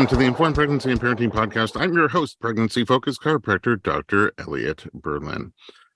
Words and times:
Welcome 0.00 0.16
to 0.16 0.22
the 0.22 0.28
Informed 0.28 0.54
Pregnancy 0.54 0.90
and 0.90 0.98
Parenting 0.98 1.30
Podcast. 1.30 1.78
I'm 1.78 1.92
your 1.92 2.08
host, 2.08 2.40
pregnancy 2.40 2.86
focused 2.86 3.20
chiropractor, 3.20 3.82
Dr. 3.82 4.32
Elliot 4.38 4.86
Berlin. 4.94 5.52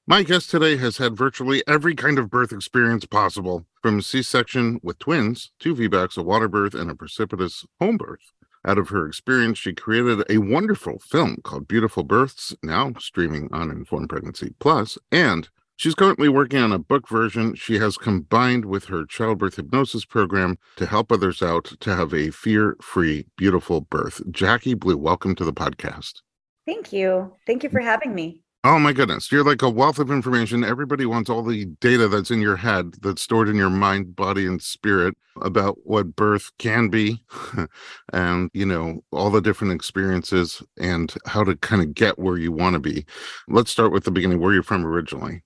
My 0.06 0.22
guest 0.22 0.50
today 0.50 0.76
has 0.76 0.98
had 0.98 1.16
virtually 1.16 1.62
every 1.66 1.94
kind 1.94 2.18
of 2.18 2.28
birth 2.28 2.52
experience 2.52 3.06
possible, 3.06 3.64
from 3.80 4.02
C 4.02 4.20
section 4.20 4.78
with 4.82 4.98
twins 4.98 5.52
to 5.60 5.74
VBACs, 5.74 6.18
a 6.18 6.22
water 6.22 6.48
birth, 6.48 6.74
and 6.74 6.90
a 6.90 6.94
precipitous 6.94 7.64
home 7.80 7.96
birth. 7.96 8.30
Out 8.66 8.76
of 8.76 8.90
her 8.90 9.06
experience, 9.06 9.56
she 9.56 9.72
created 9.72 10.22
a 10.28 10.36
wonderful 10.36 10.98
film 10.98 11.38
called 11.42 11.66
Beautiful 11.66 12.02
Births, 12.02 12.54
now 12.62 12.92
streaming 12.98 13.48
on 13.54 13.70
Informed 13.70 14.10
Pregnancy 14.10 14.52
Plus, 14.58 14.98
and 15.10 15.48
She's 15.76 15.94
currently 15.96 16.28
working 16.28 16.60
on 16.60 16.72
a 16.72 16.78
book 16.78 17.08
version 17.08 17.56
she 17.56 17.78
has 17.78 17.96
combined 17.96 18.64
with 18.64 18.84
her 18.84 19.04
childbirth 19.04 19.56
hypnosis 19.56 20.04
program 20.04 20.56
to 20.76 20.86
help 20.86 21.10
others 21.10 21.42
out 21.42 21.72
to 21.80 21.96
have 21.96 22.14
a 22.14 22.30
fear 22.30 22.76
free, 22.80 23.26
beautiful 23.36 23.80
birth. 23.80 24.22
Jacqui 24.30 24.78
Blue, 24.78 24.96
welcome 24.96 25.34
to 25.34 25.44
the 25.44 25.52
podcast. 25.52 26.22
Thank 26.64 26.92
you. 26.92 27.34
Thank 27.46 27.64
you 27.64 27.70
for 27.70 27.80
having 27.80 28.14
me. 28.14 28.40
Oh 28.62 28.78
my 28.78 28.92
goodness. 28.92 29.30
You're 29.32 29.44
like 29.44 29.62
a 29.62 29.68
wealth 29.68 29.98
of 29.98 30.12
information. 30.12 30.64
Everybody 30.64 31.06
wants 31.06 31.28
all 31.28 31.42
the 31.42 31.66
data 31.80 32.06
that's 32.06 32.30
in 32.30 32.40
your 32.40 32.56
head, 32.56 32.94
that's 33.02 33.20
stored 33.20 33.48
in 33.48 33.56
your 33.56 33.68
mind, 33.68 34.14
body, 34.14 34.46
and 34.46 34.62
spirit 34.62 35.14
about 35.42 35.78
what 35.82 36.14
birth 36.14 36.52
can 36.58 36.88
be 36.88 37.24
and, 38.12 38.48
you 38.54 38.64
know, 38.64 39.00
all 39.10 39.30
the 39.30 39.42
different 39.42 39.74
experiences 39.74 40.62
and 40.78 41.12
how 41.26 41.42
to 41.42 41.56
kind 41.56 41.82
of 41.82 41.94
get 41.94 42.18
where 42.18 42.38
you 42.38 42.52
want 42.52 42.74
to 42.74 42.80
be. 42.80 43.04
Let's 43.48 43.72
start 43.72 43.92
with 43.92 44.04
the 44.04 44.12
beginning. 44.12 44.40
Where 44.40 44.52
are 44.52 44.54
you 44.54 44.62
from 44.62 44.86
originally? 44.86 45.42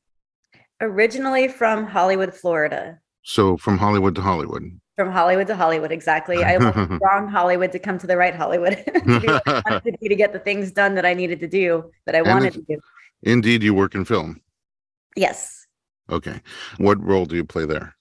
Originally 0.81 1.49
from 1.49 1.87
Hollywood, 1.87 2.33
Florida. 2.35 3.01
So 3.23 3.57
from 3.57 3.79
Hollywood 3.79 4.15
to 4.15 4.23
Hollywood. 4.23 4.81
From 4.97 5.11
Hollywood 5.11 5.47
to 5.49 5.57
Hollywood, 5.57 5.93
exactly. 5.93 6.43
I 6.45 6.57
went 6.57 6.75
from 6.75 6.99
wrong 7.03 7.29
Hollywood 7.29 7.73
to 7.73 7.79
come 7.79 7.99
to 7.99 8.07
the 8.07 8.17
right 8.17 8.35
Hollywood 8.35 8.77
to, 8.87 9.83
to, 10.09 10.15
get 10.17 10.33
the 10.33 10.39
things 10.39 10.73
done 10.73 10.95
that 10.95 11.05
I 11.05 11.15
needed 11.15 11.41
to 11.41 11.49
do 11.49 11.91
that 12.07 12.15
I 12.15 12.23
wanted 12.23 12.55
to 12.55 12.63
do. 12.63 12.79
Indeed, 13.23 13.63
you 13.63 13.75
work 13.75 13.95
in 13.95 14.05
film. 14.05 14.41
Yes. 15.17 15.67
Okay. 16.11 16.41
What 16.79 17.03
role 17.05 17.27
do 17.27 17.37
you 17.37 17.45
play 17.45 17.67
there? 17.67 17.95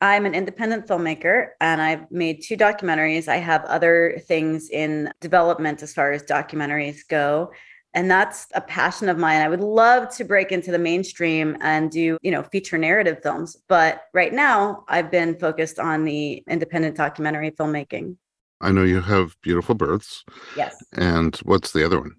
I'm 0.00 0.26
an 0.26 0.34
independent 0.34 0.86
filmmaker 0.86 1.48
and 1.60 1.80
I've 1.80 2.10
made 2.10 2.42
two 2.42 2.56
documentaries. 2.56 3.26
I 3.26 3.36
have 3.36 3.64
other 3.64 4.20
things 4.26 4.68
in 4.68 5.10
development 5.20 5.82
as 5.82 5.94
far 5.94 6.12
as 6.12 6.22
documentaries 6.22 6.98
go 7.08 7.50
and 7.94 8.10
that's 8.10 8.46
a 8.54 8.60
passion 8.60 9.08
of 9.08 9.18
mine. 9.18 9.40
I 9.40 9.48
would 9.48 9.60
love 9.60 10.14
to 10.16 10.24
break 10.24 10.52
into 10.52 10.70
the 10.70 10.78
mainstream 10.78 11.56
and 11.60 11.90
do 11.90 12.18
you 12.22 12.30
know 12.30 12.42
feature 12.42 12.78
narrative 12.78 13.18
films 13.22 13.56
but 13.68 14.02
right 14.12 14.32
now 14.32 14.84
i've 14.88 15.10
been 15.10 15.38
focused 15.38 15.78
on 15.78 16.04
the 16.04 16.42
independent 16.48 16.96
documentary 16.96 17.50
filmmaking. 17.50 18.16
I 18.60 18.72
know 18.72 18.84
you 18.84 19.00
have 19.00 19.36
beautiful 19.42 19.74
births. 19.74 20.24
Yes. 20.56 20.74
And 20.92 21.36
what's 21.38 21.72
the 21.72 21.84
other 21.84 22.00
one? 22.00 22.12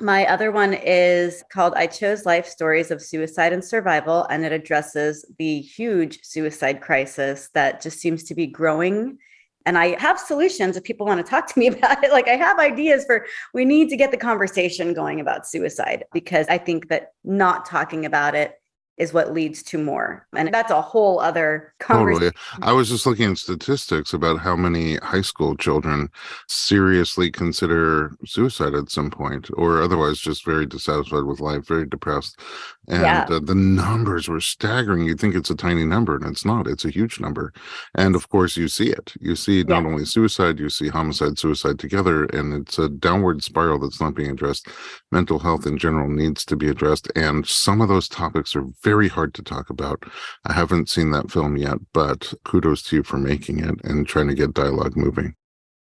My 0.00 0.26
other 0.26 0.50
one 0.50 0.74
is 0.74 1.44
called 1.52 1.74
I 1.76 1.86
Chose 1.86 2.26
Life 2.26 2.46
Stories 2.46 2.90
of 2.90 3.02
Suicide 3.02 3.52
and 3.52 3.64
Survival, 3.64 4.26
and 4.28 4.44
it 4.44 4.50
addresses 4.50 5.24
the 5.38 5.60
huge 5.60 6.20
suicide 6.22 6.80
crisis 6.80 7.50
that 7.54 7.80
just 7.80 8.00
seems 8.00 8.24
to 8.24 8.34
be 8.34 8.46
growing 8.46 9.18
and 9.66 9.78
I 9.78 9.98
have 10.00 10.18
solutions 10.18 10.76
if 10.76 10.84
people 10.84 11.06
want 11.06 11.24
to 11.24 11.28
talk 11.28 11.46
to 11.52 11.58
me 11.58 11.66
about 11.68 12.04
it. 12.04 12.12
Like 12.12 12.28
I 12.28 12.36
have 12.36 12.58
ideas 12.58 13.04
for 13.04 13.26
we 13.52 13.64
need 13.64 13.88
to 13.90 13.96
get 13.96 14.10
the 14.10 14.16
conversation 14.16 14.92
going 14.92 15.20
about 15.20 15.46
suicide 15.46 16.04
because 16.12 16.46
I 16.48 16.58
think 16.58 16.88
that 16.88 17.12
not 17.24 17.66
talking 17.66 18.04
about 18.04 18.34
it 18.34 18.60
is 18.96 19.12
what 19.12 19.32
leads 19.32 19.62
to 19.64 19.78
more. 19.78 20.26
And 20.36 20.52
that's 20.52 20.70
a 20.70 20.80
whole 20.80 21.18
other 21.20 21.74
conversation. 21.80 22.32
Totally. 22.32 22.68
I 22.68 22.72
was 22.72 22.88
just 22.88 23.06
looking 23.06 23.32
at 23.32 23.38
statistics 23.38 24.12
about 24.12 24.38
how 24.38 24.54
many 24.54 24.96
high 24.96 25.22
school 25.22 25.56
children 25.56 26.08
seriously 26.48 27.30
consider 27.30 28.12
suicide 28.24 28.74
at 28.74 28.90
some 28.90 29.10
point 29.10 29.50
or 29.54 29.82
otherwise 29.82 30.18
just 30.20 30.44
very 30.44 30.66
dissatisfied 30.66 31.24
with 31.24 31.40
life, 31.40 31.66
very 31.66 31.86
depressed. 31.86 32.38
And 32.88 33.02
yeah. 33.02 33.26
uh, 33.30 33.40
the 33.40 33.54
numbers 33.54 34.28
were 34.28 34.40
staggering. 34.40 35.04
You'd 35.04 35.18
think 35.18 35.34
it's 35.34 35.50
a 35.50 35.54
tiny 35.54 35.84
number, 35.84 36.16
and 36.16 36.26
it's 36.26 36.44
not. 36.44 36.66
It's 36.66 36.84
a 36.84 36.90
huge 36.90 37.18
number. 37.18 37.52
And 37.94 38.14
of 38.14 38.28
course, 38.28 38.56
you 38.56 38.68
see 38.68 38.90
it. 38.90 39.14
You 39.20 39.36
see 39.36 39.62
not 39.62 39.86
only 39.86 40.04
suicide, 40.04 40.58
you 40.58 40.68
see 40.68 40.88
homicide, 40.88 41.38
suicide 41.38 41.78
together. 41.78 42.24
And 42.26 42.52
it's 42.52 42.78
a 42.78 42.90
downward 42.90 43.42
spiral 43.42 43.78
that's 43.78 44.00
not 44.00 44.14
being 44.14 44.30
addressed. 44.30 44.68
Mental 45.10 45.38
health 45.38 45.66
in 45.66 45.78
general 45.78 46.08
needs 46.08 46.44
to 46.44 46.56
be 46.56 46.68
addressed. 46.68 47.10
And 47.16 47.46
some 47.46 47.80
of 47.80 47.88
those 47.88 48.08
topics 48.08 48.54
are 48.54 48.66
very 48.84 49.08
hard 49.08 49.34
to 49.34 49.42
talk 49.42 49.70
about. 49.70 50.04
I 50.44 50.52
haven't 50.52 50.88
seen 50.88 51.10
that 51.10 51.30
film 51.30 51.56
yet, 51.56 51.78
but 51.92 52.32
kudos 52.44 52.82
to 52.84 52.96
you 52.96 53.02
for 53.02 53.18
making 53.18 53.58
it 53.58 53.74
and 53.82 54.06
trying 54.06 54.28
to 54.28 54.34
get 54.34 54.54
dialogue 54.54 54.96
moving. 54.96 55.34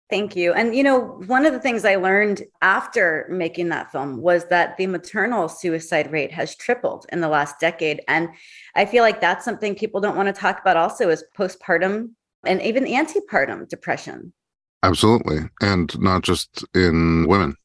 Thank 0.10 0.36
you. 0.36 0.54
And, 0.54 0.76
you 0.76 0.82
know, 0.82 1.22
one 1.28 1.46
of 1.46 1.54
the 1.54 1.60
things 1.60 1.86
I 1.86 1.96
learned 1.96 2.42
after 2.64 3.28
making 3.30 3.70
that 3.70 3.92
film 3.92 4.22
was 4.22 4.46
that 4.46 4.76
the 4.78 4.88
maternal 4.88 5.48
suicide 5.48 6.12
rate 6.12 6.32
has 6.32 6.56
tripled 6.56 7.06
in 7.12 7.22
the 7.22 7.28
last 7.28 7.60
decade. 7.60 8.02
And 8.08 8.30
I 8.76 8.86
feel 8.86 9.04
like 9.04 9.22
that's 9.22 9.46
something 9.46 9.76
people 9.76 10.02
don't 10.02 10.18
want 10.18 10.28
to 10.28 10.34
talk 10.34 10.60
about 10.60 10.78
also 10.78 11.10
is 11.10 11.24
postpartum 11.38 12.10
and 12.44 12.60
even 12.62 12.86
antepartum 12.86 13.70
depression. 13.70 14.34
Absolutely. 14.82 15.42
And 15.62 15.98
not 16.00 16.24
just 16.24 16.66
in 16.74 17.28
women. 17.28 17.56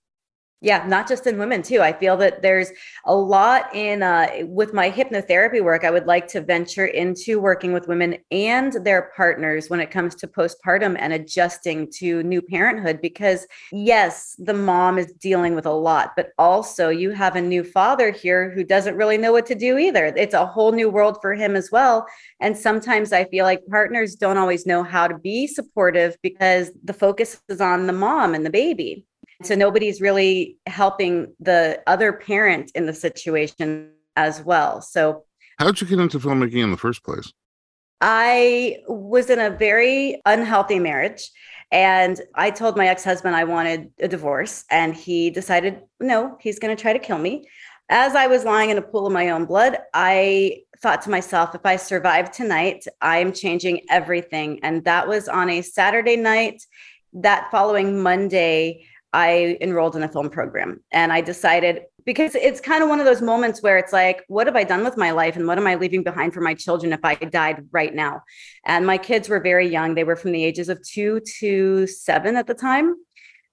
Yeah, 0.64 0.82
not 0.86 1.06
just 1.06 1.26
in 1.26 1.36
women 1.36 1.60
too. 1.60 1.82
I 1.82 1.92
feel 1.92 2.16
that 2.16 2.40
there's 2.40 2.70
a 3.04 3.14
lot 3.14 3.68
in 3.74 4.02
uh, 4.02 4.28
with 4.44 4.72
my 4.72 4.90
hypnotherapy 4.90 5.62
work. 5.62 5.84
I 5.84 5.90
would 5.90 6.06
like 6.06 6.26
to 6.28 6.40
venture 6.40 6.86
into 6.86 7.38
working 7.38 7.74
with 7.74 7.86
women 7.86 8.16
and 8.30 8.72
their 8.82 9.12
partners 9.14 9.68
when 9.68 9.78
it 9.80 9.90
comes 9.90 10.14
to 10.14 10.26
postpartum 10.26 10.96
and 10.98 11.12
adjusting 11.12 11.90
to 11.98 12.22
new 12.22 12.40
parenthood. 12.40 13.02
Because 13.02 13.46
yes, 13.72 14.36
the 14.38 14.54
mom 14.54 14.96
is 14.96 15.12
dealing 15.20 15.54
with 15.54 15.66
a 15.66 15.70
lot, 15.70 16.12
but 16.16 16.30
also 16.38 16.88
you 16.88 17.10
have 17.10 17.36
a 17.36 17.42
new 17.42 17.62
father 17.62 18.10
here 18.10 18.50
who 18.50 18.64
doesn't 18.64 18.96
really 18.96 19.18
know 19.18 19.32
what 19.32 19.44
to 19.44 19.54
do 19.54 19.76
either. 19.76 20.06
It's 20.16 20.32
a 20.32 20.46
whole 20.46 20.72
new 20.72 20.88
world 20.88 21.18
for 21.20 21.34
him 21.34 21.56
as 21.56 21.70
well. 21.70 22.06
And 22.40 22.56
sometimes 22.56 23.12
I 23.12 23.26
feel 23.26 23.44
like 23.44 23.60
partners 23.68 24.14
don't 24.14 24.38
always 24.38 24.64
know 24.64 24.82
how 24.82 25.08
to 25.08 25.18
be 25.18 25.46
supportive 25.46 26.16
because 26.22 26.70
the 26.82 26.94
focus 26.94 27.38
is 27.50 27.60
on 27.60 27.86
the 27.86 27.92
mom 27.92 28.34
and 28.34 28.46
the 28.46 28.50
baby. 28.50 29.04
So 29.42 29.54
nobody's 29.54 30.00
really 30.00 30.58
helping 30.66 31.34
the 31.40 31.82
other 31.86 32.12
parent 32.12 32.70
in 32.74 32.86
the 32.86 32.94
situation 32.94 33.90
as 34.16 34.42
well. 34.42 34.80
So, 34.80 35.24
how'd 35.58 35.80
you 35.80 35.86
get 35.86 35.98
into 35.98 36.18
filmmaking 36.18 36.62
in 36.62 36.70
the 36.70 36.76
first 36.76 37.02
place? 37.02 37.32
I 38.00 38.78
was 38.86 39.30
in 39.30 39.38
a 39.38 39.50
very 39.50 40.20
unhealthy 40.26 40.78
marriage. 40.78 41.30
And 41.72 42.20
I 42.34 42.50
told 42.50 42.76
my 42.76 42.86
ex 42.86 43.02
husband 43.02 43.34
I 43.34 43.44
wanted 43.44 43.90
a 43.98 44.06
divorce. 44.06 44.64
And 44.70 44.94
he 44.94 45.30
decided, 45.30 45.80
no, 46.00 46.36
he's 46.40 46.58
going 46.58 46.76
to 46.76 46.80
try 46.80 46.92
to 46.92 46.98
kill 46.98 47.18
me. 47.18 47.48
As 47.88 48.14
I 48.14 48.26
was 48.26 48.44
lying 48.44 48.70
in 48.70 48.78
a 48.78 48.82
pool 48.82 49.06
of 49.06 49.12
my 49.12 49.30
own 49.30 49.44
blood, 49.44 49.78
I 49.92 50.62
thought 50.78 51.02
to 51.02 51.10
myself, 51.10 51.54
if 51.54 51.64
I 51.64 51.76
survive 51.76 52.30
tonight, 52.30 52.86
I 53.00 53.18
am 53.18 53.32
changing 53.32 53.80
everything. 53.90 54.60
And 54.62 54.84
that 54.84 55.08
was 55.08 55.28
on 55.28 55.50
a 55.50 55.62
Saturday 55.62 56.16
night. 56.16 56.62
That 57.12 57.50
following 57.50 58.02
Monday, 58.02 58.86
I 59.14 59.56
enrolled 59.60 59.94
in 59.94 60.02
a 60.02 60.08
film 60.08 60.28
program 60.28 60.82
and 60.90 61.12
I 61.12 61.20
decided 61.20 61.82
because 62.04 62.34
it's 62.34 62.60
kind 62.60 62.82
of 62.82 62.88
one 62.88 62.98
of 62.98 63.06
those 63.06 63.22
moments 63.22 63.62
where 63.62 63.78
it's 63.78 63.92
like, 63.92 64.24
what 64.26 64.48
have 64.48 64.56
I 64.56 64.64
done 64.64 64.82
with 64.82 64.96
my 64.96 65.12
life 65.12 65.36
and 65.36 65.46
what 65.46 65.56
am 65.56 65.68
I 65.68 65.76
leaving 65.76 66.02
behind 66.02 66.34
for 66.34 66.40
my 66.40 66.52
children 66.52 66.92
if 66.92 66.98
I 67.04 67.14
died 67.14 67.68
right 67.70 67.94
now? 67.94 68.22
And 68.66 68.84
my 68.84 68.98
kids 68.98 69.28
were 69.28 69.38
very 69.38 69.68
young. 69.68 69.94
They 69.94 70.02
were 70.02 70.16
from 70.16 70.32
the 70.32 70.44
ages 70.44 70.68
of 70.68 70.82
two 70.82 71.20
to 71.38 71.86
seven 71.86 72.34
at 72.34 72.48
the 72.48 72.54
time. 72.54 72.96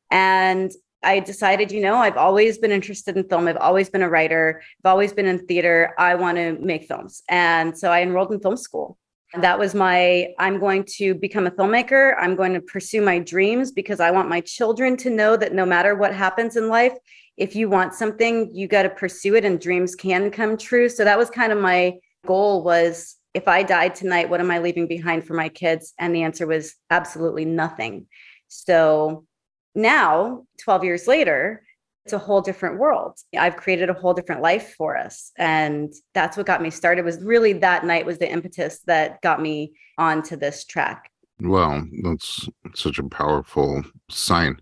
And 0.09 0.71
I 1.03 1.19
decided, 1.19 1.71
you 1.71 1.81
know, 1.81 1.95
I've 1.95 2.17
always 2.17 2.57
been 2.57 2.71
interested 2.71 3.15
in 3.15 3.29
film. 3.29 3.47
I've 3.47 3.57
always 3.57 3.89
been 3.91 4.01
a 4.01 4.09
writer. 4.09 4.63
I've 4.83 4.89
always 4.89 5.13
been 5.13 5.27
in 5.27 5.45
theater. 5.45 5.93
I 5.97 6.15
want 6.15 6.37
to 6.37 6.57
make 6.59 6.85
films. 6.87 7.21
And 7.29 7.77
so 7.77 7.91
I 7.91 8.01
enrolled 8.01 8.31
in 8.31 8.39
film 8.39 8.57
school. 8.57 8.97
That 9.39 9.57
was 9.57 9.73
my, 9.73 10.27
I'm 10.39 10.59
going 10.59 10.83
to 10.97 11.15
become 11.15 11.47
a 11.47 11.51
filmmaker. 11.51 12.15
I'm 12.19 12.35
going 12.35 12.53
to 12.53 12.61
pursue 12.61 13.01
my 13.01 13.19
dreams 13.19 13.71
because 13.71 13.99
I 14.01 14.11
want 14.11 14.27
my 14.27 14.41
children 14.41 14.97
to 14.97 15.09
know 15.09 15.37
that 15.37 15.53
no 15.53 15.65
matter 15.65 15.95
what 15.95 16.13
happens 16.13 16.57
in 16.57 16.67
life, 16.67 16.93
if 17.37 17.55
you 17.55 17.69
want 17.69 17.93
something, 17.93 18.53
you 18.53 18.67
got 18.67 18.83
to 18.83 18.89
pursue 18.89 19.35
it 19.35 19.45
and 19.45 19.59
dreams 19.59 19.95
can 19.95 20.31
come 20.31 20.57
true. 20.57 20.89
So 20.89 21.05
that 21.05 21.17
was 21.17 21.29
kind 21.29 21.53
of 21.53 21.59
my 21.59 21.95
goal 22.25 22.63
was 22.63 23.15
if 23.33 23.47
I 23.47 23.63
died 23.63 23.95
tonight, 23.95 24.29
what 24.29 24.41
am 24.41 24.51
I 24.51 24.59
leaving 24.59 24.87
behind 24.87 25.25
for 25.25 25.33
my 25.33 25.49
kids? 25.49 25.93
And 25.97 26.13
the 26.13 26.23
answer 26.23 26.45
was 26.45 26.75
absolutely 26.89 27.45
nothing. 27.45 28.07
So 28.49 29.25
now, 29.73 30.43
12 30.59 30.83
years 30.83 31.07
later, 31.07 31.63
it's 32.05 32.13
a 32.13 32.17
whole 32.17 32.41
different 32.41 32.79
world. 32.79 33.17
I've 33.37 33.57
created 33.57 33.89
a 33.89 33.93
whole 33.93 34.13
different 34.13 34.41
life 34.41 34.73
for 34.77 34.97
us. 34.97 35.31
And 35.37 35.93
that's 36.13 36.35
what 36.35 36.45
got 36.45 36.61
me 36.61 36.69
started 36.69 37.05
was 37.05 37.23
really 37.23 37.53
that 37.53 37.85
night 37.85 38.05
was 38.05 38.17
the 38.17 38.31
impetus 38.31 38.79
that 38.87 39.21
got 39.21 39.41
me 39.41 39.73
onto 39.97 40.35
this 40.35 40.65
track. 40.65 41.11
Well, 41.39 41.85
that's 42.03 42.47
such 42.75 42.99
a 42.99 43.03
powerful 43.03 43.83
sign. 44.09 44.57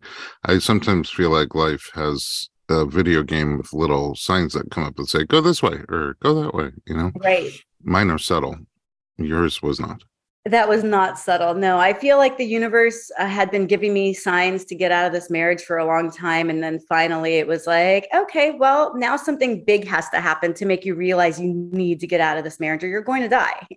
I 0.46 0.60
sometimes 0.60 1.10
feel 1.10 1.30
like 1.30 1.56
life 1.56 1.90
has 1.94 2.50
a 2.70 2.86
video 2.86 3.24
game 3.24 3.58
with 3.58 3.74
little 3.74 4.16
signs 4.16 4.54
that 4.54 4.72
come 4.72 4.84
up 4.84 4.98
and 4.98 5.08
say, 5.08 5.24
go 5.26 5.42
this 5.42 5.64
way 5.64 5.82
or 5.90 6.16
go 6.22 6.42
that 6.42 6.54
way, 6.54 6.72
you 6.88 6.96
know? 6.96 7.12
Right. 7.16 7.52
Mine 7.82 8.12
are 8.12 8.18
subtle. 8.18 8.58
Yours 9.18 9.62
was 9.62 9.80
not. 9.80 10.04
That 10.46 10.70
was 10.70 10.86
not 10.86 11.20
subtle. 11.20 11.54
No, 11.54 11.80
I 11.80 11.94
feel 11.94 12.18
like 12.18 12.38
the 12.38 12.46
universe 12.46 13.12
uh, 13.20 13.28
had 13.28 13.52
been 13.52 13.68
giving 13.68 13.94
me 13.94 14.14
signs 14.14 14.64
to 14.66 14.76
get 14.76 14.92
out 14.92 15.06
of 15.06 15.12
this 15.12 15.30
marriage 15.30 15.64
for 15.64 15.78
a 15.78 15.86
long 15.86 16.10
time. 16.10 16.50
And 16.50 16.64
then 16.64 16.80
finally 16.80 17.36
it 17.36 17.46
was 17.46 17.68
like, 17.68 18.08
okay, 18.16 18.52
well, 18.52 18.96
now 18.96 19.18
something 19.18 19.66
big 19.66 19.86
has 19.86 20.10
to 20.10 20.22
happen 20.22 20.54
to 20.54 20.66
make 20.66 20.86
you 20.86 20.96
realize 20.96 21.42
you 21.42 21.54
need 21.74 22.00
to 22.00 22.08
get 22.08 22.22
out 22.22 22.38
of 22.38 22.46
this 22.46 22.60
marriage 22.60 22.86
or 22.86 22.88
you're 22.88 23.02
going 23.02 23.22
to 23.22 23.28
die. 23.28 23.68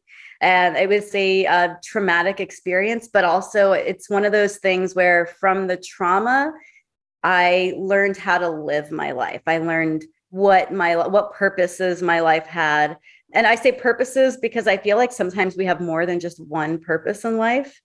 And 0.41 0.77
it 0.77 0.89
was 0.89 1.13
a, 1.17 1.45
a 1.47 1.79
traumatic 1.85 2.39
experience, 2.39 3.09
but 3.13 3.25
also 3.25 3.73
it's 3.73 4.09
one 4.09 4.25
of 4.25 4.31
those 4.31 4.59
things 4.59 4.95
where 4.95 5.27
from 5.27 5.67
the 5.67 5.77
trauma, 5.77 6.53
I 7.25 7.75
learned 7.77 8.17
how 8.17 8.39
to 8.39 8.49
live 8.49 8.93
my 8.93 9.13
life. 9.13 9.43
I 9.49 9.59
learned 9.59 10.05
what 10.31 10.73
my 10.73 10.97
what 10.97 11.35
purposes 11.35 12.03
my 12.03 12.21
life 12.21 12.47
had 12.47 12.97
and 13.33 13.47
I 13.47 13.55
say 13.55 13.73
purposes 13.73 14.37
because 14.37 14.67
I 14.67 14.77
feel 14.77 14.97
like 14.97 15.13
sometimes 15.13 15.57
we 15.57 15.65
have 15.65 15.81
more 15.81 16.07
than 16.07 16.21
just 16.21 16.45
one 16.47 16.79
purpose 16.79 17.25
in 17.25 17.37
life. 17.39 17.81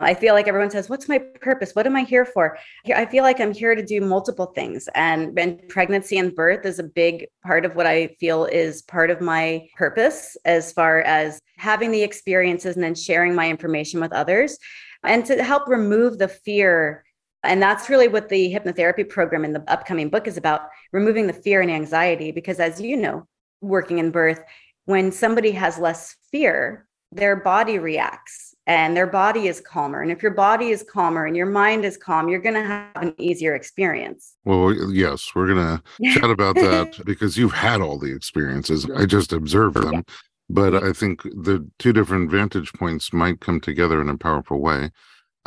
I 0.00 0.14
feel 0.14 0.34
like 0.34 0.48
everyone 0.48 0.70
says, 0.70 0.88
What's 0.88 1.08
my 1.08 1.18
purpose? 1.40 1.74
What 1.74 1.86
am 1.86 1.96
I 1.96 2.02
here 2.02 2.24
for? 2.24 2.58
I 2.94 3.06
feel 3.06 3.22
like 3.22 3.40
I'm 3.40 3.54
here 3.54 3.74
to 3.74 3.84
do 3.84 4.00
multiple 4.00 4.46
things. 4.46 4.88
And, 4.94 5.38
and 5.38 5.66
pregnancy 5.68 6.18
and 6.18 6.34
birth 6.34 6.66
is 6.66 6.78
a 6.78 6.84
big 6.84 7.26
part 7.44 7.64
of 7.64 7.76
what 7.76 7.86
I 7.86 8.08
feel 8.18 8.44
is 8.46 8.82
part 8.82 9.10
of 9.10 9.20
my 9.20 9.68
purpose 9.76 10.36
as 10.44 10.72
far 10.72 11.00
as 11.02 11.40
having 11.56 11.92
the 11.92 12.02
experiences 12.02 12.74
and 12.74 12.84
then 12.84 12.94
sharing 12.94 13.34
my 13.34 13.48
information 13.48 14.00
with 14.00 14.12
others 14.12 14.58
and 15.04 15.24
to 15.26 15.42
help 15.42 15.68
remove 15.68 16.18
the 16.18 16.28
fear. 16.28 17.04
And 17.44 17.62
that's 17.62 17.88
really 17.88 18.08
what 18.08 18.28
the 18.28 18.52
hypnotherapy 18.52 19.08
program 19.08 19.44
in 19.44 19.52
the 19.52 19.64
upcoming 19.70 20.08
book 20.08 20.26
is 20.26 20.36
about 20.36 20.68
removing 20.92 21.26
the 21.26 21.32
fear 21.32 21.60
and 21.60 21.70
anxiety. 21.70 22.32
Because 22.32 22.58
as 22.58 22.80
you 22.80 22.96
know, 22.96 23.28
working 23.60 23.98
in 23.98 24.10
birth, 24.10 24.42
when 24.86 25.12
somebody 25.12 25.52
has 25.52 25.78
less 25.78 26.16
fear, 26.30 26.86
their 27.12 27.36
body 27.36 27.78
reacts 27.78 28.54
and 28.66 28.96
their 28.96 29.06
body 29.06 29.46
is 29.46 29.60
calmer. 29.60 30.02
And 30.02 30.10
if 30.10 30.22
your 30.22 30.32
body 30.32 30.70
is 30.70 30.82
calmer 30.82 31.26
and 31.26 31.36
your 31.36 31.46
mind 31.46 31.84
is 31.84 31.96
calm, 31.96 32.28
you're 32.28 32.40
going 32.40 32.54
to 32.54 32.64
have 32.64 32.88
an 32.96 33.14
easier 33.18 33.54
experience. 33.54 34.34
Well, 34.44 34.74
yes, 34.92 35.30
we're 35.34 35.54
going 35.54 35.80
to 36.02 36.12
chat 36.12 36.30
about 36.30 36.56
that 36.56 37.00
because 37.04 37.36
you've 37.36 37.52
had 37.52 37.80
all 37.80 37.98
the 37.98 38.14
experiences. 38.14 38.88
I 38.96 39.06
just 39.06 39.32
observed 39.32 39.76
them. 39.76 40.04
But 40.50 40.74
I 40.74 40.92
think 40.92 41.22
the 41.22 41.66
two 41.78 41.92
different 41.92 42.30
vantage 42.30 42.72
points 42.74 43.12
might 43.12 43.40
come 43.40 43.60
together 43.60 44.00
in 44.02 44.10
a 44.10 44.18
powerful 44.18 44.60
way. 44.60 44.90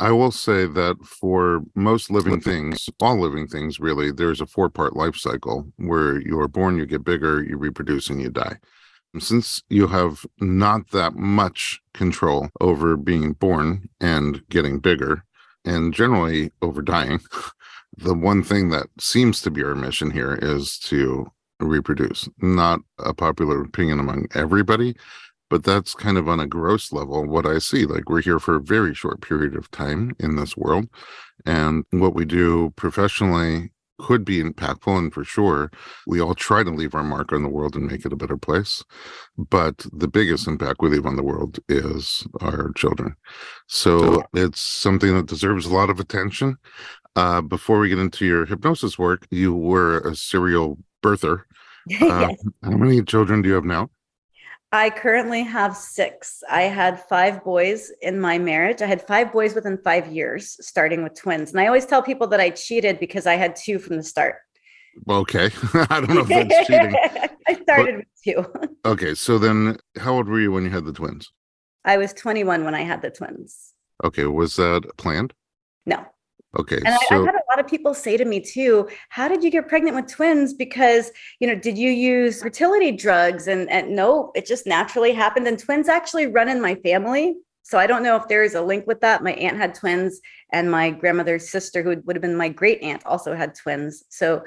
I 0.00 0.10
will 0.12 0.32
say 0.32 0.66
that 0.66 0.96
for 1.04 1.62
most 1.74 2.10
living 2.10 2.40
things, 2.40 2.88
all 3.00 3.20
living 3.20 3.46
things 3.46 3.80
really, 3.80 4.10
there's 4.12 4.40
a 4.40 4.46
four 4.46 4.70
part 4.70 4.96
life 4.96 5.16
cycle 5.16 5.72
where 5.76 6.20
you're 6.20 6.48
born, 6.48 6.78
you 6.78 6.86
get 6.86 7.04
bigger, 7.04 7.42
you 7.42 7.56
reproduce, 7.56 8.10
and 8.10 8.20
you 8.20 8.30
die 8.30 8.58
since 9.18 9.62
you 9.68 9.86
have 9.88 10.24
not 10.40 10.90
that 10.90 11.14
much 11.14 11.80
control 11.94 12.48
over 12.60 12.96
being 12.96 13.32
born 13.32 13.88
and 14.00 14.42
getting 14.48 14.78
bigger 14.78 15.24
and 15.64 15.94
generally 15.94 16.52
over 16.62 16.82
dying, 16.82 17.20
the 17.96 18.14
one 18.14 18.42
thing 18.42 18.70
that 18.70 18.86
seems 19.00 19.40
to 19.42 19.50
be 19.50 19.62
our 19.64 19.74
mission 19.74 20.10
here 20.10 20.38
is 20.40 20.78
to 20.78 21.26
reproduce. 21.60 22.28
Not 22.40 22.80
a 22.98 23.14
popular 23.14 23.62
opinion 23.62 23.98
among 23.98 24.28
everybody, 24.34 24.94
but 25.50 25.64
that's 25.64 25.94
kind 25.94 26.18
of 26.18 26.28
on 26.28 26.40
a 26.40 26.46
gross 26.46 26.92
level 26.92 27.26
what 27.26 27.46
I 27.46 27.58
see. 27.58 27.86
Like 27.86 28.08
we're 28.08 28.20
here 28.20 28.38
for 28.38 28.56
a 28.56 28.62
very 28.62 28.94
short 28.94 29.20
period 29.20 29.56
of 29.56 29.70
time 29.70 30.14
in 30.20 30.36
this 30.36 30.56
world. 30.56 30.88
And 31.46 31.84
what 31.90 32.14
we 32.14 32.24
do 32.24 32.72
professionally 32.76 33.72
could 33.98 34.24
be 34.24 34.42
impactful 34.42 34.96
and 34.96 35.12
for 35.12 35.24
sure 35.24 35.70
we 36.06 36.20
all 36.20 36.34
try 36.34 36.62
to 36.62 36.70
leave 36.70 36.94
our 36.94 37.04
mark 37.04 37.32
on 37.32 37.42
the 37.42 37.48
world 37.48 37.74
and 37.74 37.86
make 37.86 38.04
it 38.04 38.12
a 38.12 38.16
better 38.16 38.36
place 38.36 38.84
but 39.36 39.86
the 39.92 40.08
biggest 40.08 40.46
impact 40.46 40.80
we 40.80 40.90
leave 40.90 41.06
on 41.06 41.16
the 41.16 41.22
world 41.22 41.60
is 41.68 42.26
our 42.40 42.72
children. 42.72 43.14
So 43.68 44.24
it's 44.34 44.60
something 44.60 45.14
that 45.14 45.26
deserves 45.26 45.66
a 45.66 45.74
lot 45.74 45.90
of 45.90 46.00
attention. 46.00 46.56
Uh, 47.16 47.40
before 47.40 47.78
we 47.78 47.88
get 47.88 47.98
into 47.98 48.24
your 48.24 48.46
hypnosis 48.46 48.98
work 48.98 49.26
you 49.30 49.54
were 49.54 49.98
a 50.00 50.14
serial 50.14 50.78
birther. 51.02 51.40
Uh, 52.00 52.28
yes. 52.30 52.44
how 52.62 52.70
many 52.70 53.02
children 53.02 53.42
do 53.42 53.48
you 53.48 53.54
have 53.54 53.64
now 53.64 53.88
I 54.70 54.90
currently 54.90 55.42
have 55.44 55.74
six. 55.74 56.42
I 56.48 56.62
had 56.62 57.02
five 57.08 57.42
boys 57.42 57.90
in 58.02 58.20
my 58.20 58.38
marriage. 58.38 58.82
I 58.82 58.86
had 58.86 59.00
five 59.00 59.32
boys 59.32 59.54
within 59.54 59.78
five 59.78 60.08
years, 60.08 60.58
starting 60.60 61.02
with 61.02 61.14
twins. 61.14 61.52
And 61.52 61.60
I 61.60 61.66
always 61.66 61.86
tell 61.86 62.02
people 62.02 62.26
that 62.28 62.40
I 62.40 62.50
cheated 62.50 63.00
because 63.00 63.26
I 63.26 63.36
had 63.36 63.56
two 63.56 63.78
from 63.78 63.96
the 63.96 64.02
start. 64.02 64.36
Okay. 65.08 65.50
I 65.74 66.00
don't 66.00 66.14
know 66.14 66.20
if 66.20 66.28
that's 66.28 66.66
cheating. 66.66 66.94
I 67.48 67.54
started 67.62 68.04
but, 68.24 68.44
with 68.44 68.62
two. 68.62 68.68
okay. 68.84 69.14
So 69.14 69.38
then 69.38 69.78
how 69.96 70.14
old 70.14 70.28
were 70.28 70.40
you 70.40 70.52
when 70.52 70.64
you 70.64 70.70
had 70.70 70.84
the 70.84 70.92
twins? 70.92 71.32
I 71.86 71.96
was 71.96 72.12
21 72.12 72.64
when 72.64 72.74
I 72.74 72.82
had 72.82 73.00
the 73.00 73.10
twins. 73.10 73.72
Okay. 74.04 74.26
Was 74.26 74.56
that 74.56 74.82
planned? 74.98 75.32
No. 75.86 76.04
Okay. 76.58 76.80
And 76.84 76.98
so, 77.08 77.14
I, 77.14 77.14
have 77.14 77.26
had 77.26 77.34
a 77.36 77.47
lot 77.58 77.64
of 77.64 77.70
people 77.70 77.92
say 77.92 78.16
to 78.16 78.24
me 78.24 78.40
too, 78.40 78.88
how 79.08 79.26
did 79.26 79.42
you 79.42 79.50
get 79.50 79.66
pregnant 79.66 79.96
with 79.96 80.06
twins? 80.06 80.54
Because, 80.54 81.10
you 81.40 81.48
know, 81.48 81.56
did 81.56 81.76
you 81.76 81.90
use 81.90 82.40
fertility 82.40 82.92
drugs? 82.92 83.48
And, 83.48 83.68
and 83.68 83.96
no, 83.96 84.30
it 84.36 84.46
just 84.46 84.64
naturally 84.64 85.12
happened. 85.12 85.48
And 85.48 85.58
twins 85.58 85.88
actually 85.88 86.28
run 86.28 86.48
in 86.48 86.60
my 86.60 86.76
family. 86.76 87.34
So 87.64 87.76
I 87.76 87.88
don't 87.88 88.04
know 88.04 88.14
if 88.14 88.28
there 88.28 88.44
is 88.44 88.54
a 88.54 88.62
link 88.62 88.86
with 88.86 89.00
that. 89.00 89.24
My 89.24 89.32
aunt 89.32 89.56
had 89.56 89.74
twins, 89.74 90.20
and 90.52 90.70
my 90.70 90.90
grandmother's 90.90 91.50
sister, 91.50 91.82
who 91.82 92.00
would 92.04 92.16
have 92.16 92.22
been 92.22 92.36
my 92.36 92.48
great 92.48 92.80
aunt, 92.80 93.04
also 93.04 93.34
had 93.34 93.56
twins. 93.56 94.04
So 94.08 94.44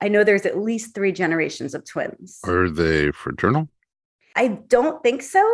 I 0.00 0.08
know 0.08 0.24
there's 0.24 0.46
at 0.46 0.58
least 0.58 0.94
three 0.94 1.12
generations 1.12 1.74
of 1.74 1.84
twins. 1.84 2.40
Are 2.44 2.68
they 2.70 3.12
fraternal? 3.12 3.68
I 4.34 4.48
don't 4.48 5.02
think 5.02 5.22
so. 5.22 5.44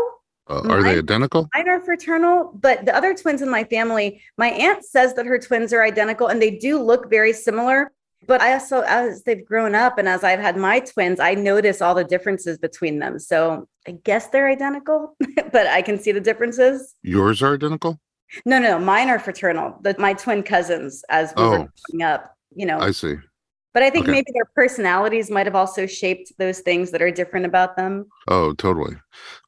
Uh, 0.51 0.63
are 0.63 0.81
mine, 0.81 0.83
they 0.83 0.99
identical? 0.99 1.49
Mine 1.55 1.69
are 1.69 1.81
fraternal, 1.81 2.53
but 2.61 2.85
the 2.85 2.95
other 2.95 3.15
twins 3.15 3.41
in 3.41 3.49
my 3.49 3.63
family, 3.65 4.21
my 4.37 4.49
aunt 4.49 4.85
says 4.85 5.15
that 5.15 5.27
her 5.27 5.39
twins 5.39 5.73
are 5.73 5.83
identical 5.83 6.27
and 6.27 6.43
they 6.43 6.51
do 6.51 6.83
look 6.83 7.09
very 7.09 7.33
similar. 7.33 7.93
But 8.27 8.41
I 8.41 8.53
also, 8.53 8.81
as 8.81 9.23
they've 9.23 9.45
grown 9.45 9.75
up 9.75 9.97
and 9.97 10.09
as 10.09 10.25
I've 10.25 10.41
had 10.41 10.57
my 10.57 10.81
twins, 10.81 11.21
I 11.21 11.35
notice 11.35 11.81
all 11.81 11.95
the 11.95 12.05
differences 12.05 12.59
between 12.59 12.99
them. 12.99 13.19
So 13.19 13.69
I 13.87 13.93
guess 13.93 14.29
they're 14.29 14.49
identical, 14.49 15.17
but 15.53 15.67
I 15.69 15.83
can 15.83 15.99
see 15.99 16.13
the 16.13 16.21
differences. 16.21 16.95
Yours 17.03 17.43
are 17.43 17.55
identical? 17.55 17.99
No, 18.45 18.59
no, 18.59 18.79
mine 18.79 19.09
are 19.09 19.19
fraternal. 19.19 19.79
The, 19.83 19.97
my 19.99 20.15
twin 20.15 20.43
cousins, 20.43 21.05
as 21.09 21.33
we 21.37 21.43
oh, 21.43 21.51
were 21.51 21.69
growing 21.91 22.03
up, 22.03 22.35
you 22.55 22.67
know. 22.67 22.79
I 22.79 22.91
see. 22.91 23.17
But 23.73 23.83
I 23.83 23.91
think 23.91 24.05
okay. 24.05 24.13
maybe 24.13 24.33
their 24.33 24.51
personalities 24.55 25.31
might 25.31 25.47
have 25.47 25.55
also 25.55 25.87
shaped 25.87 26.33
those 26.39 26.61
things 26.61 26.91
that 26.91 27.03
are 27.03 27.11
different 27.11 27.47
about 27.47 27.77
them. 27.77 28.07
Oh, 28.29 28.53
totally. 28.55 28.97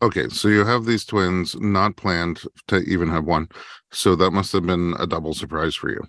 Okay, 0.00 0.28
so 0.28 0.48
you 0.48 0.64
have 0.64 0.84
these 0.84 1.04
twins, 1.04 1.56
not 1.56 1.96
planned 1.96 2.42
to 2.68 2.78
even 2.78 3.08
have 3.10 3.24
one. 3.24 3.48
So 3.90 4.14
that 4.16 4.30
must 4.30 4.52
have 4.52 4.66
been 4.66 4.94
a 4.98 5.06
double 5.06 5.34
surprise 5.34 5.74
for 5.74 5.90
you. 5.90 6.02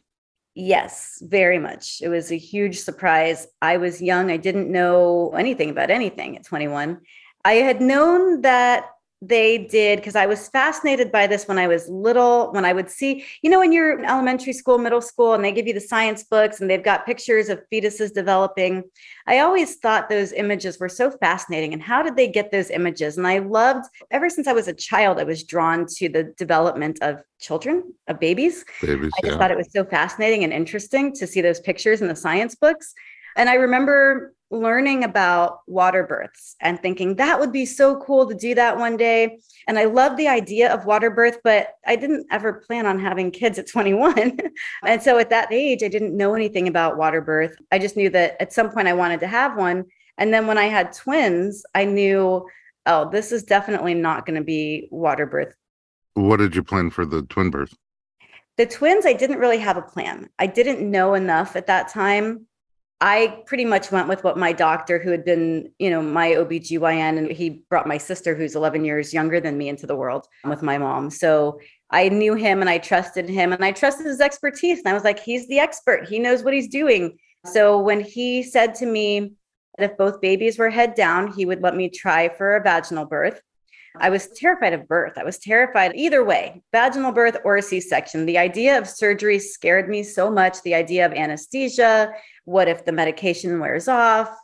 Yes, 0.55 1.21
very 1.23 1.57
much. 1.57 1.99
It 2.01 2.09
was 2.09 2.31
a 2.31 2.37
huge 2.37 2.79
surprise. 2.79 3.47
I 3.61 3.77
was 3.77 4.01
young. 4.01 4.29
I 4.29 4.37
didn't 4.37 4.71
know 4.71 5.33
anything 5.35 5.71
about 5.71 5.89
anything 5.89 6.37
at 6.37 6.45
21. 6.45 6.99
I 7.43 7.53
had 7.53 7.81
known 7.81 8.41
that 8.41 8.85
they 9.27 9.57
did 9.57 9.99
because 9.99 10.15
I 10.15 10.25
was 10.25 10.49
fascinated 10.49 11.11
by 11.11 11.27
this 11.27 11.47
when 11.47 11.57
I 11.57 11.67
was 11.67 11.87
little. 11.87 12.51
When 12.51 12.65
I 12.65 12.73
would 12.73 12.89
see, 12.89 13.25
you 13.41 13.49
know, 13.49 13.59
when 13.59 13.71
you're 13.71 13.99
in 13.99 14.05
elementary 14.05 14.53
school, 14.53 14.77
middle 14.77 15.01
school, 15.01 15.33
and 15.33 15.43
they 15.43 15.51
give 15.51 15.67
you 15.67 15.73
the 15.73 15.79
science 15.79 16.23
books 16.23 16.59
and 16.59 16.69
they've 16.69 16.83
got 16.83 17.05
pictures 17.05 17.49
of 17.49 17.61
fetuses 17.71 18.13
developing, 18.13 18.83
I 19.27 19.39
always 19.39 19.77
thought 19.77 20.09
those 20.09 20.33
images 20.33 20.79
were 20.79 20.89
so 20.89 21.09
fascinating. 21.09 21.73
And 21.73 21.81
how 21.81 22.03
did 22.03 22.15
they 22.15 22.27
get 22.27 22.51
those 22.51 22.69
images? 22.69 23.17
And 23.17 23.25
I 23.25 23.39
loved, 23.39 23.85
ever 24.11 24.29
since 24.29 24.47
I 24.47 24.53
was 24.53 24.67
a 24.67 24.73
child, 24.73 25.19
I 25.19 25.23
was 25.23 25.43
drawn 25.43 25.85
to 25.97 26.09
the 26.09 26.23
development 26.37 26.99
of 27.01 27.21
children, 27.39 27.93
of 28.07 28.19
babies. 28.19 28.65
babies 28.81 29.11
I 29.17 29.21
just 29.21 29.33
yeah. 29.33 29.37
thought 29.37 29.51
it 29.51 29.57
was 29.57 29.71
so 29.71 29.85
fascinating 29.85 30.43
and 30.43 30.51
interesting 30.51 31.13
to 31.13 31.27
see 31.27 31.41
those 31.41 31.59
pictures 31.59 32.01
in 32.01 32.07
the 32.07 32.15
science 32.15 32.55
books. 32.55 32.93
And 33.35 33.49
I 33.49 33.55
remember 33.55 34.33
learning 34.53 35.03
about 35.03 35.61
water 35.67 36.03
births 36.03 36.55
and 36.61 36.79
thinking 36.79 37.15
that 37.15 37.39
would 37.39 37.51
be 37.51 37.65
so 37.65 37.99
cool 38.01 38.27
to 38.27 38.35
do 38.35 38.53
that 38.55 38.77
one 38.77 38.95
day. 38.95 39.39
And 39.67 39.79
I 39.79 39.85
love 39.85 40.15
the 40.15 40.27
idea 40.27 40.71
of 40.71 40.85
water 40.85 41.09
birth, 41.09 41.39
but 41.43 41.69
I 41.85 41.95
didn't 41.95 42.27
ever 42.31 42.53
plan 42.53 42.85
on 42.85 42.99
having 42.99 43.31
kids 43.31 43.57
at 43.57 43.67
21. 43.67 44.39
and 44.85 45.01
so 45.01 45.17
at 45.17 45.31
that 45.31 45.51
age, 45.51 45.83
I 45.83 45.87
didn't 45.87 46.15
know 46.15 46.35
anything 46.35 46.67
about 46.67 46.97
water 46.97 47.21
birth. 47.21 47.55
I 47.71 47.79
just 47.79 47.97
knew 47.97 48.09
that 48.11 48.37
at 48.39 48.53
some 48.53 48.69
point 48.69 48.87
I 48.87 48.93
wanted 48.93 49.19
to 49.21 49.27
have 49.27 49.57
one. 49.57 49.85
And 50.17 50.33
then 50.33 50.45
when 50.45 50.59
I 50.59 50.65
had 50.65 50.93
twins, 50.93 51.65
I 51.73 51.85
knew, 51.85 52.45
oh, 52.85 53.09
this 53.09 53.31
is 53.31 53.43
definitely 53.43 53.95
not 53.95 54.25
going 54.25 54.37
to 54.37 54.43
be 54.45 54.87
water 54.91 55.25
birth. 55.25 55.55
What 56.13 56.37
did 56.37 56.55
you 56.55 56.63
plan 56.63 56.91
for 56.91 57.05
the 57.05 57.23
twin 57.23 57.49
birth? 57.49 57.73
The 58.57 58.67
twins, 58.67 59.07
I 59.07 59.13
didn't 59.13 59.39
really 59.39 59.57
have 59.57 59.77
a 59.77 59.81
plan. 59.81 60.29
I 60.37 60.45
didn't 60.45 60.89
know 60.89 61.15
enough 61.15 61.55
at 61.55 61.65
that 61.65 61.87
time 61.87 62.45
I 63.05 63.43
pretty 63.45 63.65
much 63.65 63.91
went 63.91 64.07
with 64.07 64.23
what 64.23 64.37
my 64.37 64.53
doctor, 64.53 64.97
who 64.97 65.11
had 65.11 65.25
been, 65.25 65.73
you 65.77 65.89
know, 65.89 66.01
my 66.01 66.29
OBGYN, 66.29 67.17
and 67.17 67.29
he 67.29 67.65
brought 67.69 67.85
my 67.85 67.97
sister, 67.97 68.33
who's 68.33 68.55
11 68.55 68.85
years 68.85 69.13
younger 69.13 69.41
than 69.41 69.57
me, 69.57 69.67
into 69.67 69.85
the 69.85 69.95
world 69.95 70.25
with 70.45 70.61
my 70.61 70.77
mom. 70.77 71.09
So 71.09 71.59
I 71.89 72.07
knew 72.07 72.33
him 72.33 72.61
and 72.61 72.69
I 72.69 72.77
trusted 72.77 73.27
him 73.27 73.51
and 73.51 73.65
I 73.65 73.73
trusted 73.73 74.05
his 74.05 74.21
expertise. 74.21 74.79
And 74.79 74.87
I 74.87 74.93
was 74.93 75.03
like, 75.03 75.19
he's 75.19 75.49
the 75.49 75.59
expert, 75.59 76.07
he 76.07 76.17
knows 76.17 76.43
what 76.43 76.53
he's 76.53 76.69
doing. 76.69 77.17
So 77.45 77.77
when 77.77 77.99
he 77.99 78.41
said 78.41 78.73
to 78.75 78.85
me 78.85 79.33
that 79.77 79.91
if 79.91 79.97
both 79.97 80.21
babies 80.21 80.57
were 80.57 80.69
head 80.69 80.95
down, 80.95 81.33
he 81.33 81.45
would 81.45 81.61
let 81.61 81.75
me 81.75 81.89
try 81.89 82.29
for 82.29 82.55
a 82.55 82.63
vaginal 82.63 83.05
birth. 83.05 83.41
I 83.99 84.09
was 84.09 84.27
terrified 84.27 84.73
of 84.73 84.87
birth. 84.87 85.13
I 85.17 85.23
was 85.23 85.37
terrified 85.37 85.93
either 85.95 86.23
way, 86.23 86.63
vaginal 86.71 87.11
birth 87.11 87.37
or 87.43 87.61
C 87.61 87.79
section. 87.79 88.25
The 88.25 88.39
idea 88.39 88.77
of 88.77 88.87
surgery 88.87 89.37
scared 89.37 89.87
me 89.87 90.01
so 90.01 90.31
much. 90.31 90.61
The 90.63 90.73
idea 90.73 91.05
of 91.05 91.13
anesthesia. 91.13 92.11
What 92.45 92.67
if 92.67 92.85
the 92.85 92.91
medication 92.91 93.59
wears 93.59 93.87
off? 93.87 94.35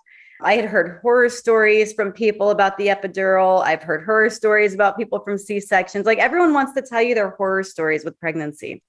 I 0.42 0.54
had 0.54 0.66
heard 0.66 1.00
horror 1.02 1.30
stories 1.30 1.94
from 1.94 2.14
people 2.14 2.52
about 2.52 2.78
the 2.78 2.88
epidural. 2.88 3.62
I've 3.64 3.84
heard 3.84 4.06
horror 4.06 4.30
stories 4.30 4.74
about 4.74 4.98
people 4.98 5.20
from 5.20 5.38
C 5.38 5.60
sections. 5.60 6.06
Like 6.06 6.20
everyone 6.20 6.54
wants 6.54 6.74
to 6.74 6.82
tell 6.82 7.02
you 7.02 7.16
their 7.16 7.32
horror 7.32 7.64
stories 7.64 8.06
with 8.06 8.20
pregnancy. 8.20 8.84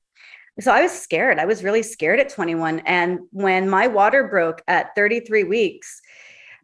So 0.60 0.72
I 0.72 0.82
was 0.82 0.92
scared. 0.92 1.38
I 1.38 1.46
was 1.46 1.64
really 1.64 1.82
scared 1.82 2.20
at 2.20 2.28
21. 2.28 2.80
And 2.80 3.20
when 3.30 3.68
my 3.68 3.86
water 3.86 4.28
broke 4.28 4.62
at 4.68 4.94
33 4.94 5.44
weeks, 5.44 6.00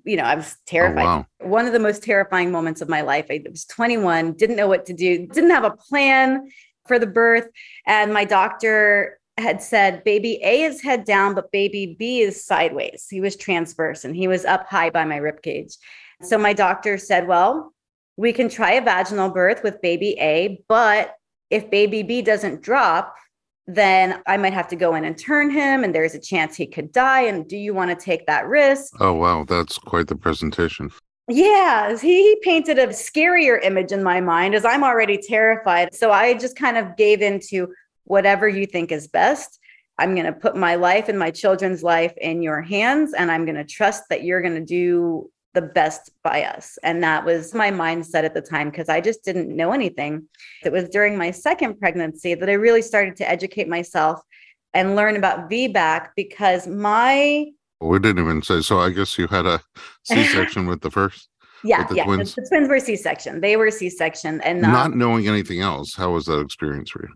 you 0.06 0.16
know, 0.16 0.22
I 0.22 0.34
was 0.34 0.54
oh, 0.56 0.62
terrified. 0.66 1.02
Oh, 1.02 1.06
wow. 1.06 1.26
One 1.40 1.66
of 1.66 1.72
the 1.72 1.78
most 1.78 2.02
terrifying 2.02 2.50
moments 2.50 2.80
of 2.80 2.88
my 2.88 3.02
life. 3.02 3.26
I 3.30 3.42
was 3.48 3.64
21, 3.66 4.32
didn't 4.32 4.56
know 4.56 4.68
what 4.68 4.86
to 4.86 4.94
do, 4.94 5.26
didn't 5.26 5.50
have 5.50 5.64
a 5.64 5.70
plan 5.70 6.48
for 6.86 6.98
the 6.98 7.06
birth. 7.06 7.48
And 7.86 8.14
my 8.14 8.24
doctor 8.24 9.18
had 9.38 9.60
said, 9.60 10.02
baby 10.04 10.40
A 10.42 10.62
is 10.62 10.82
head 10.82 11.04
down, 11.04 11.34
but 11.34 11.52
baby 11.52 11.96
B 11.98 12.20
is 12.20 12.44
sideways. 12.44 13.06
He 13.10 13.20
was 13.20 13.36
transverse 13.36 14.04
and 14.04 14.16
he 14.16 14.28
was 14.28 14.44
up 14.44 14.66
high 14.66 14.90
by 14.90 15.04
my 15.04 15.16
rib 15.16 15.42
cage. 15.42 15.76
So 16.22 16.38
my 16.38 16.54
doctor 16.54 16.96
said, 16.96 17.26
well, 17.26 17.74
we 18.16 18.32
can 18.32 18.48
try 18.48 18.72
a 18.72 18.80
vaginal 18.80 19.28
birth 19.28 19.62
with 19.62 19.82
baby 19.82 20.16
A, 20.18 20.62
but 20.68 21.14
if 21.50 21.70
baby 21.70 22.02
B 22.02 22.22
doesn't 22.22 22.62
drop, 22.62 23.14
then 23.66 24.22
I 24.26 24.36
might 24.36 24.52
have 24.52 24.68
to 24.68 24.76
go 24.76 24.94
in 24.94 25.04
and 25.04 25.18
turn 25.18 25.50
him, 25.50 25.82
and 25.82 25.94
there's 25.94 26.14
a 26.14 26.20
chance 26.20 26.56
he 26.56 26.66
could 26.66 26.92
die. 26.92 27.22
And 27.22 27.48
do 27.48 27.56
you 27.56 27.74
want 27.74 27.90
to 27.90 28.04
take 28.04 28.26
that 28.26 28.46
risk? 28.46 28.94
Oh, 29.00 29.14
wow. 29.14 29.44
That's 29.44 29.78
quite 29.78 30.06
the 30.06 30.16
presentation. 30.16 30.92
Yeah, 31.28 31.98
he 31.98 32.38
painted 32.42 32.78
a 32.78 32.86
scarier 32.88 33.58
image 33.64 33.90
in 33.90 34.04
my 34.04 34.20
mind 34.20 34.54
as 34.54 34.64
I'm 34.64 34.84
already 34.84 35.18
terrified. 35.18 35.92
So 35.94 36.12
I 36.12 36.34
just 36.34 36.56
kind 36.56 36.78
of 36.78 36.96
gave 36.96 37.20
into 37.20 37.74
whatever 38.04 38.48
you 38.48 38.66
think 38.66 38.92
is 38.92 39.08
best. 39.08 39.58
I'm 39.98 40.14
going 40.14 40.26
to 40.26 40.32
put 40.32 40.54
my 40.54 40.76
life 40.76 41.08
and 41.08 41.18
my 41.18 41.32
children's 41.32 41.82
life 41.82 42.14
in 42.18 42.42
your 42.42 42.62
hands, 42.62 43.14
and 43.14 43.32
I'm 43.32 43.44
going 43.44 43.56
to 43.56 43.64
trust 43.64 44.04
that 44.10 44.22
you're 44.22 44.42
going 44.42 44.54
to 44.54 44.64
do 44.64 45.30
the 45.56 45.62
best 45.62 46.12
by 46.22 46.44
us. 46.44 46.78
And 46.82 47.02
that 47.02 47.24
was 47.24 47.54
my 47.54 47.70
mindset 47.70 48.24
at 48.24 48.34
the 48.34 48.42
time 48.42 48.70
because 48.70 48.90
I 48.90 49.00
just 49.00 49.24
didn't 49.24 49.48
know 49.48 49.72
anything. 49.72 50.28
It 50.62 50.70
was 50.70 50.88
during 50.90 51.16
my 51.16 51.30
second 51.30 51.80
pregnancy 51.80 52.34
that 52.34 52.48
I 52.48 52.52
really 52.52 52.82
started 52.82 53.16
to 53.16 53.28
educate 53.28 53.66
myself 53.66 54.20
and 54.74 54.94
learn 54.94 55.16
about 55.16 55.50
VBAC 55.50 56.10
because 56.14 56.68
my. 56.68 57.46
We 57.80 57.98
didn't 57.98 58.22
even 58.22 58.42
say. 58.42 58.60
So 58.60 58.78
I 58.80 58.90
guess 58.90 59.16
you 59.16 59.26
had 59.28 59.46
a 59.46 59.60
C 60.04 60.24
section 60.26 60.66
with 60.66 60.82
the 60.82 60.90
first? 60.90 61.30
Yeah, 61.64 61.86
the 61.86 61.96
yeah. 61.96 62.04
Twins? 62.04 62.34
The, 62.34 62.42
the, 62.42 62.48
twins 62.48 62.68
were 62.68 62.78
C 62.78 62.94
section. 62.94 63.40
They 63.40 63.56
were 63.56 63.70
C 63.70 63.88
section. 63.88 64.42
And 64.42 64.62
um, 64.62 64.72
not 64.72 64.94
knowing 64.94 65.26
anything 65.26 65.60
else, 65.60 65.94
how 65.94 66.12
was 66.12 66.26
that 66.26 66.38
experience 66.40 66.90
for 66.90 67.02
you? 67.08 67.14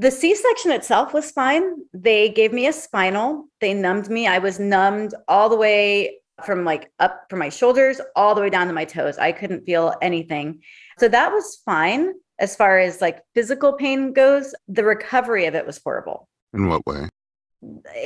the 0.00 0.10
c-section 0.10 0.70
itself 0.70 1.12
was 1.12 1.30
fine 1.32 1.74
they 1.92 2.30
gave 2.30 2.50
me 2.50 2.66
a 2.66 2.72
spinal 2.72 3.46
they 3.60 3.74
numbed 3.74 4.08
me 4.08 4.26
i 4.26 4.38
was 4.38 4.58
numbed 4.58 5.14
all 5.28 5.50
the 5.50 5.56
way 5.56 6.18
from 6.44 6.64
like 6.64 6.90
up 6.98 7.26
from 7.28 7.38
my 7.38 7.48
shoulders 7.48 8.00
all 8.16 8.34
the 8.34 8.40
way 8.40 8.50
down 8.50 8.66
to 8.66 8.72
my 8.72 8.84
toes. 8.84 9.18
I 9.18 9.32
couldn't 9.32 9.64
feel 9.64 9.94
anything. 10.02 10.60
So 10.98 11.08
that 11.08 11.32
was 11.32 11.60
fine 11.64 12.12
as 12.38 12.56
far 12.56 12.78
as 12.78 13.00
like 13.00 13.20
physical 13.34 13.74
pain 13.74 14.12
goes. 14.12 14.54
The 14.68 14.84
recovery 14.84 15.46
of 15.46 15.54
it 15.54 15.66
was 15.66 15.80
horrible. 15.82 16.28
In 16.52 16.68
what 16.68 16.86
way? 16.86 17.08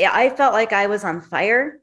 I 0.07 0.31
felt 0.31 0.52
like 0.52 0.73
I 0.73 0.87
was 0.87 1.05
on 1.05 1.21
fire. 1.21 1.81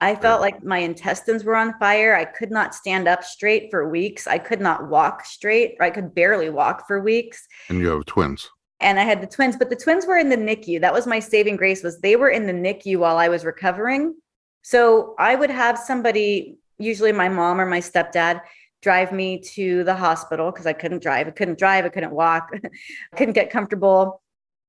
I 0.00 0.14
felt 0.14 0.40
like 0.40 0.62
my 0.62 0.78
intestines 0.78 1.42
were 1.42 1.56
on 1.56 1.76
fire. 1.80 2.14
I 2.14 2.24
could 2.24 2.52
not 2.52 2.72
stand 2.72 3.08
up 3.08 3.24
straight 3.24 3.68
for 3.70 3.88
weeks. 3.88 4.28
I 4.28 4.38
could 4.38 4.60
not 4.60 4.88
walk 4.88 5.24
straight. 5.24 5.76
I 5.80 5.90
could 5.90 6.14
barely 6.14 6.50
walk 6.50 6.86
for 6.86 7.00
weeks. 7.00 7.44
And 7.68 7.80
you 7.80 7.88
have 7.88 8.06
twins. 8.06 8.48
And 8.78 9.00
I 9.00 9.02
had 9.02 9.20
the 9.20 9.26
twins, 9.26 9.56
but 9.56 9.70
the 9.70 9.76
twins 9.76 10.06
were 10.06 10.16
in 10.16 10.28
the 10.28 10.36
NICU. 10.36 10.80
That 10.80 10.92
was 10.92 11.08
my 11.08 11.18
saving 11.18 11.56
grace 11.56 11.82
was 11.82 12.00
they 12.00 12.14
were 12.14 12.28
in 12.28 12.46
the 12.46 12.52
NICU 12.52 12.98
while 12.98 13.16
I 13.16 13.28
was 13.28 13.44
recovering. 13.44 14.14
So 14.62 15.14
I 15.18 15.34
would 15.34 15.50
have 15.50 15.78
somebody, 15.78 16.56
usually 16.78 17.12
my 17.12 17.28
mom 17.28 17.60
or 17.60 17.66
my 17.66 17.80
stepdad, 17.80 18.40
drive 18.82 19.12
me 19.12 19.40
to 19.40 19.84
the 19.84 19.94
hospital 19.94 20.50
because 20.50 20.66
I 20.66 20.72
couldn't 20.72 21.02
drive. 21.02 21.26
I 21.26 21.30
couldn't 21.30 21.58
drive. 21.58 21.84
I 21.84 21.88
couldn't 21.88 22.12
walk. 22.12 22.50
I 22.52 22.60
couldn't 23.16 23.34
get 23.34 23.50
comfortable. 23.50 24.22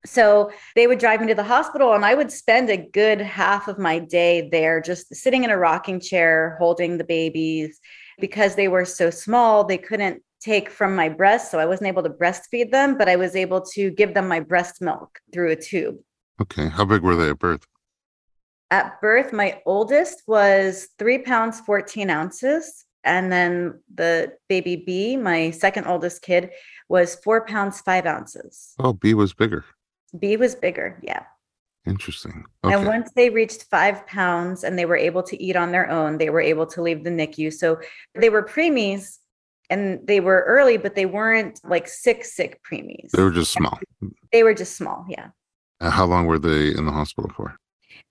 So 0.05 0.51
they 0.75 0.87
would 0.87 0.99
drive 0.99 1.19
me 1.19 1.27
to 1.27 1.35
the 1.35 1.43
hospital, 1.43 1.93
and 1.93 2.05
I 2.05 2.15
would 2.15 2.31
spend 2.31 2.69
a 2.69 2.77
good 2.77 3.19
half 3.19 3.67
of 3.67 3.77
my 3.77 3.99
day 3.99 4.47
there 4.49 4.79
just 4.79 5.13
sitting 5.13 5.43
in 5.43 5.49
a 5.49 5.57
rocking 5.57 5.99
chair 5.99 6.55
holding 6.57 6.97
the 6.97 7.03
babies 7.03 7.79
because 8.19 8.55
they 8.55 8.69
were 8.69 8.85
so 8.85 9.09
small. 9.09 9.65
They 9.65 9.77
couldn't 9.77 10.23
take 10.39 10.69
from 10.69 10.95
my 10.95 11.09
breast. 11.09 11.51
So 11.51 11.59
I 11.59 11.65
wasn't 11.65 11.89
able 11.89 12.03
to 12.03 12.09
breastfeed 12.09 12.71
them, 12.71 12.97
but 12.97 13.09
I 13.09 13.17
was 13.17 13.35
able 13.35 13.61
to 13.73 13.91
give 13.91 14.13
them 14.13 14.27
my 14.27 14.39
breast 14.39 14.81
milk 14.81 15.19
through 15.33 15.51
a 15.51 15.55
tube. 15.55 15.97
Okay. 16.41 16.69
How 16.69 16.85
big 16.85 17.01
were 17.01 17.15
they 17.15 17.29
at 17.29 17.39
birth? 17.39 17.67
At 18.71 19.01
birth, 19.01 19.33
my 19.33 19.61
oldest 19.65 20.23
was 20.27 20.89
three 20.99 21.17
pounds, 21.19 21.59
14 21.61 22.09
ounces. 22.09 22.85
And 23.03 23.31
then 23.31 23.79
the 23.93 24.33
baby 24.47 24.75
B, 24.75 25.17
my 25.17 25.51
second 25.51 25.87
oldest 25.87 26.21
kid, 26.21 26.51
was 26.89 27.15
four 27.15 27.45
pounds, 27.45 27.81
five 27.81 28.05
ounces. 28.05 28.73
Oh, 28.79 28.93
B 28.93 29.13
was 29.13 29.33
bigger. 29.33 29.65
B 30.17 30.37
was 30.37 30.53
bigger. 30.55 30.99
Yeah. 31.01 31.23
Interesting. 31.85 32.45
Okay. 32.63 32.75
And 32.75 32.85
once 32.85 33.09
they 33.15 33.29
reached 33.29 33.63
five 33.63 34.05
pounds 34.05 34.63
and 34.63 34.77
they 34.77 34.85
were 34.85 34.97
able 34.97 35.23
to 35.23 35.41
eat 35.41 35.55
on 35.55 35.71
their 35.71 35.89
own, 35.89 36.17
they 36.17 36.29
were 36.29 36.41
able 36.41 36.65
to 36.67 36.81
leave 36.81 37.03
the 37.03 37.09
NICU. 37.09 37.53
So 37.53 37.79
they 38.15 38.29
were 38.29 38.43
preemies 38.43 39.17
and 39.69 40.05
they 40.05 40.19
were 40.19 40.43
early, 40.47 40.77
but 40.77 40.95
they 40.95 41.05
weren't 41.05 41.59
like 41.63 41.87
sick, 41.87 42.25
sick 42.25 42.59
preemies. 42.69 43.09
They 43.11 43.23
were 43.23 43.31
just 43.31 43.51
small. 43.51 43.79
They 44.31 44.43
were 44.43 44.53
just 44.53 44.75
small. 44.75 45.05
Yeah. 45.07 45.29
How 45.79 46.05
long 46.05 46.25
were 46.25 46.39
they 46.39 46.67
in 46.75 46.85
the 46.85 46.91
hospital 46.91 47.31
for? 47.35 47.55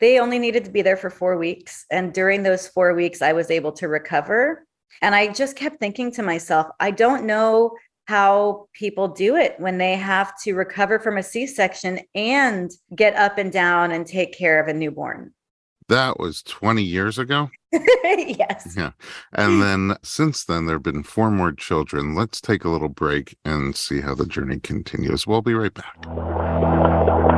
They 0.00 0.18
only 0.18 0.38
needed 0.38 0.64
to 0.64 0.70
be 0.70 0.82
there 0.82 0.96
for 0.96 1.10
four 1.10 1.36
weeks. 1.36 1.84
And 1.90 2.12
during 2.12 2.42
those 2.42 2.68
four 2.68 2.94
weeks, 2.94 3.22
I 3.22 3.32
was 3.32 3.50
able 3.50 3.72
to 3.72 3.88
recover. 3.88 4.66
And 5.02 5.14
I 5.14 5.32
just 5.32 5.56
kept 5.56 5.78
thinking 5.80 6.12
to 6.12 6.22
myself, 6.22 6.66
I 6.80 6.90
don't 6.90 7.24
know 7.24 7.76
how 8.06 8.68
people 8.72 9.08
do 9.08 9.36
it 9.36 9.54
when 9.58 9.76
they 9.76 9.94
have 9.94 10.32
to 10.42 10.54
recover 10.54 10.98
from 10.98 11.18
a 11.18 11.22
C 11.22 11.46
section 11.46 12.00
and 12.14 12.70
get 12.94 13.14
up 13.14 13.36
and 13.36 13.52
down 13.52 13.90
and 13.90 14.06
take 14.06 14.36
care 14.36 14.62
of 14.62 14.68
a 14.68 14.72
newborn. 14.72 15.34
That 15.88 16.18
was 16.18 16.42
20 16.42 16.82
years 16.82 17.18
ago. 17.18 17.50
yes. 17.72 18.74
Yeah. 18.76 18.92
And 19.32 19.62
then 19.62 19.96
since 20.02 20.44
then, 20.44 20.66
there 20.66 20.76
have 20.76 20.82
been 20.82 21.02
four 21.02 21.30
more 21.30 21.52
children. 21.52 22.14
Let's 22.14 22.40
take 22.40 22.64
a 22.64 22.70
little 22.70 22.88
break 22.88 23.36
and 23.44 23.76
see 23.76 24.00
how 24.00 24.14
the 24.14 24.26
journey 24.26 24.60
continues. 24.60 25.26
We'll 25.26 25.42
be 25.42 25.54
right 25.54 25.72
back. 25.72 27.37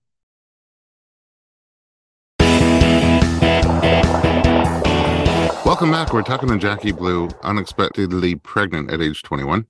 Welcome 5.71 5.91
back. 5.91 6.11
We're 6.11 6.21
talking 6.21 6.49
to 6.49 6.55
Jacqui 6.55 6.91
Blue, 6.91 7.29
unexpectedly 7.43 8.35
pregnant 8.35 8.91
at 8.91 8.99
age 8.99 9.23
21. 9.23 9.65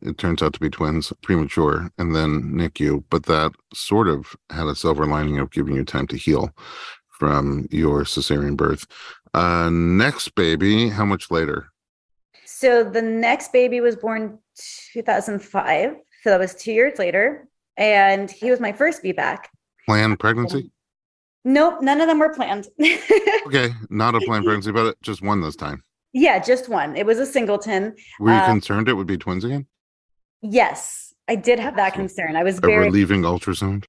It 0.00 0.16
turns 0.16 0.42
out 0.42 0.54
to 0.54 0.60
be 0.60 0.70
twins, 0.70 1.12
premature, 1.22 1.90
and 1.98 2.16
then 2.16 2.54
NICU, 2.54 3.04
but 3.10 3.26
that 3.26 3.52
sort 3.74 4.08
of 4.08 4.34
had 4.48 4.66
a 4.66 4.74
silver 4.74 5.04
lining 5.04 5.38
of 5.38 5.50
giving 5.50 5.74
you 5.74 5.84
time 5.84 6.06
to 6.06 6.16
heal 6.16 6.48
from 7.18 7.68
your 7.70 8.04
cesarean 8.04 8.56
birth. 8.56 8.86
Uh, 9.34 9.68
next 9.70 10.34
baby, 10.36 10.88
how 10.88 11.04
much 11.04 11.30
later? 11.30 11.66
So 12.46 12.82
the 12.82 13.02
next 13.02 13.52
baby 13.52 13.82
was 13.82 13.94
born 13.94 14.38
2005. 14.94 15.96
So 16.22 16.30
that 16.30 16.40
was 16.40 16.54
two 16.54 16.72
years 16.72 16.98
later. 16.98 17.46
And 17.76 18.30
he 18.30 18.50
was 18.50 18.58
my 18.58 18.72
first 18.72 19.02
VBAC. 19.02 19.44
Planned 19.84 20.18
pregnancy? 20.18 20.70
Nope, 21.44 21.82
none 21.82 22.00
of 22.00 22.06
them 22.06 22.18
were 22.18 22.32
planned. 22.32 22.68
okay, 23.46 23.70
not 23.90 24.14
a 24.14 24.20
planned 24.20 24.44
pregnancy, 24.46 24.72
but 24.72 25.00
just 25.02 25.22
one 25.22 25.40
this 25.40 25.56
time. 25.56 25.82
Yeah, 26.12 26.38
just 26.38 26.68
one. 26.68 26.96
It 26.96 27.06
was 27.06 27.18
a 27.18 27.26
singleton. 27.26 27.94
Were 28.20 28.30
you 28.30 28.36
uh, 28.36 28.46
concerned 28.46 28.88
it 28.88 28.94
would 28.94 29.06
be 29.06 29.16
twins 29.16 29.44
again? 29.44 29.66
Yes, 30.42 31.14
I 31.28 31.36
did 31.36 31.58
have 31.58 31.76
that 31.76 31.94
concern. 31.94 32.36
I 32.36 32.42
was 32.42 32.58
a 32.58 32.60
very 32.60 32.86
relieving 32.86 33.22
ultrasound. 33.22 33.84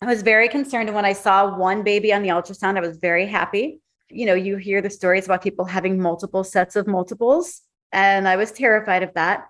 I 0.00 0.06
was 0.06 0.22
very 0.22 0.48
concerned. 0.48 0.88
And 0.88 0.96
when 0.96 1.04
I 1.04 1.12
saw 1.12 1.56
one 1.56 1.82
baby 1.82 2.12
on 2.12 2.22
the 2.22 2.28
ultrasound, 2.28 2.76
I 2.76 2.80
was 2.80 2.98
very 2.98 3.26
happy. 3.26 3.80
You 4.08 4.26
know, 4.26 4.34
you 4.34 4.56
hear 4.56 4.80
the 4.80 4.90
stories 4.90 5.26
about 5.26 5.42
people 5.42 5.64
having 5.64 6.00
multiple 6.00 6.44
sets 6.44 6.76
of 6.76 6.86
multiples, 6.86 7.62
and 7.92 8.26
I 8.26 8.36
was 8.36 8.52
terrified 8.52 9.02
of 9.02 9.12
that. 9.14 9.46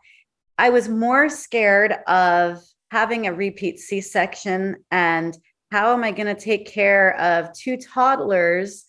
I 0.58 0.70
was 0.70 0.88
more 0.88 1.28
scared 1.28 1.92
of 2.06 2.62
having 2.90 3.26
a 3.26 3.32
repeat 3.32 3.78
C 3.78 4.00
section 4.00 4.76
and 4.90 5.36
how 5.70 5.92
am 5.92 6.02
I 6.02 6.10
going 6.10 6.34
to 6.34 6.40
take 6.40 6.66
care 6.66 7.18
of 7.20 7.52
two 7.52 7.76
toddlers 7.76 8.84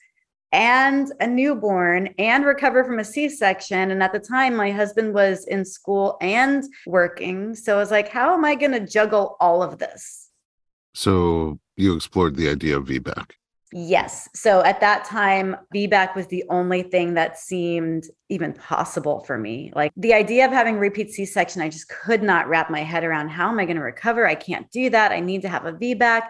and 0.52 1.12
a 1.20 1.28
newborn 1.28 2.14
and 2.18 2.44
recover 2.44 2.84
from 2.84 3.00
a 3.00 3.04
C 3.04 3.30
section? 3.30 3.92
And 3.92 4.02
at 4.02 4.14
the 4.14 4.20
time, 4.20 4.56
my 4.56 4.72
husband 4.72 5.14
was 5.14 5.46
in 5.46 5.64
school 5.64 6.18
and 6.22 6.64
working. 6.88 7.56
So 7.56 7.76
I 7.76 7.80
was 7.80 7.92
like, 7.92 8.10
how 8.10 8.34
am 8.34 8.44
I 8.44 8.56
going 8.56 8.72
to 8.72 8.86
juggle 8.86 9.38
all 9.40 9.62
of 9.62 9.78
this? 9.78 10.30
So 10.94 11.60
you 11.78 11.96
explored 11.96 12.36
the 12.36 12.50
idea 12.50 12.78
of 12.78 12.86
VBAC. 12.86 13.32
Yes. 13.74 14.28
So 14.34 14.62
at 14.64 14.82
that 14.82 15.06
time, 15.06 15.56
VBAC 15.74 16.14
was 16.14 16.28
the 16.28 16.44
only 16.50 16.84
thing 16.84 17.14
that 17.14 17.40
seemed 17.40 18.04
even 18.28 18.52
possible 18.52 19.22
for 19.22 19.38
me. 19.38 19.72
Like 19.74 19.94
the 19.96 20.14
idea 20.14 20.46
of 20.46 20.52
having 20.52 20.78
repeat 20.78 21.12
C 21.12 21.24
section, 21.24 21.62
I 21.62 21.70
just 21.70 21.88
could 21.88 22.22
not 22.22 22.50
wrap 22.50 22.70
my 22.70 22.82
head 22.82 23.06
around 23.06 23.30
how 23.30 23.48
am 23.48 23.60
I 23.60 23.66
going 23.66 23.78
to 23.78 23.84
recover? 23.84 24.28
I 24.28 24.36
can't 24.36 24.70
do 24.72 24.90
that. 24.90 25.14
I 25.14 25.22
need 25.22 25.44
to 25.44 25.50
have 25.50 25.66
a 25.66 25.72
VBAC. 25.72 26.24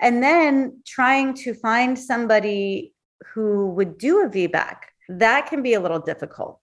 And 0.00 0.22
then 0.22 0.80
trying 0.86 1.34
to 1.34 1.54
find 1.54 1.98
somebody 1.98 2.92
who 3.32 3.70
would 3.70 3.98
do 3.98 4.20
a 4.24 4.28
VBAC, 4.28 4.76
that 5.08 5.46
can 5.46 5.62
be 5.62 5.74
a 5.74 5.80
little 5.80 5.98
difficult. 5.98 6.60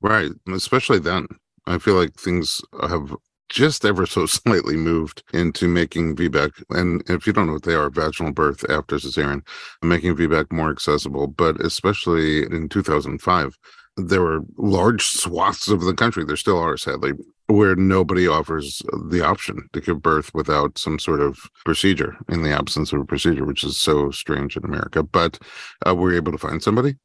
Right. 0.00 0.30
Especially 0.52 0.98
then. 0.98 1.26
I 1.66 1.78
feel 1.78 1.94
like 1.94 2.14
things 2.14 2.62
have 2.80 3.14
just 3.48 3.84
ever 3.84 4.06
so 4.06 4.26
slightly 4.26 4.76
moved 4.76 5.22
into 5.32 5.68
making 5.68 6.16
VBAC. 6.16 6.62
And 6.70 7.02
if 7.08 7.26
you 7.26 7.32
don't 7.32 7.46
know 7.46 7.54
what 7.54 7.64
they 7.64 7.74
are, 7.74 7.90
vaginal 7.90 8.32
birth 8.32 8.64
after 8.70 8.96
cesarean, 8.96 9.46
making 9.82 10.16
VBAC 10.16 10.52
more 10.52 10.70
accessible. 10.70 11.26
But 11.26 11.60
especially 11.60 12.44
in 12.44 12.68
2005, 12.68 13.58
there 13.98 14.22
were 14.22 14.40
large 14.56 15.04
swaths 15.04 15.68
of 15.68 15.82
the 15.82 15.94
country, 15.94 16.24
there 16.24 16.36
still 16.36 16.58
are, 16.58 16.76
sadly, 16.76 17.12
where 17.46 17.74
nobody 17.74 18.28
offers 18.28 18.82
the 19.08 19.24
option 19.24 19.68
to 19.72 19.80
give 19.80 20.02
birth 20.02 20.32
without 20.34 20.78
some 20.78 20.98
sort 20.98 21.20
of 21.20 21.38
procedure 21.64 22.16
in 22.28 22.42
the 22.42 22.52
absence 22.52 22.92
of 22.92 23.00
a 23.00 23.04
procedure, 23.04 23.44
which 23.44 23.64
is 23.64 23.76
so 23.76 24.10
strange 24.10 24.56
in 24.56 24.64
America. 24.64 25.02
But 25.02 25.38
uh, 25.86 25.94
were 25.94 26.10
you 26.10 26.16
able 26.16 26.32
to 26.32 26.38
find 26.38 26.62
somebody? 26.62 26.96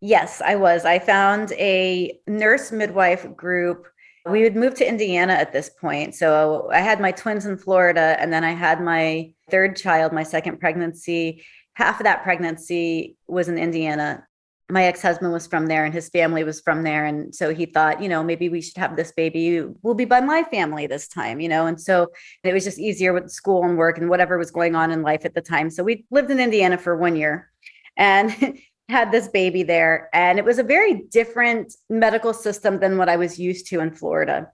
Yes, 0.00 0.42
I 0.44 0.56
was. 0.56 0.84
I 0.84 0.98
found 0.98 1.52
a 1.52 2.18
nurse 2.26 2.72
midwife 2.72 3.36
group 3.36 3.86
we 4.26 4.42
would 4.42 4.56
move 4.56 4.74
to 4.74 4.88
Indiana 4.88 5.32
at 5.32 5.52
this 5.52 5.68
point. 5.68 6.14
So 6.14 6.70
I 6.72 6.78
had 6.78 7.00
my 7.00 7.12
twins 7.12 7.46
in 7.46 7.56
Florida, 7.56 8.16
and 8.20 8.32
then 8.32 8.44
I 8.44 8.52
had 8.52 8.80
my 8.80 9.32
third 9.50 9.76
child, 9.76 10.12
my 10.12 10.22
second 10.22 10.60
pregnancy. 10.60 11.44
Half 11.74 12.00
of 12.00 12.04
that 12.04 12.22
pregnancy 12.22 13.16
was 13.26 13.48
in 13.48 13.58
Indiana. 13.58 14.26
My 14.72 14.84
ex 14.84 15.02
husband 15.02 15.32
was 15.32 15.46
from 15.46 15.66
there, 15.66 15.84
and 15.84 15.92
his 15.92 16.08
family 16.08 16.44
was 16.44 16.60
from 16.60 16.82
there. 16.82 17.04
And 17.04 17.34
so 17.34 17.54
he 17.54 17.66
thought, 17.66 18.02
you 18.02 18.08
know, 18.08 18.24
maybe 18.24 18.48
we 18.48 18.60
should 18.60 18.78
have 18.78 18.96
this 18.96 19.12
baby. 19.12 19.62
We'll 19.82 19.94
be 19.94 20.04
by 20.04 20.20
my 20.20 20.42
family 20.44 20.86
this 20.86 21.06
time, 21.06 21.40
you 21.40 21.48
know. 21.48 21.66
And 21.66 21.80
so 21.80 22.08
it 22.42 22.52
was 22.52 22.64
just 22.64 22.78
easier 22.78 23.12
with 23.12 23.30
school 23.30 23.64
and 23.64 23.76
work 23.76 23.98
and 23.98 24.08
whatever 24.08 24.38
was 24.38 24.50
going 24.50 24.74
on 24.74 24.90
in 24.90 25.02
life 25.02 25.24
at 25.24 25.34
the 25.34 25.42
time. 25.42 25.70
So 25.70 25.84
we 25.84 26.06
lived 26.10 26.30
in 26.30 26.40
Indiana 26.40 26.78
for 26.78 26.96
one 26.96 27.16
year. 27.16 27.50
And 27.96 28.58
had 28.88 29.10
this 29.10 29.28
baby 29.28 29.62
there 29.62 30.10
and 30.12 30.38
it 30.38 30.44
was 30.44 30.58
a 30.58 30.62
very 30.62 31.04
different 31.10 31.74
medical 31.88 32.34
system 32.34 32.78
than 32.78 32.98
what 32.98 33.08
I 33.08 33.16
was 33.16 33.38
used 33.38 33.66
to 33.68 33.80
in 33.80 33.90
Florida. 33.90 34.50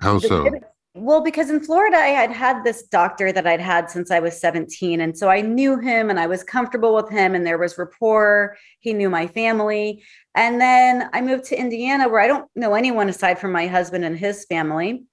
How 0.00 0.18
so? 0.18 0.48
Well, 0.94 1.22
because 1.22 1.48
in 1.48 1.60
Florida, 1.60 1.96
I 1.96 2.08
had 2.08 2.30
had 2.30 2.64
this 2.64 2.82
doctor 2.82 3.32
that 3.32 3.46
I'd 3.46 3.62
had 3.62 3.90
since 3.90 4.10
I 4.10 4.20
was 4.20 4.38
17. 4.38 5.00
And 5.00 5.16
so 5.16 5.30
I 5.30 5.40
knew 5.40 5.78
him 5.78 6.10
and 6.10 6.20
I 6.20 6.26
was 6.26 6.44
comfortable 6.44 6.94
with 6.94 7.08
him, 7.08 7.34
and 7.34 7.46
there 7.46 7.56
was 7.56 7.78
rapport. 7.78 8.58
He 8.80 8.92
knew 8.92 9.08
my 9.08 9.26
family. 9.26 10.04
And 10.34 10.60
then 10.60 11.08
I 11.14 11.22
moved 11.22 11.44
to 11.44 11.58
Indiana, 11.58 12.10
where 12.10 12.20
I 12.20 12.26
don't 12.26 12.46
know 12.54 12.74
anyone 12.74 13.08
aside 13.08 13.38
from 13.38 13.52
my 13.52 13.66
husband 13.66 14.04
and 14.04 14.18
his 14.18 14.44
family. 14.44 15.04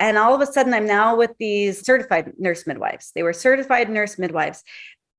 And 0.00 0.16
all 0.16 0.34
of 0.34 0.40
a 0.40 0.50
sudden, 0.50 0.72
I'm 0.72 0.86
now 0.86 1.16
with 1.16 1.32
these 1.38 1.84
certified 1.84 2.32
nurse 2.38 2.66
midwives. 2.66 3.12
They 3.14 3.22
were 3.22 3.34
certified 3.34 3.90
nurse 3.90 4.18
midwives. 4.18 4.62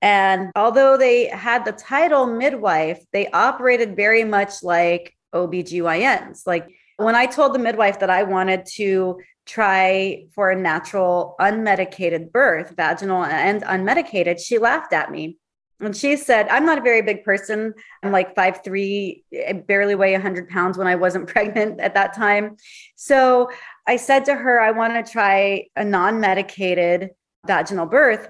And 0.02 0.52
although 0.56 0.98
they 0.98 1.28
had 1.28 1.64
the 1.64 1.72
title 1.72 2.26
midwife, 2.26 3.04
they 3.14 3.28
operated 3.32 3.96
very 3.96 4.24
much 4.24 4.64
like 4.64 5.16
OBGYNs. 5.34 6.46
Like 6.46 6.70
when 6.98 7.16
I 7.16 7.28
told 7.28 7.54
the 7.54 7.60
midwife 7.60 8.00
that 8.00 8.10
I 8.10 8.24
wanted 8.24 8.66
to 8.76 9.20
try 9.46 10.26
for 10.34 10.50
a 10.50 10.60
natural 10.60 11.36
unmedicated 11.40 12.32
birth, 12.32 12.74
vaginal 12.76 13.24
and 13.24 13.64
unmedicated, 13.64 14.40
she 14.40 14.58
laughed 14.58 14.94
at 14.94 15.12
me. 15.12 15.38
And 15.80 15.96
she 15.96 16.18
said, 16.18 16.48
I'm 16.50 16.66
not 16.66 16.80
a 16.80 16.82
very 16.82 17.04
big 17.04 17.24
person. 17.24 17.74
I'm 18.02 18.12
like 18.12 18.34
five 18.34 18.62
three, 18.64 19.24
I 19.48 19.54
barely 19.54 19.94
weigh 19.94 20.14
100 20.14 20.50
pounds 20.50 20.76
when 20.76 20.88
I 20.88 20.96
wasn't 20.96 21.28
pregnant 21.34 21.80
at 21.80 21.94
that 21.94 22.16
time. 22.16 22.58
So 22.96 23.52
I 23.86 23.98
said 23.98 24.26
to 24.26 24.36
her, 24.36 24.60
I 24.60 24.72
want 24.72 24.94
to 24.94 25.12
try 25.12 25.68
a 25.76 25.86
non 25.86 26.20
medicated 26.20 27.12
vaginal 27.46 27.86
birth. 27.86 28.28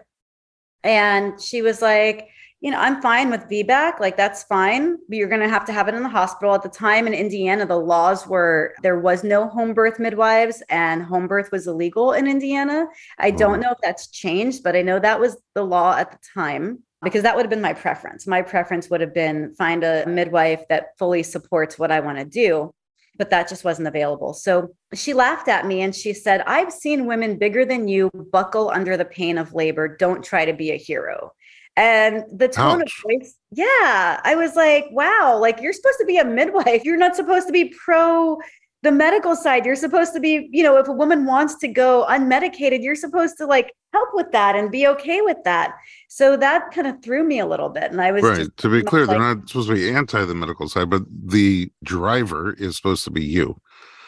And 0.83 1.41
she 1.41 1.61
was 1.61 1.81
like, 1.81 2.27
you 2.59 2.71
know, 2.71 2.79
I'm 2.79 3.01
fine 3.01 3.29
with 3.29 3.47
VBAC. 3.49 3.99
Like, 3.99 4.17
that's 4.17 4.43
fine. 4.43 4.97
But 5.07 5.17
you're 5.17 5.29
going 5.29 5.41
to 5.41 5.49
have 5.49 5.65
to 5.65 5.73
have 5.73 5.87
it 5.87 5.93
in 5.93 6.01
the 6.01 6.09
hospital. 6.09 6.55
At 6.55 6.63
the 6.63 6.69
time 6.69 7.05
in 7.05 7.13
Indiana, 7.13 7.65
the 7.65 7.77
laws 7.77 8.25
were 8.25 8.73
there 8.81 8.99
was 8.99 9.23
no 9.23 9.47
home 9.47 9.73
birth 9.73 9.99
midwives 9.99 10.63
and 10.69 11.03
home 11.03 11.27
birth 11.27 11.51
was 11.51 11.67
illegal 11.67 12.13
in 12.13 12.27
Indiana. 12.27 12.87
I 13.19 13.31
don't 13.31 13.59
mm. 13.59 13.63
know 13.63 13.71
if 13.71 13.77
that's 13.83 14.07
changed, 14.07 14.63
but 14.63 14.75
I 14.75 14.81
know 14.81 14.99
that 14.99 15.19
was 15.19 15.37
the 15.53 15.63
law 15.63 15.95
at 15.95 16.11
the 16.11 16.17
time 16.33 16.79
because 17.03 17.21
that 17.21 17.35
would 17.35 17.45
have 17.45 17.51
been 17.51 17.61
my 17.61 17.73
preference. 17.73 18.25
My 18.25 18.41
preference 18.41 18.89
would 18.89 19.01
have 19.01 19.13
been 19.13 19.53
find 19.55 19.83
a 19.83 20.05
midwife 20.07 20.67
that 20.69 20.97
fully 20.97 21.21
supports 21.21 21.77
what 21.77 21.91
I 21.91 21.99
want 21.99 22.17
to 22.17 22.25
do 22.25 22.73
but 23.17 23.29
that 23.31 23.49
just 23.49 23.63
wasn't 23.63 23.87
available. 23.87 24.33
So 24.33 24.69
she 24.93 25.13
laughed 25.13 25.47
at 25.47 25.65
me 25.65 25.81
and 25.81 25.95
she 25.95 26.13
said, 26.13 26.41
I've 26.41 26.71
seen 26.71 27.05
women 27.05 27.37
bigger 27.37 27.65
than 27.65 27.87
you 27.87 28.09
buckle 28.31 28.69
under 28.69 28.95
the 28.95 29.05
pain 29.05 29.37
of 29.37 29.53
labor. 29.53 29.87
Don't 29.87 30.23
try 30.23 30.45
to 30.45 30.53
be 30.53 30.71
a 30.71 30.77
hero. 30.77 31.31
And 31.77 32.23
the 32.31 32.47
tone 32.47 32.81
Ouch. 32.81 33.03
of 33.05 33.11
voice, 33.21 33.35
yeah, 33.51 34.19
I 34.23 34.33
was 34.35 34.55
like, 34.55 34.87
wow, 34.91 35.37
like 35.39 35.61
you're 35.61 35.73
supposed 35.73 35.99
to 35.99 36.05
be 36.05 36.17
a 36.17 36.25
midwife. 36.25 36.83
You're 36.83 36.97
not 36.97 37.15
supposed 37.15 37.45
to 37.47 37.53
be 37.53 37.71
pro 37.85 38.39
the 38.81 38.91
medical 38.91 39.35
side. 39.35 39.63
You're 39.65 39.75
supposed 39.75 40.13
to 40.13 40.19
be 40.19 40.49
you 40.51 40.63
know 40.63 40.77
if 40.77 40.87
a 40.87 40.91
woman 40.91 41.25
wants 41.25 41.55
to 41.59 41.67
go 41.67 42.05
unmedicated 42.09 42.81
you're 42.81 42.95
supposed 42.95 43.37
to 43.37 43.45
like 43.45 43.71
help 43.93 44.09
with 44.13 44.31
that 44.31 44.55
and 44.55 44.71
be 44.71 44.87
okay 44.87 45.21
with 45.21 45.37
that. 45.45 45.75
So 46.09 46.35
that 46.37 46.71
kind 46.71 46.87
of 46.87 47.01
threw 47.03 47.23
me 47.23 47.39
a 47.39 47.45
little 47.45 47.69
bit 47.69 47.91
and 47.91 48.01
i 48.01 48.11
was 48.11 48.23
right 48.23 48.49
to 48.57 48.69
be 48.69 48.81
clear 48.81 49.05
like, 49.05 49.11
they're 49.11 49.35
not 49.35 49.47
supposed 49.47 49.69
to 49.69 49.75
be 49.75 49.89
anti 49.89 50.25
the 50.25 50.35
medical 50.35 50.67
side 50.67 50.89
but 50.89 51.03
the 51.25 51.71
driver 51.83 52.53
is 52.53 52.75
supposed 52.75 53.03
to 53.03 53.11
be 53.11 53.23
you. 53.23 53.55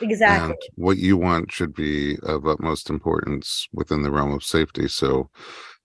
Exactly. 0.01 0.51
and 0.51 0.55
what 0.75 0.97
you 0.97 1.17
want 1.17 1.51
should 1.51 1.75
be 1.75 2.17
of 2.23 2.47
utmost 2.47 2.89
importance 2.89 3.67
within 3.73 4.01
the 4.01 4.12
realm 4.12 4.32
of 4.32 4.43
safety. 4.43 4.88
So 4.88 5.29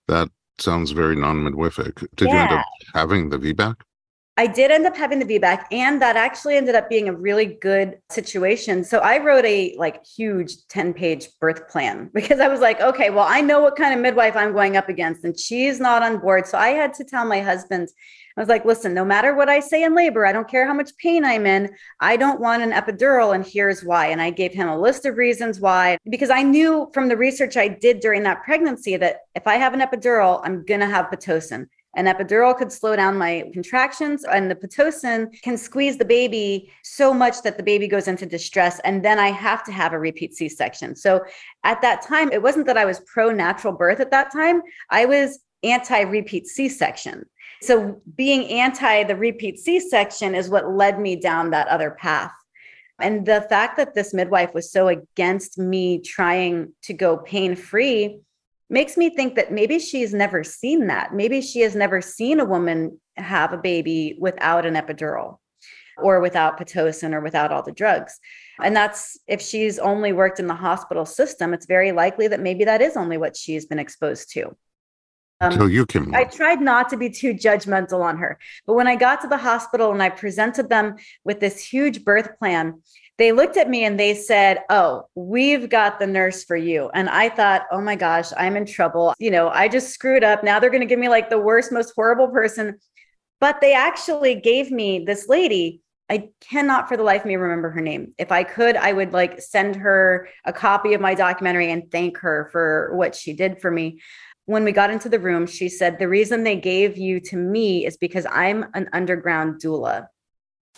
that 0.07 0.29
sounds 0.59 0.91
very 0.91 1.15
non-midwific 1.15 2.05
did 2.15 2.27
yeah. 2.27 2.33
you 2.33 2.39
end 2.39 2.59
up 2.59 2.65
having 2.93 3.29
the 3.29 3.37
vbac 3.37 3.75
I 4.37 4.47
did 4.47 4.69
end 4.69 4.85
up 4.85 4.97
having 4.97 5.19
the 5.19 5.25
VBAC, 5.25 5.63
and 5.71 6.01
that 6.01 6.17
actually 6.17 6.57
ended 6.57 6.75
up 6.75 6.89
being 6.89 7.07
a 7.07 7.13
really 7.13 7.45
good 7.45 7.99
situation. 8.09 8.83
So 8.83 8.99
I 8.99 9.17
wrote 9.19 9.45
a 9.45 9.73
like 9.77 10.05
huge 10.05 10.67
10 10.67 10.93
page 10.93 11.29
birth 11.39 11.69
plan 11.69 12.09
because 12.13 12.41
I 12.41 12.49
was 12.49 12.59
like, 12.59 12.81
okay, 12.81 13.09
well, 13.09 13.25
I 13.27 13.39
know 13.39 13.61
what 13.61 13.77
kind 13.77 13.93
of 13.93 14.01
midwife 14.01 14.35
I'm 14.35 14.51
going 14.51 14.75
up 14.75 14.89
against, 14.89 15.23
and 15.23 15.39
she's 15.39 15.79
not 15.79 16.03
on 16.03 16.19
board. 16.19 16.47
So 16.47 16.57
I 16.57 16.69
had 16.69 16.93
to 16.95 17.05
tell 17.05 17.25
my 17.25 17.39
husband, 17.39 17.87
I 18.37 18.41
was 18.41 18.49
like, 18.49 18.65
listen, 18.65 18.93
no 18.93 19.05
matter 19.05 19.33
what 19.33 19.47
I 19.47 19.61
say 19.61 19.83
in 19.83 19.95
labor, 19.95 20.25
I 20.25 20.33
don't 20.33 20.49
care 20.49 20.67
how 20.67 20.73
much 20.73 20.97
pain 20.97 21.23
I'm 21.23 21.45
in, 21.45 21.73
I 22.01 22.17
don't 22.17 22.41
want 22.41 22.63
an 22.63 22.71
epidural, 22.71 23.33
and 23.33 23.45
here's 23.45 23.83
why. 23.83 24.07
And 24.07 24.21
I 24.21 24.29
gave 24.29 24.53
him 24.53 24.67
a 24.67 24.79
list 24.79 25.05
of 25.05 25.15
reasons 25.15 25.61
why, 25.61 25.97
because 26.09 26.29
I 26.29 26.43
knew 26.43 26.89
from 26.93 27.07
the 27.07 27.15
research 27.15 27.55
I 27.55 27.69
did 27.69 28.01
during 28.01 28.23
that 28.23 28.43
pregnancy 28.43 28.97
that 28.97 29.21
if 29.35 29.47
I 29.47 29.55
have 29.55 29.73
an 29.73 29.79
epidural, 29.79 30.41
I'm 30.43 30.65
going 30.65 30.81
to 30.81 30.87
have 30.87 31.05
Pitocin. 31.05 31.67
An 31.95 32.07
epidural 32.07 32.57
could 32.57 32.73
slow 32.73 32.93
down 32.97 33.17
my 33.17 33.49
contractions, 33.53 34.25
and 34.25 34.51
the 34.51 34.55
Pitocin 34.55 35.41
can 35.41 35.55
squeeze 35.57 35.97
the 35.97 36.03
baby 36.03 36.69
so 36.83 37.13
much 37.13 37.41
that 37.43 37.55
the 37.55 37.63
baby 37.63 37.87
goes 37.87 38.09
into 38.09 38.25
distress. 38.25 38.81
And 38.83 39.03
then 39.03 39.17
I 39.17 39.29
have 39.29 39.63
to 39.63 39.71
have 39.71 39.93
a 39.93 39.99
repeat 39.99 40.33
C 40.33 40.49
section. 40.49 40.93
So 40.97 41.23
at 41.63 41.81
that 41.83 42.01
time, 42.01 42.33
it 42.33 42.41
wasn't 42.41 42.65
that 42.65 42.77
I 42.77 42.83
was 42.83 42.99
pro 43.07 43.31
natural 43.31 43.73
birth 43.73 44.01
at 44.01 44.11
that 44.11 44.33
time, 44.33 44.61
I 44.89 45.05
was 45.05 45.39
anti 45.63 46.01
repeat 46.01 46.47
C 46.47 46.67
section. 46.67 47.25
So 47.61 48.01
being 48.15 48.47
anti 48.49 49.03
the 49.03 49.15
repeat 49.15 49.59
C 49.59 49.79
section 49.79 50.35
is 50.35 50.49
what 50.49 50.69
led 50.69 50.99
me 50.99 51.15
down 51.15 51.51
that 51.51 51.67
other 51.67 51.91
path. 51.91 52.31
And 52.99 53.25
the 53.25 53.41
fact 53.49 53.77
that 53.77 53.93
this 53.93 54.13
midwife 54.13 54.53
was 54.53 54.71
so 54.71 54.87
against 54.87 55.57
me 55.57 55.99
trying 55.99 56.73
to 56.83 56.93
go 56.93 57.17
pain 57.17 57.55
free 57.55 58.19
makes 58.69 58.97
me 58.97 59.09
think 59.09 59.35
that 59.35 59.51
maybe 59.51 59.79
she's 59.79 60.13
never 60.13 60.43
seen 60.43 60.87
that. 60.87 61.13
Maybe 61.13 61.41
she 61.41 61.61
has 61.61 61.75
never 61.75 62.01
seen 62.01 62.39
a 62.39 62.45
woman 62.45 62.99
have 63.17 63.53
a 63.53 63.57
baby 63.57 64.17
without 64.19 64.65
an 64.65 64.75
epidural 64.75 65.37
or 65.97 66.19
without 66.19 66.59
Pitocin 66.59 67.13
or 67.13 67.21
without 67.21 67.51
all 67.51 67.63
the 67.63 67.71
drugs. 67.71 68.19
And 68.61 68.75
that's 68.75 69.17
if 69.27 69.41
she's 69.41 69.79
only 69.79 70.13
worked 70.13 70.39
in 70.39 70.47
the 70.47 70.55
hospital 70.55 71.05
system, 71.05 71.53
it's 71.53 71.65
very 71.65 71.91
likely 71.91 72.27
that 72.27 72.39
maybe 72.39 72.65
that 72.65 72.81
is 72.81 72.97
only 72.97 73.17
what 73.17 73.35
she's 73.35 73.65
been 73.65 73.79
exposed 73.79 74.31
to. 74.31 74.55
Um, 75.41 75.51
Until 75.51 75.69
you 75.69 75.85
came. 75.85 76.15
I 76.15 76.23
tried 76.23 76.61
not 76.61 76.89
to 76.89 76.97
be 76.97 77.09
too 77.09 77.33
judgmental 77.33 78.01
on 78.01 78.17
her. 78.17 78.39
But 78.65 78.75
when 78.75 78.87
I 78.87 78.95
got 78.95 79.21
to 79.21 79.27
the 79.27 79.37
hospital 79.37 79.91
and 79.91 80.01
I 80.01 80.09
presented 80.09 80.69
them 80.69 80.95
with 81.25 81.41
this 81.41 81.61
huge 81.61 82.05
birth 82.05 82.39
plan, 82.39 82.81
they 83.17 83.31
looked 83.31 83.57
at 83.57 83.69
me 83.69 83.83
and 83.83 83.99
they 83.99 84.13
said, 84.13 84.59
Oh, 84.69 85.07
we've 85.15 85.69
got 85.69 85.99
the 85.99 86.07
nurse 86.07 86.43
for 86.43 86.55
you. 86.55 86.89
And 86.93 87.09
I 87.09 87.29
thought, 87.29 87.63
Oh 87.71 87.81
my 87.81 87.95
gosh, 87.95 88.31
I'm 88.37 88.55
in 88.55 88.65
trouble. 88.65 89.13
You 89.19 89.31
know, 89.31 89.49
I 89.49 89.67
just 89.67 89.89
screwed 89.89 90.23
up. 90.23 90.43
Now 90.43 90.59
they're 90.59 90.69
going 90.69 90.81
to 90.81 90.87
give 90.87 90.99
me 90.99 91.09
like 91.09 91.29
the 91.29 91.39
worst, 91.39 91.71
most 91.71 91.93
horrible 91.95 92.29
person. 92.29 92.79
But 93.41 93.59
they 93.59 93.73
actually 93.73 94.35
gave 94.35 94.71
me 94.71 95.03
this 95.05 95.27
lady. 95.27 95.81
I 96.09 96.29
cannot 96.39 96.87
for 96.87 96.97
the 96.97 97.03
life 97.03 97.21
of 97.21 97.27
me 97.27 97.35
remember 97.35 97.71
her 97.71 97.81
name. 97.81 98.13
If 98.17 98.31
I 98.31 98.43
could, 98.43 98.77
I 98.77 98.93
would 98.93 99.11
like 99.11 99.41
send 99.41 99.75
her 99.77 100.29
a 100.45 100.53
copy 100.53 100.93
of 100.93 101.01
my 101.01 101.15
documentary 101.15 101.71
and 101.71 101.91
thank 101.91 102.19
her 102.19 102.47
for 102.51 102.95
what 102.95 103.15
she 103.15 103.33
did 103.33 103.59
for 103.59 103.71
me. 103.71 103.99
When 104.45 104.63
we 104.63 104.71
got 104.71 104.91
into 104.91 105.09
the 105.09 105.19
room, 105.19 105.47
she 105.47 105.69
said, 105.69 105.97
The 105.97 106.07
reason 106.07 106.43
they 106.43 106.55
gave 106.55 106.97
you 106.97 107.19
to 107.21 107.35
me 107.35 107.85
is 107.85 107.97
because 107.97 108.25
I'm 108.31 108.65
an 108.73 108.89
underground 108.93 109.61
doula. 109.61 110.07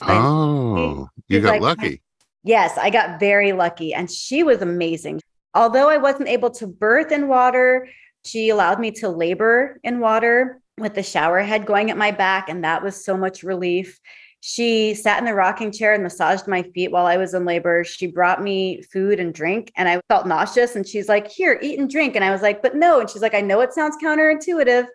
Oh, 0.02 1.10
you 1.28 1.42
got 1.42 1.52
like, 1.52 1.62
lucky. 1.62 2.02
Yes, 2.44 2.78
I 2.78 2.90
got 2.90 3.20
very 3.20 3.52
lucky. 3.52 3.94
And 3.94 4.10
she 4.10 4.44
was 4.44 4.62
amazing. 4.62 5.22
Although 5.54 5.90
I 5.90 5.98
wasn't 5.98 6.30
able 6.30 6.52
to 6.52 6.68
birth 6.68 7.12
in 7.12 7.28
water, 7.28 7.90
she 8.24 8.50
allowed 8.50 8.80
me 8.80 8.92
to 8.92 9.10
labor 9.10 9.80
in 9.84 10.00
water 10.00 10.62
with 10.78 10.94
the 10.94 11.04
shower 11.04 11.42
head 11.42 11.66
going 11.66 11.90
at 11.90 11.98
my 11.98 12.12
back. 12.12 12.48
And 12.48 12.64
that 12.64 12.84
was 12.84 13.04
so 13.04 13.18
much 13.18 13.44
relief. 13.44 14.00
She 14.42 14.94
sat 14.94 15.20
in 15.20 15.26
the 15.26 15.34
rocking 15.34 15.72
chair 15.72 15.94
and 15.94 16.04
massaged 16.04 16.48
my 16.48 16.64
feet 16.64 16.92
while 16.92 17.06
I 17.06 17.18
was 17.18 17.34
in 17.34 17.44
labor. 17.44 17.84
She 17.84 18.08
brought 18.08 18.42
me 18.42 18.82
food 18.84 19.20
and 19.20 19.34
drink, 19.34 19.72
and 19.76 19.90
I 19.90 20.00
felt 20.08 20.28
nauseous. 20.28 20.76
And 20.76 20.88
she's 20.88 21.10
like, 21.10 21.28
Here, 21.28 21.60
eat 21.62 21.80
and 21.80 21.90
drink. 21.90 22.16
And 22.16 22.24
I 22.24 22.32
was 22.32 22.42
like, 22.42 22.62
But 22.62 22.76
no. 22.76 23.00
And 23.00 23.10
she's 23.10 23.22
like, 23.22 23.34
I 23.34 23.42
know 23.42 23.62
it 23.62 23.74
sounds 23.74 23.98
counterintuitive, 24.02 24.88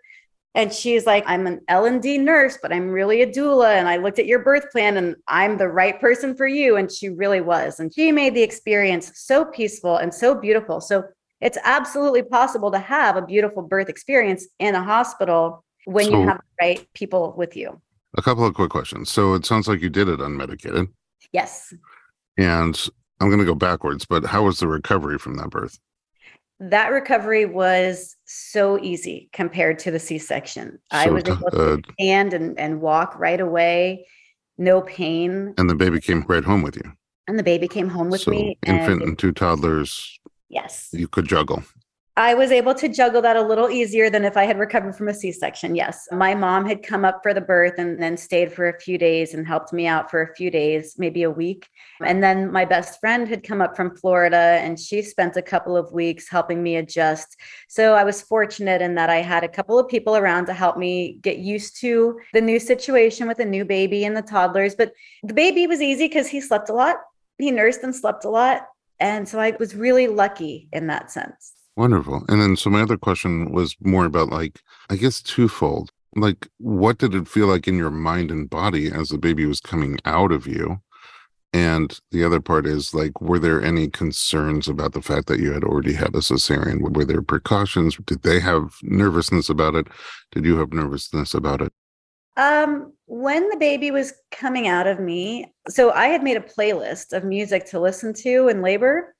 and 0.55 0.71
she's 0.71 1.05
like, 1.05 1.23
I'm 1.25 1.47
an 1.47 1.61
L&D 1.67 2.19
nurse, 2.19 2.59
but 2.61 2.71
I'm 2.71 2.89
really 2.89 3.23
a 3.23 3.27
doula. 3.27 3.73
And 3.75 3.87
I 3.87 3.97
looked 3.97 4.19
at 4.19 4.27
your 4.27 4.39
birth 4.39 4.71
plan 4.71 4.97
and 4.97 5.15
I'm 5.27 5.57
the 5.57 5.67
right 5.67 5.99
person 5.99 6.35
for 6.35 6.45
you. 6.45 6.77
And 6.77 6.91
she 6.91 7.09
really 7.09 7.41
was. 7.41 7.79
And 7.79 7.93
she 7.93 8.11
made 8.11 8.35
the 8.35 8.43
experience 8.43 9.11
so 9.15 9.45
peaceful 9.45 9.97
and 9.97 10.13
so 10.13 10.35
beautiful. 10.35 10.79
So 10.79 11.05
it's 11.41 11.57
absolutely 11.63 12.21
possible 12.21 12.71
to 12.71 12.79
have 12.79 13.17
a 13.17 13.25
beautiful 13.25 13.63
birth 13.63 13.89
experience 13.89 14.47
in 14.59 14.75
a 14.75 14.83
hospital 14.83 15.63
when 15.85 16.05
so, 16.05 16.11
you 16.11 16.27
have 16.27 16.37
the 16.37 16.65
right 16.65 16.87
people 16.93 17.33
with 17.35 17.57
you. 17.57 17.81
A 18.15 18.21
couple 18.21 18.45
of 18.45 18.53
quick 18.53 18.69
questions. 18.69 19.09
So 19.09 19.33
it 19.33 19.45
sounds 19.45 19.67
like 19.67 19.81
you 19.81 19.89
did 19.89 20.07
it 20.07 20.19
unmedicated. 20.19 20.87
Yes. 21.31 21.73
And 22.37 22.89
I'm 23.19 23.29
going 23.29 23.39
to 23.39 23.45
go 23.45 23.55
backwards, 23.55 24.05
but 24.05 24.25
how 24.25 24.43
was 24.43 24.59
the 24.59 24.67
recovery 24.67 25.17
from 25.17 25.35
that 25.35 25.49
birth? 25.49 25.79
that 26.69 26.91
recovery 26.91 27.45
was 27.45 28.15
so 28.25 28.79
easy 28.79 29.29
compared 29.33 29.79
to 29.79 29.91
the 29.91 29.99
C-section. 29.99 30.79
So 30.91 30.97
I 30.97 31.07
was 31.07 31.23
able 31.25 31.51
to 31.51 31.73
uh, 31.73 31.77
stand 31.93 32.33
and, 32.33 32.57
and 32.57 32.81
walk 32.81 33.17
right 33.19 33.39
away, 33.39 34.05
no 34.57 34.81
pain. 34.81 35.53
And 35.57 35.69
the 35.69 35.75
baby 35.75 35.99
came 35.99 36.23
right 36.27 36.43
home 36.43 36.61
with 36.61 36.75
you. 36.75 36.91
And 37.27 37.37
the 37.39 37.43
baby 37.43 37.67
came 37.67 37.89
home 37.89 38.09
with 38.09 38.21
so 38.21 38.31
me. 38.31 38.57
Infant 38.65 39.01
and, 39.01 39.09
and 39.09 39.19
two 39.19 39.31
toddlers. 39.31 40.19
Yes. 40.49 40.89
You 40.91 41.07
could 41.07 41.27
juggle. 41.27 41.63
I 42.15 42.35
was 42.35 42.51
able 42.51 42.75
to 42.75 42.87
juggle 42.87 43.23
that 43.23 43.37
a 43.37 43.41
little 43.41 43.71
easier 43.71 44.07
than 44.07 44.23
if 44.23 44.37
I 44.37 44.43
had 44.45 44.59
recovered 44.59 44.95
from 44.95 45.07
a 45.07 45.13
C 45.15 45.31
section. 45.31 45.73
Yes. 45.73 46.07
My 46.11 46.35
mom 46.35 46.63
had 46.67 46.83
come 46.83 47.03
up 47.03 47.21
for 47.23 47.33
the 47.33 47.41
birth 47.41 47.79
and 47.79 47.99
then 47.99 48.17
stayed 48.17 48.53
for 48.53 48.69
a 48.69 48.79
few 48.79 48.99
days 48.99 49.33
and 49.33 49.47
helped 49.47 49.73
me 49.73 49.87
out 49.87 50.11
for 50.11 50.21
a 50.21 50.35
few 50.35 50.51
days, 50.51 50.93
maybe 50.99 51.23
a 51.23 51.31
week. 51.31 51.67
And 52.05 52.21
then 52.21 52.51
my 52.51 52.65
best 52.65 52.99
friend 52.99 53.27
had 53.27 53.41
come 53.41 53.61
up 53.61 53.75
from 53.75 53.95
Florida 53.95 54.59
and 54.61 54.79
she 54.79 55.01
spent 55.01 55.37
a 55.37 55.41
couple 55.41 55.75
of 55.75 55.91
weeks 55.91 56.29
helping 56.29 56.61
me 56.61 56.75
adjust. 56.75 57.35
So 57.67 57.95
I 57.95 58.03
was 58.03 58.21
fortunate 58.21 58.83
in 58.83 58.93
that 58.93 59.09
I 59.09 59.23
had 59.23 59.43
a 59.43 59.49
couple 59.49 59.79
of 59.79 59.89
people 59.89 60.15
around 60.15 60.45
to 60.45 60.53
help 60.53 60.77
me 60.77 61.13
get 61.23 61.39
used 61.39 61.81
to 61.81 62.19
the 62.31 62.41
new 62.41 62.59
situation 62.59 63.27
with 63.27 63.39
a 63.39 63.45
new 63.45 63.65
baby 63.65 64.05
and 64.05 64.15
the 64.15 64.21
toddlers. 64.21 64.75
But 64.75 64.93
the 65.23 65.33
baby 65.33 65.65
was 65.65 65.81
easy 65.81 66.09
because 66.09 66.27
he 66.27 66.41
slept 66.41 66.69
a 66.69 66.73
lot, 66.73 66.97
he 67.39 67.49
nursed 67.49 67.81
and 67.81 67.95
slept 67.95 68.23
a 68.23 68.29
lot. 68.29 68.67
And 68.99 69.27
so 69.27 69.39
I 69.39 69.55
was 69.59 69.73
really 69.73 70.05
lucky 70.05 70.69
in 70.71 70.85
that 70.87 71.09
sense. 71.09 71.53
Wonderful. 71.75 72.23
And 72.27 72.41
then 72.41 72.55
so 72.55 72.69
my 72.69 72.81
other 72.81 72.97
question 72.97 73.51
was 73.51 73.75
more 73.81 74.05
about 74.05 74.29
like, 74.29 74.61
I 74.89 74.95
guess 74.95 75.21
twofold. 75.21 75.91
Like, 76.15 76.47
what 76.59 76.99
did 76.99 77.15
it 77.15 77.27
feel 77.27 77.47
like 77.47 77.67
in 77.67 77.75
your 77.75 77.89
mind 77.89 78.29
and 78.29 78.49
body 78.49 78.91
as 78.91 79.09
the 79.09 79.17
baby 79.17 79.45
was 79.45 79.59
coming 79.59 79.97
out 80.05 80.31
of 80.31 80.45
you? 80.45 80.79
And 81.53 81.99
the 82.11 82.23
other 82.23 82.39
part 82.39 82.65
is 82.65 82.93
like, 82.93 83.21
were 83.21 83.37
there 83.37 83.63
any 83.63 83.87
concerns 83.87 84.67
about 84.67 84.93
the 84.93 85.01
fact 85.01 85.27
that 85.27 85.39
you 85.39 85.53
had 85.53 85.63
already 85.63 85.93
had 85.93 86.15
a 86.15 86.19
cesarean? 86.19 86.81
Were 86.81 87.05
there 87.05 87.21
precautions? 87.21 87.97
Did 88.05 88.23
they 88.23 88.39
have 88.39 88.75
nervousness 88.81 89.49
about 89.49 89.75
it? 89.75 89.87
Did 90.31 90.45
you 90.45 90.57
have 90.57 90.73
nervousness 90.73 91.35
about 91.35 91.61
it? 91.61 91.71
Um, 92.37 92.93
when 93.05 93.47
the 93.49 93.57
baby 93.57 93.91
was 93.91 94.13
coming 94.31 94.67
out 94.67 94.87
of 94.87 94.99
me, 94.99 95.53
so 95.69 95.91
I 95.91 96.07
had 96.07 96.23
made 96.23 96.37
a 96.37 96.41
playlist 96.41 97.13
of 97.13 97.23
music 97.23 97.65
to 97.67 97.79
listen 97.79 98.13
to 98.15 98.47
in 98.47 98.63
labor. 98.63 99.15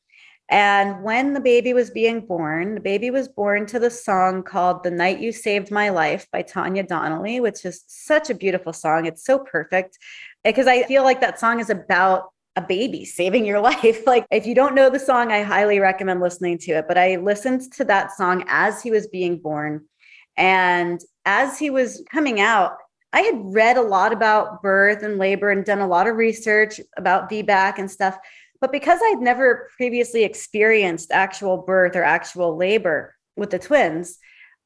And 0.49 1.03
when 1.03 1.33
the 1.33 1.39
baby 1.39 1.73
was 1.73 1.89
being 1.89 2.25
born, 2.25 2.75
the 2.75 2.81
baby 2.81 3.09
was 3.09 3.27
born 3.27 3.65
to 3.67 3.79
the 3.79 3.89
song 3.89 4.43
called 4.43 4.83
The 4.83 4.91
Night 4.91 5.19
You 5.19 5.31
Saved 5.31 5.71
My 5.71 5.89
Life 5.89 6.27
by 6.31 6.41
Tanya 6.41 6.83
Donelly, 6.83 7.39
which 7.39 7.65
is 7.65 7.83
such 7.87 8.29
a 8.29 8.35
beautiful 8.35 8.73
song. 8.73 9.05
It's 9.05 9.25
so 9.25 9.39
perfect 9.39 9.97
because 10.43 10.67
I 10.67 10.83
feel 10.83 11.03
like 11.03 11.21
that 11.21 11.39
song 11.39 11.59
is 11.59 11.69
about 11.69 12.29
a 12.55 12.61
baby 12.61 13.05
saving 13.05 13.45
your 13.45 13.59
life. 13.61 14.05
Like, 14.05 14.25
if 14.31 14.45
you 14.45 14.53
don't 14.53 14.75
know 14.75 14.89
the 14.89 14.99
song, 14.99 15.31
I 15.31 15.43
highly 15.43 15.79
recommend 15.79 16.19
listening 16.19 16.57
to 16.59 16.73
it. 16.73 16.85
But 16.87 16.97
I 16.97 17.15
listened 17.15 17.71
to 17.73 17.85
that 17.85 18.11
song 18.11 18.43
as 18.47 18.81
he 18.81 18.91
was 18.91 19.07
being 19.07 19.39
born. 19.39 19.85
And 20.35 21.01
as 21.25 21.57
he 21.57 21.69
was 21.69 22.03
coming 22.11 22.41
out, 22.41 22.77
I 23.13 23.21
had 23.21 23.39
read 23.53 23.77
a 23.77 23.81
lot 23.81 24.11
about 24.11 24.63
birth 24.63 25.03
and 25.03 25.19
labor 25.19 25.51
and 25.51 25.63
done 25.63 25.79
a 25.79 25.87
lot 25.87 26.07
of 26.07 26.15
research 26.15 26.81
about 26.97 27.29
VBAC 27.29 27.77
and 27.77 27.89
stuff. 27.89 28.17
But 28.63 28.71
because 28.71 29.01
I'd 29.03 29.19
never 29.19 29.69
previously 29.75 30.23
experienced 30.23 31.11
actual 31.11 31.57
birth 31.57 31.97
or 31.97 32.03
actual 32.03 32.55
labor 32.55 33.13
with 33.35 33.49
the 33.49 33.59
twins, 33.59 34.19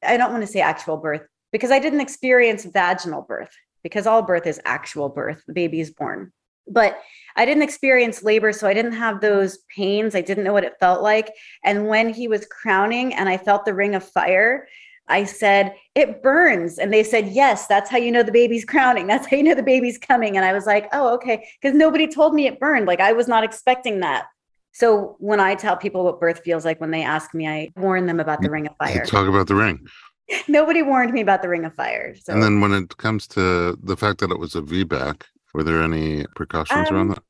I 0.04 0.16
don't 0.16 0.30
want 0.30 0.44
to 0.44 0.46
say 0.46 0.60
actual 0.60 0.98
birth 0.98 1.22
because 1.50 1.72
I 1.72 1.80
didn't 1.80 2.02
experience 2.02 2.64
vaginal 2.64 3.26
birth 3.26 3.50
because 3.82 4.06
all 4.06 4.22
birth 4.22 4.46
is 4.46 4.60
actual 4.64 5.08
birth. 5.08 5.42
The 5.48 5.52
baby 5.52 5.80
is 5.80 5.90
born. 5.90 6.32
But 6.68 6.96
I 7.34 7.44
didn't 7.44 7.64
experience 7.64 8.22
labor, 8.22 8.52
so 8.52 8.68
I 8.68 8.74
didn't 8.74 8.92
have 8.92 9.20
those 9.20 9.58
pains. 9.74 10.14
I 10.14 10.20
didn't 10.20 10.44
know 10.44 10.52
what 10.52 10.62
it 10.62 10.78
felt 10.78 11.02
like. 11.02 11.32
And 11.64 11.88
when 11.88 12.08
he 12.08 12.28
was 12.28 12.46
crowning 12.46 13.14
and 13.14 13.28
I 13.28 13.36
felt 13.36 13.64
the 13.64 13.74
ring 13.74 13.96
of 13.96 14.08
fire, 14.08 14.68
I 15.08 15.24
said, 15.24 15.74
it 15.94 16.22
burns. 16.22 16.78
And 16.78 16.92
they 16.92 17.02
said, 17.02 17.28
yes, 17.28 17.66
that's 17.66 17.90
how 17.90 17.98
you 17.98 18.12
know 18.12 18.22
the 18.22 18.32
baby's 18.32 18.64
crowning. 18.64 19.06
That's 19.06 19.26
how 19.26 19.36
you 19.36 19.42
know 19.42 19.54
the 19.54 19.62
baby's 19.62 19.98
coming. 19.98 20.36
And 20.36 20.44
I 20.44 20.52
was 20.52 20.66
like, 20.66 20.88
oh, 20.92 21.14
okay. 21.14 21.48
Because 21.60 21.76
nobody 21.76 22.06
told 22.06 22.34
me 22.34 22.46
it 22.46 22.60
burned. 22.60 22.86
Like 22.86 23.00
I 23.00 23.12
was 23.12 23.28
not 23.28 23.44
expecting 23.44 24.00
that. 24.00 24.26
So 24.72 25.16
when 25.18 25.40
I 25.40 25.54
tell 25.54 25.76
people 25.76 26.04
what 26.04 26.20
birth 26.20 26.40
feels 26.40 26.64
like 26.64 26.80
when 26.80 26.90
they 26.90 27.02
ask 27.02 27.34
me, 27.34 27.48
I 27.48 27.70
warn 27.76 28.06
them 28.06 28.20
about 28.20 28.42
the 28.42 28.50
ring 28.50 28.66
of 28.66 28.76
fire. 28.76 29.04
Talk 29.04 29.26
about 29.26 29.48
the 29.48 29.54
ring. 29.54 29.86
Nobody 30.48 30.82
warned 30.82 31.12
me 31.12 31.20
about 31.20 31.42
the 31.42 31.48
ring 31.48 31.64
of 31.64 31.74
fire. 31.74 32.14
So. 32.14 32.32
And 32.32 32.42
then 32.42 32.60
when 32.60 32.72
it 32.72 32.96
comes 32.98 33.26
to 33.28 33.76
the 33.82 33.96
fact 33.96 34.20
that 34.20 34.30
it 34.30 34.38
was 34.38 34.54
a 34.54 34.60
VBAC, 34.60 35.22
were 35.54 35.64
there 35.64 35.82
any 35.82 36.26
precautions 36.36 36.90
um, 36.90 36.94
around 36.94 37.08
that? 37.08 37.22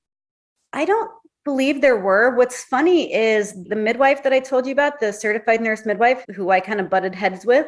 I 0.72 0.84
don't 0.84 1.10
believe 1.48 1.80
there 1.80 1.96
were. 1.96 2.36
What's 2.36 2.62
funny 2.64 3.10
is 3.10 3.54
the 3.64 3.74
midwife 3.74 4.22
that 4.22 4.34
I 4.34 4.38
told 4.38 4.66
you 4.66 4.72
about, 4.72 5.00
the 5.00 5.14
certified 5.14 5.62
nurse 5.62 5.86
midwife 5.86 6.22
who 6.34 6.50
I 6.50 6.60
kind 6.60 6.78
of 6.78 6.90
butted 6.90 7.14
heads 7.14 7.46
with, 7.46 7.66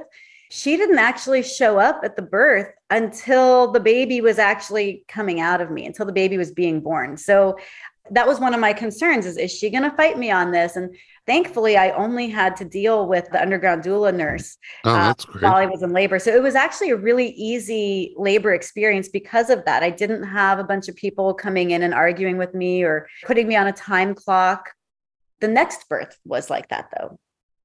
she 0.50 0.76
didn't 0.76 0.98
actually 0.98 1.42
show 1.42 1.78
up 1.78 2.02
at 2.04 2.14
the 2.14 2.22
birth 2.22 2.74
until 2.90 3.72
the 3.72 3.80
baby 3.80 4.20
was 4.20 4.38
actually 4.38 5.04
coming 5.08 5.40
out 5.40 5.62
of 5.62 5.70
me, 5.70 5.86
until 5.86 6.04
the 6.04 6.12
baby 6.12 6.36
was 6.36 6.50
being 6.52 6.80
born. 6.82 7.16
So 7.16 7.56
that 8.10 8.26
was 8.26 8.40
one 8.40 8.54
of 8.54 8.60
my 8.60 8.72
concerns 8.72 9.26
is 9.26 9.36
is 9.36 9.52
she 9.52 9.70
going 9.70 9.82
to 9.82 9.96
fight 9.96 10.18
me 10.18 10.30
on 10.30 10.50
this? 10.50 10.76
And 10.76 10.94
thankfully 11.26 11.76
i 11.76 11.90
only 11.90 12.28
had 12.28 12.56
to 12.56 12.64
deal 12.64 13.06
with 13.06 13.28
the 13.30 13.40
underground 13.40 13.84
doula 13.84 14.12
nurse 14.12 14.56
oh, 14.84 14.94
uh, 14.94 15.14
while 15.40 15.54
i 15.54 15.66
was 15.66 15.82
in 15.82 15.92
labor. 15.92 16.18
So 16.18 16.34
it 16.34 16.42
was 16.42 16.54
actually 16.54 16.90
a 16.90 16.96
really 16.96 17.28
easy 17.30 18.14
labor 18.16 18.52
experience 18.52 19.08
because 19.08 19.50
of 19.50 19.64
that. 19.64 19.82
I 19.82 19.90
didn't 19.90 20.24
have 20.24 20.58
a 20.58 20.64
bunch 20.64 20.88
of 20.88 20.96
people 20.96 21.34
coming 21.34 21.70
in 21.70 21.82
and 21.82 21.94
arguing 21.94 22.36
with 22.36 22.54
me 22.54 22.82
or 22.82 23.06
putting 23.24 23.46
me 23.46 23.56
on 23.56 23.66
a 23.66 23.72
time 23.72 24.14
clock. 24.14 24.70
The 25.40 25.48
next 25.48 25.88
birth 25.88 26.18
was 26.24 26.50
like 26.50 26.68
that 26.68 26.90
though. 26.98 27.18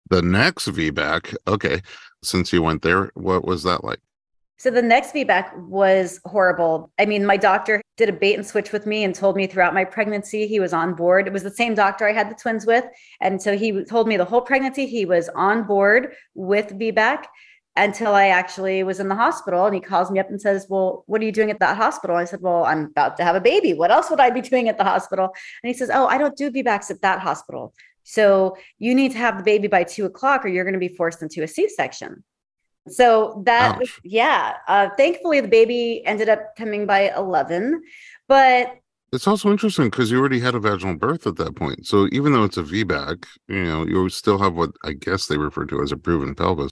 The 0.09 0.21
next 0.21 0.67
vbac 0.67 1.35
okay. 1.47 1.81
Since 2.23 2.53
you 2.53 2.61
went 2.61 2.81
there 2.81 3.11
what 3.15 3.45
was 3.45 3.63
that 3.63 3.83
like 3.83 3.99
So 4.57 4.71
the 4.71 4.81
next 4.81 5.13
VBAC 5.13 5.67
was 5.67 6.19
horrible. 6.25 6.91
I 6.97 7.05
mean, 7.05 7.25
my 7.25 7.35
doctor 7.35 7.81
did 7.97 8.07
a 8.07 8.13
bait 8.13 8.35
and 8.35 8.45
switch 8.45 8.71
with 8.71 8.85
me 8.85 9.03
and 9.03 9.13
told 9.13 9.35
me 9.35 9.47
throughout 9.47 9.73
my 9.73 9.83
pregnancy 9.83 10.47
he 10.47 10.61
was 10.61 10.71
on 10.71 10.93
board. 10.93 11.27
It 11.27 11.33
was 11.33 11.43
the 11.43 11.51
same 11.51 11.75
doctor 11.75 12.07
I 12.07 12.13
had 12.13 12.29
the 12.29 12.35
twins 12.35 12.65
with. 12.65 12.85
And 13.19 13.41
so 13.41 13.57
he 13.57 13.83
told 13.83 14.07
me 14.07 14.15
the 14.15 14.25
whole 14.25 14.41
pregnancy 14.41 14.85
he 14.85 15.05
was 15.05 15.27
on 15.35 15.63
board 15.63 16.13
with 16.35 16.69
VBAC 16.69 17.25
until 17.75 18.15
I 18.15 18.27
actually 18.27 18.83
was 18.83 19.01
in 19.01 19.09
the 19.09 19.15
hospital. 19.15 19.65
And 19.65 19.75
he 19.75 19.81
calls 19.81 20.09
me 20.09 20.19
up 20.19 20.29
and 20.29 20.39
says, 20.39 20.67
Well, 20.69 21.03
what 21.07 21.21
are 21.21 21.25
you 21.25 21.33
doing 21.33 21.51
at 21.51 21.59
that 21.59 21.75
hospital? 21.75 22.15
I 22.15 22.23
said, 22.23 22.39
Well, 22.41 22.63
I'm 22.63 22.85
about 22.85 23.17
to 23.17 23.25
have 23.25 23.35
a 23.35 23.41
baby. 23.41 23.73
What 23.73 23.91
else 23.91 24.09
would 24.09 24.21
I 24.21 24.29
be 24.29 24.41
doing 24.41 24.69
at 24.69 24.77
the 24.77 24.85
hospital? 24.85 25.25
And 25.63 25.67
he 25.69 25.73
says, 25.73 25.89
Oh, 25.93 26.07
I 26.07 26.17
don't 26.17 26.37
do 26.37 26.49
VBACs 26.49 26.91
at 26.91 27.01
that 27.01 27.19
hospital. 27.19 27.73
So 28.03 28.55
you 28.79 28.95
need 28.95 29.11
to 29.11 29.17
have 29.17 29.37
the 29.37 29.43
baby 29.43 29.67
by 29.67 29.83
two 29.83 30.05
o'clock 30.05 30.45
or 30.45 30.47
you're 30.47 30.63
going 30.63 30.73
to 30.73 30.79
be 30.79 30.95
forced 30.95 31.21
into 31.21 31.43
a 31.43 31.47
C 31.47 31.67
section. 31.67 32.23
So 32.87 33.41
that, 33.45 33.81
Ouch. 33.81 33.99
yeah. 34.03 34.57
Uh, 34.67 34.89
thankfully, 34.97 35.41
the 35.41 35.47
baby 35.47 36.05
ended 36.05 36.29
up 36.29 36.55
coming 36.55 36.85
by 36.85 37.11
11. 37.15 37.81
But 38.27 38.77
it's 39.11 39.27
also 39.27 39.51
interesting 39.51 39.85
because 39.85 40.11
you 40.11 40.19
already 40.19 40.39
had 40.39 40.55
a 40.55 40.59
vaginal 40.59 40.95
birth 40.95 41.25
at 41.25 41.37
that 41.37 41.55
point. 41.55 41.87
So 41.87 42.07
even 42.11 42.33
though 42.33 42.43
it's 42.43 42.57
a 42.57 42.63
VBAC, 42.63 43.25
you 43.47 43.63
know, 43.63 43.85
you 43.85 44.09
still 44.09 44.37
have 44.39 44.55
what 44.55 44.71
I 44.83 44.93
guess 44.93 45.27
they 45.27 45.37
refer 45.37 45.65
to 45.65 45.81
as 45.81 45.91
a 45.91 45.97
proven 45.97 46.35
pelvis 46.35 46.71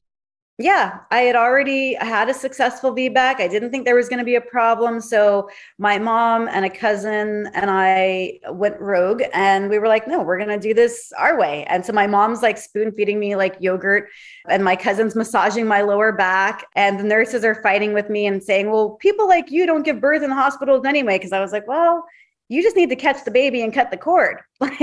yeah, 0.60 1.00
I 1.10 1.22
had 1.22 1.36
already 1.36 1.96
had 1.96 2.30
a 2.30 2.34
successful 2.34 2.96
VBAC. 2.96 3.39
I 3.39 3.48
didn't 3.48 3.72
think 3.72 3.86
there 3.86 3.96
was 3.96 4.08
going 4.08 4.20
to 4.20 4.26
be 4.26 4.36
a 4.36 4.42
problem. 4.42 5.02
So 5.02 5.50
my 5.80 5.98
mom 5.98 6.48
and 6.48 6.63
a 6.63 6.70
cousin 6.70 7.50
and 7.56 7.72
I 7.72 8.39
went 8.52 8.80
rogue 8.80 9.24
and 9.34 9.68
we 9.68 9.80
were 9.80 9.88
like, 9.88 10.08
no, 10.08 10.22
we're 10.22 10.38
going 10.38 10.50
to 10.50 10.60
do 10.60 10.76
this 10.76 11.12
our 11.18 11.39
way. 11.39 11.66
And 11.70 11.84
so 11.84 11.92
my 11.92 12.06
mom's 12.06 12.44
like 12.44 12.60
spoon 12.60 12.92
feeding 12.92 13.20
me 13.20 13.36
like 13.36 13.56
yogurt 13.62 14.10
and 14.48 14.63
my 14.63 14.76
cousin's 14.76 15.16
massaging 15.16 15.66
my 15.66 15.82
lower 15.82 16.12
back. 16.12 16.68
And 16.76 17.00
the 17.00 17.04
nurses 17.04 17.44
are 17.44 17.56
fighting 17.63 17.94
with 17.94 18.12
me 18.12 18.28
and 18.28 18.44
saying, 18.44 18.70
well, 18.70 18.92
people 19.02 19.28
like 19.28 19.50
you 19.50 19.66
don't 19.66 19.84
give 19.84 20.00
birth 20.00 20.22
in 20.22 20.30
the 20.30 20.36
hospitals 20.36 20.86
anyway. 20.86 21.18
Cause 21.18 21.32
I 21.32 21.39
was 21.39 21.52
like, 21.52 21.68
well, 21.68 22.06
you 22.50 22.62
just 22.62 22.76
need 22.76 22.89
to 22.89 22.96
catch 22.96 23.26
the 23.26 23.32
baby 23.32 23.63
and 23.63 23.74
cut 23.74 23.89
the 23.89 23.98
cord. 23.98 24.39
Like 24.60 24.80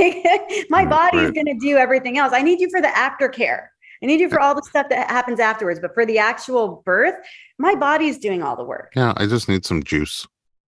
my 0.69 0.85
mm, 0.85 0.91
body's 0.91 1.23
right. 1.23 1.35
going 1.35 1.47
to 1.47 1.59
do 1.59 1.77
everything 1.79 2.19
else. 2.19 2.35
I 2.35 2.43
need 2.43 2.61
you 2.61 2.69
for 2.69 2.83
the 2.83 2.89
aftercare. 2.89 3.69
I 4.03 4.07
need 4.07 4.21
you 4.21 4.31
for 4.31 4.41
all 4.41 4.55
the 4.55 4.63
stuff 4.63 4.89
that 4.89 5.11
happens 5.11 5.41
afterwards, 5.41 5.79
but 5.81 5.93
for 5.95 6.07
the 6.07 6.19
actual 6.19 6.83
birth, 6.87 7.15
my 7.59 7.75
body's 7.75 8.19
doing 8.19 8.43
all 8.43 8.57
the 8.57 8.65
work. 8.65 8.93
Yeah, 8.97 9.13
I 9.17 9.27
just 9.27 9.49
need 9.49 9.67
some 9.67 9.83
juice. 9.83 10.27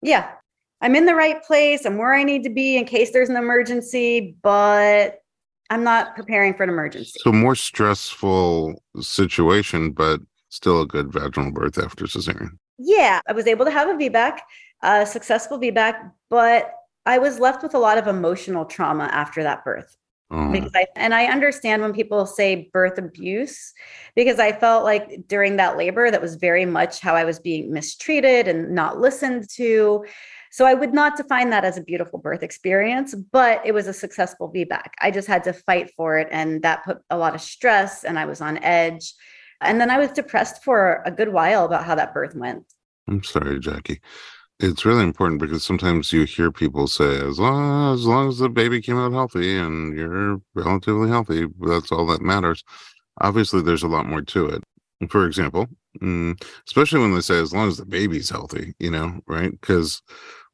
Yeah. 0.02 0.32
I'm 0.82 0.96
in 0.96 1.06
the 1.06 1.14
right 1.14 1.44
place. 1.44 1.86
I'm 1.86 1.98
where 1.98 2.14
I 2.14 2.24
need 2.24 2.44
to 2.44 2.50
be 2.50 2.78
in 2.78 2.86
case 2.86 3.12
there's 3.12 3.30
an 3.30 3.36
emergency, 3.36 4.36
but 4.42 5.20
I'm 5.70 5.84
not 5.84 6.16
preparing 6.16 6.56
for 6.56 6.64
an 6.64 6.70
emergency. 6.70 7.20
So 7.24 7.32
more 7.32 7.56
stressful 7.56 8.82
situation, 9.00 9.92
but 9.92 10.22
still 10.50 10.82
a 10.82 10.88
good 10.88 11.14
vaginal 11.14 11.52
birth 11.52 11.78
after 11.78 12.06
cesarean. 12.06 12.58
Yeah, 12.80 13.22
I 13.28 13.34
was 13.34 13.46
able 13.46 13.66
to 13.66 13.72
have 13.72 13.90
a 13.90 13.94
VBAC, 13.94 14.40
a 14.82 15.06
successful 15.06 15.60
VBAC, 15.60 16.12
but 16.32 16.74
I 17.06 17.20
was 17.20 17.40
left 17.40 17.62
with 17.62 17.76
a 17.76 17.80
lot 17.80 18.00
of 18.00 18.08
emotional 18.08 18.66
trauma 18.66 19.04
after 19.06 19.44
that 19.44 19.64
birth. 19.64 19.96
Mm. 20.32 20.54
Because 20.54 20.72
I, 20.74 20.88
and 20.96 21.14
I 21.14 21.26
understand 21.26 21.82
when 21.82 21.94
people 21.94 22.26
say 22.26 22.70
birth 22.72 22.98
abuse, 22.98 23.74
because 24.16 24.40
I 24.40 24.54
felt 24.54 24.86
like 24.86 25.28
during 25.28 25.58
that 25.58 25.78
labor, 25.78 26.10
that 26.10 26.22
was 26.22 26.36
very 26.36 26.66
much 26.66 27.02
how 27.02 27.16
I 27.16 27.26
was 27.26 27.40
being 27.40 27.72
mistreated 27.74 28.48
and 28.48 28.74
not 28.74 28.98
listened 28.98 29.50
to. 29.56 30.06
So 30.52 30.66
I 30.66 30.74
would 30.74 30.94
not 30.94 31.18
define 31.18 31.50
that 31.50 31.66
as 31.66 31.78
a 31.78 31.84
beautiful 31.84 32.18
birth 32.18 32.44
experience, 32.44 33.14
but 33.14 33.62
it 33.66 33.74
was 33.74 33.88
a 33.88 33.94
successful 33.94 34.52
VBAC. 34.54 34.88
I 35.02 35.12
just 35.12 35.28
had 35.28 35.44
to 35.46 35.54
fight 35.54 35.92
for 35.98 36.18
it. 36.18 36.30
And 36.32 36.62
that 36.62 36.86
put 36.86 37.00
a 37.10 37.18
lot 37.18 37.36
of 37.36 37.42
stress 37.42 38.06
and 38.06 38.18
I 38.18 38.26
was 38.26 38.40
on 38.40 38.58
edge. 38.64 39.14
And 39.60 39.80
then 39.80 39.90
I 39.90 39.98
was 39.98 40.12
depressed 40.12 40.64
for 40.64 41.04
a 41.06 41.12
good 41.12 41.30
while 41.30 41.66
about 41.66 41.84
how 41.84 41.96
that 41.96 42.14
birth 42.14 42.36
went. 42.36 42.64
I'm 43.08 43.24
sorry, 43.24 43.60
Jacqui 43.60 44.00
it's 44.62 44.86
really 44.86 45.04
important 45.04 45.42
because 45.42 45.64
sometimes 45.64 46.14
you 46.14 46.24
hear 46.24 46.52
people 46.52 46.88
say 46.88 47.20
as 47.20 47.40
long 47.40 47.94
as 47.94 48.06
long 48.06 48.30
as 48.30 48.38
the 48.38 48.50
baby 48.50 48.82
came 48.82 48.98
out 48.98 49.12
healthy 49.12 49.58
and 49.58 49.98
you're 49.98 50.40
relatively 50.54 51.10
healthy 51.10 51.48
that's 51.62 51.92
all 51.92 52.06
that 52.08 52.22
matters. 52.22 52.64
Obviously 53.20 53.62
there's 53.62 53.84
a 53.84 53.88
lot 53.88 54.06
more 54.06 54.22
to 54.22 54.46
it. 54.48 54.64
For 55.10 55.26
example 55.26 55.68
mm, 56.02 56.42
especially 56.68 57.00
when 57.00 57.14
they 57.14 57.22
say 57.22 57.40
as 57.40 57.54
long 57.54 57.68
as 57.68 57.78
the 57.78 57.86
baby's 57.86 58.30
healthy 58.30 58.74
you 58.80 58.92
know 58.92 59.20
right? 59.28 59.52
Because 59.52 60.02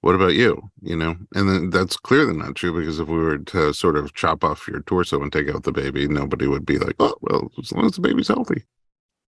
what 0.02 0.16
about 0.16 0.34
you 0.34 0.62
you 0.82 0.96
know? 0.96 1.16
And 1.36 1.50
then 1.50 1.70
that's 1.70 1.98
clearly 1.98 2.36
not 2.36 2.56
true 2.56 2.80
because 2.80 3.00
if 3.00 3.08
we 3.10 3.18
were 3.18 3.40
to 3.40 3.74
sort 3.74 3.98
of 3.98 4.14
chop 4.14 4.44
off 4.44 4.68
your 4.68 4.82
torso 4.84 5.22
and 5.22 5.34
take 5.34 5.50
out 5.50 5.64
the 5.64 5.72
baby 5.74 6.08
nobody 6.08 6.48
would 6.48 6.66
be 6.66 6.78
like 6.78 6.96
oh 7.00 7.16
well 7.22 7.52
as 7.60 7.72
long 7.74 7.86
as 7.86 7.94
the 7.94 8.02
baby's 8.02 8.30
healthy. 8.30 8.64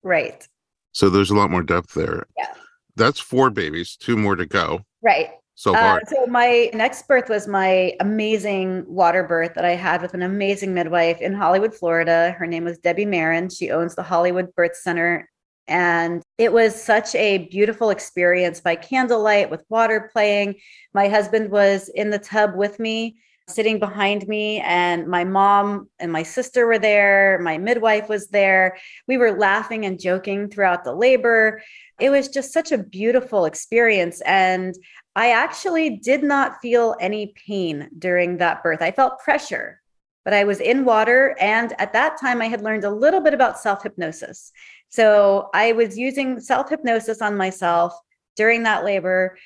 Right. 0.01 0.47
So 0.93 1.10
there's 1.10 1.29
a 1.29 1.36
lot 1.36 1.51
more 1.51 1.63
depth 1.63 1.93
there. 1.93 2.25
Yeah 2.38 2.53
that's 2.95 3.19
four 3.19 3.49
babies, 3.49 3.95
two 3.95 4.17
more 4.17 4.36
to 4.36 4.45
go. 4.45 4.82
Right. 5.01 5.30
So 5.56 5.73
far. 5.73 5.97
Uh, 5.97 5.99
so 6.08 6.25
my 6.25 6.71
next 6.73 7.08
birth 7.08 7.30
was 7.30 7.47
my 7.47 7.93
amazing 7.99 8.84
water 8.88 9.23
birth 9.23 9.54
that 9.54 9.65
I 9.65 9.75
had 9.75 10.01
with 10.01 10.13
an 10.13 10.23
amazing 10.23 10.73
midwife 10.73 11.21
in 11.21 11.34
Hollywood, 11.34 11.75
Florida. 11.75 12.36
Her 12.38 12.47
name 12.47 12.63
was 12.63 12.80
Debbie 12.80 13.06
Marin. 13.06 13.49
She 13.49 13.69
owns 13.69 13.93
the 13.93 14.04
Hollywood 14.04 14.56
Birth 14.56 14.75
Center. 14.75 15.30
And 15.67 16.23
it 16.38 16.51
was 16.51 16.82
such 16.82 17.13
a 17.15 17.47
beautiful 17.49 17.91
experience 17.91 18.60
by 18.60 18.75
candlelight 18.75 19.51
with 19.51 19.63
water 19.69 20.10
playing. 20.12 20.56
My 20.93 21.08
husband 21.08 21.51
was 21.51 21.89
in 21.89 22.10
the 22.10 22.19
tub 22.19 22.56
with 22.56 22.80
me 22.80 23.17
sitting 23.47 23.80
behind 23.80 24.27
me 24.27 24.60
and 24.62 25.08
my 25.08 25.23
mom 25.23 25.89
and 25.99 26.12
my 26.12 26.23
sister 26.23 26.65
were 26.65 26.80
there 26.80 27.39
my 27.39 27.58
midwife 27.58 28.08
was 28.08 28.27
there. 28.27 28.77
We 29.08 29.17
were 29.17 29.32
laughing 29.38 29.86
and 29.86 29.99
joking 29.99 30.49
throughout 30.49 30.84
the 30.84 30.93
labor. 30.93 31.62
It 31.99 32.10
was 32.10 32.30
just 32.30 32.54
such 32.54 32.71
a 32.71 32.77
beautiful 32.77 33.45
experience 33.45 34.21
and 34.21 34.75
i 35.15 35.32
actually 35.32 35.97
did 35.97 36.23
not 36.23 36.62
feel 36.62 36.95
any 36.99 37.34
pain 37.47 37.89
during 37.99 38.38
that 38.38 38.63
birth. 38.63 38.82
I 38.82 38.91
felt 38.91 39.19
pressure 39.19 39.82
but 40.23 40.34
i 40.34 40.43
was 40.43 40.60
in 40.60 40.86
water 40.86 41.36
and 41.39 41.73
at 41.80 41.93
that 41.93 42.19
time 42.19 42.41
i 42.41 42.47
had 42.47 42.62
learned 42.62 42.84
a 42.84 42.89
little 42.89 43.21
bit 43.21 43.34
about 43.34 43.60
self 43.60 43.84
hypnosis 43.84 44.51
so 44.89 45.49
i 45.54 45.71
was 45.71 45.97
using 45.97 46.39
self 46.39 46.69
hypnosis 46.69 47.21
on 47.21 47.36
myself 47.36 47.93
during 48.36 48.63
that 48.63 48.84
labor 48.84 49.38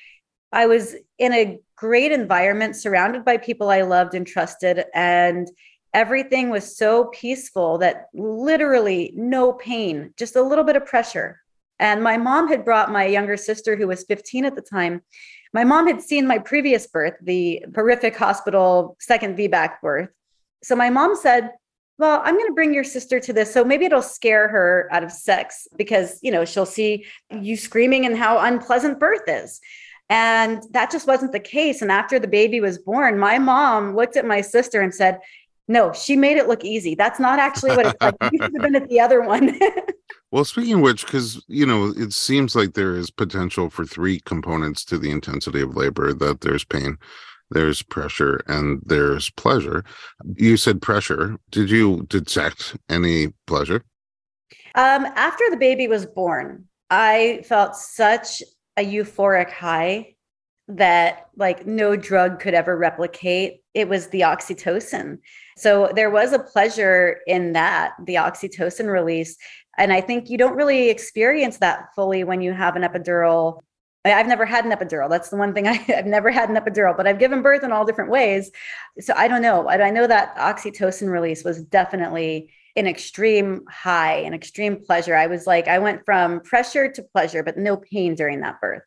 I 0.52 0.66
was 0.66 0.94
in 1.18 1.32
a 1.32 1.58
great 1.76 2.12
environment 2.12 2.76
surrounded 2.76 3.24
by 3.24 3.36
people 3.36 3.70
I 3.70 3.82
loved 3.82 4.14
and 4.14 4.26
trusted. 4.26 4.84
And 4.94 5.48
everything 5.92 6.50
was 6.50 6.76
so 6.76 7.06
peaceful 7.06 7.78
that 7.78 8.06
literally 8.14 9.12
no 9.16 9.52
pain, 9.52 10.12
just 10.16 10.36
a 10.36 10.42
little 10.42 10.64
bit 10.64 10.76
of 10.76 10.86
pressure. 10.86 11.40
And 11.78 12.02
my 12.02 12.16
mom 12.16 12.48
had 12.48 12.64
brought 12.64 12.90
my 12.90 13.04
younger 13.04 13.36
sister, 13.36 13.76
who 13.76 13.86
was 13.86 14.04
15 14.04 14.46
at 14.46 14.54
the 14.54 14.62
time. 14.62 15.02
My 15.52 15.64
mom 15.64 15.86
had 15.86 16.00
seen 16.00 16.26
my 16.26 16.38
previous 16.38 16.86
birth, 16.86 17.14
the 17.22 17.64
horrific 17.74 18.16
hospital 18.16 18.96
second 19.00 19.36
VBAC 19.36 19.80
birth. 19.82 20.08
So 20.62 20.74
my 20.74 20.90
mom 20.90 21.16
said, 21.16 21.50
well, 21.98 22.20
I'm 22.24 22.34
going 22.34 22.48
to 22.48 22.54
bring 22.54 22.74
your 22.74 22.84
sister 22.84 23.20
to 23.20 23.32
this. 23.32 23.52
So 23.52 23.64
maybe 23.64 23.86
it'll 23.86 24.02
scare 24.02 24.48
her 24.48 24.88
out 24.90 25.02
of 25.02 25.12
sex 25.12 25.66
because, 25.76 26.18
you 26.22 26.30
know, 26.30 26.44
she'll 26.44 26.66
see 26.66 27.06
you 27.30 27.56
screaming 27.56 28.04
and 28.04 28.16
how 28.16 28.38
unpleasant 28.38 28.98
birth 28.98 29.28
is. 29.28 29.60
And 30.08 30.62
that 30.70 30.90
just 30.90 31.06
wasn't 31.06 31.32
the 31.32 31.40
case. 31.40 31.82
And 31.82 31.90
after 31.90 32.18
the 32.18 32.28
baby 32.28 32.60
was 32.60 32.78
born, 32.78 33.18
my 33.18 33.38
mom 33.38 33.96
looked 33.96 34.16
at 34.16 34.24
my 34.24 34.40
sister 34.40 34.80
and 34.80 34.94
said, 34.94 35.18
no, 35.68 35.92
she 35.92 36.16
made 36.16 36.36
it 36.36 36.46
look 36.46 36.64
easy. 36.64 36.94
That's 36.94 37.18
not 37.18 37.38
actually 37.38 37.76
what 37.76 37.86
it's 37.86 37.96
like. 38.00 38.14
You 38.32 38.38
should 38.40 38.52
have 38.54 38.62
been 38.62 38.76
at 38.76 38.88
the 38.88 39.00
other 39.00 39.22
one. 39.22 39.58
well, 40.30 40.44
speaking 40.44 40.74
of 40.74 40.80
which, 40.80 41.04
because, 41.04 41.44
you 41.48 41.66
know, 41.66 41.92
it 41.96 42.12
seems 42.12 42.54
like 42.54 42.74
there 42.74 42.94
is 42.94 43.10
potential 43.10 43.68
for 43.68 43.84
three 43.84 44.20
components 44.20 44.84
to 44.86 44.98
the 44.98 45.10
intensity 45.10 45.60
of 45.60 45.76
labor 45.76 46.12
that 46.12 46.40
there's 46.40 46.64
pain, 46.64 46.98
there's 47.50 47.82
pressure, 47.82 48.42
and 48.46 48.80
there's 48.86 49.30
pleasure. 49.30 49.84
You 50.36 50.56
said 50.56 50.82
pressure. 50.82 51.36
Did 51.50 51.70
you 51.70 52.06
detect 52.08 52.76
any 52.88 53.32
pleasure? 53.46 53.82
Um, 54.76 55.06
after 55.16 55.44
the 55.50 55.56
baby 55.56 55.88
was 55.88 56.06
born, 56.06 56.66
I 56.90 57.42
felt 57.48 57.74
such 57.74 58.42
a 58.76 58.84
euphoric 58.84 59.50
high 59.50 60.14
that 60.68 61.26
like 61.36 61.66
no 61.66 61.94
drug 61.96 62.40
could 62.40 62.54
ever 62.54 62.76
replicate. 62.76 63.62
It 63.74 63.88
was 63.88 64.08
the 64.08 64.22
oxytocin. 64.22 65.18
So 65.56 65.90
there 65.94 66.10
was 66.10 66.32
a 66.32 66.38
pleasure 66.38 67.20
in 67.26 67.52
that, 67.52 67.92
the 68.04 68.16
oxytocin 68.16 68.90
release. 68.90 69.36
And 69.78 69.92
I 69.92 70.00
think 70.00 70.28
you 70.28 70.38
don't 70.38 70.56
really 70.56 70.88
experience 70.88 71.58
that 71.58 71.88
fully 71.94 72.24
when 72.24 72.40
you 72.40 72.52
have 72.52 72.76
an 72.76 72.82
epidural. 72.82 73.60
I've 74.04 74.26
never 74.26 74.44
had 74.44 74.64
an 74.64 74.72
epidural. 74.72 75.08
That's 75.08 75.30
the 75.30 75.36
one 75.36 75.54
thing 75.54 75.68
I, 75.68 75.74
have 75.74 76.06
never 76.06 76.30
had 76.30 76.48
an 76.48 76.56
epidural, 76.56 76.96
but 76.96 77.06
I've 77.06 77.18
given 77.18 77.42
birth 77.42 77.62
in 77.62 77.72
all 77.72 77.84
different 77.84 78.10
ways. 78.10 78.50
So 79.00 79.14
I 79.16 79.28
don't 79.28 79.42
know. 79.42 79.68
I 79.68 79.90
know 79.90 80.06
that 80.06 80.36
oxytocin 80.36 81.10
release 81.10 81.44
was 81.44 81.62
definitely 81.62 82.52
an 82.76 82.86
extreme 82.86 83.62
high, 83.68 84.16
an 84.16 84.34
extreme 84.34 84.84
pleasure. 84.84 85.16
I 85.16 85.26
was 85.26 85.46
like, 85.46 85.66
I 85.66 85.78
went 85.78 86.04
from 86.04 86.40
pressure 86.40 86.90
to 86.90 87.02
pleasure, 87.02 87.42
but 87.42 87.56
no 87.56 87.76
pain 87.76 88.14
during 88.14 88.40
that 88.40 88.60
birth. 88.60 88.84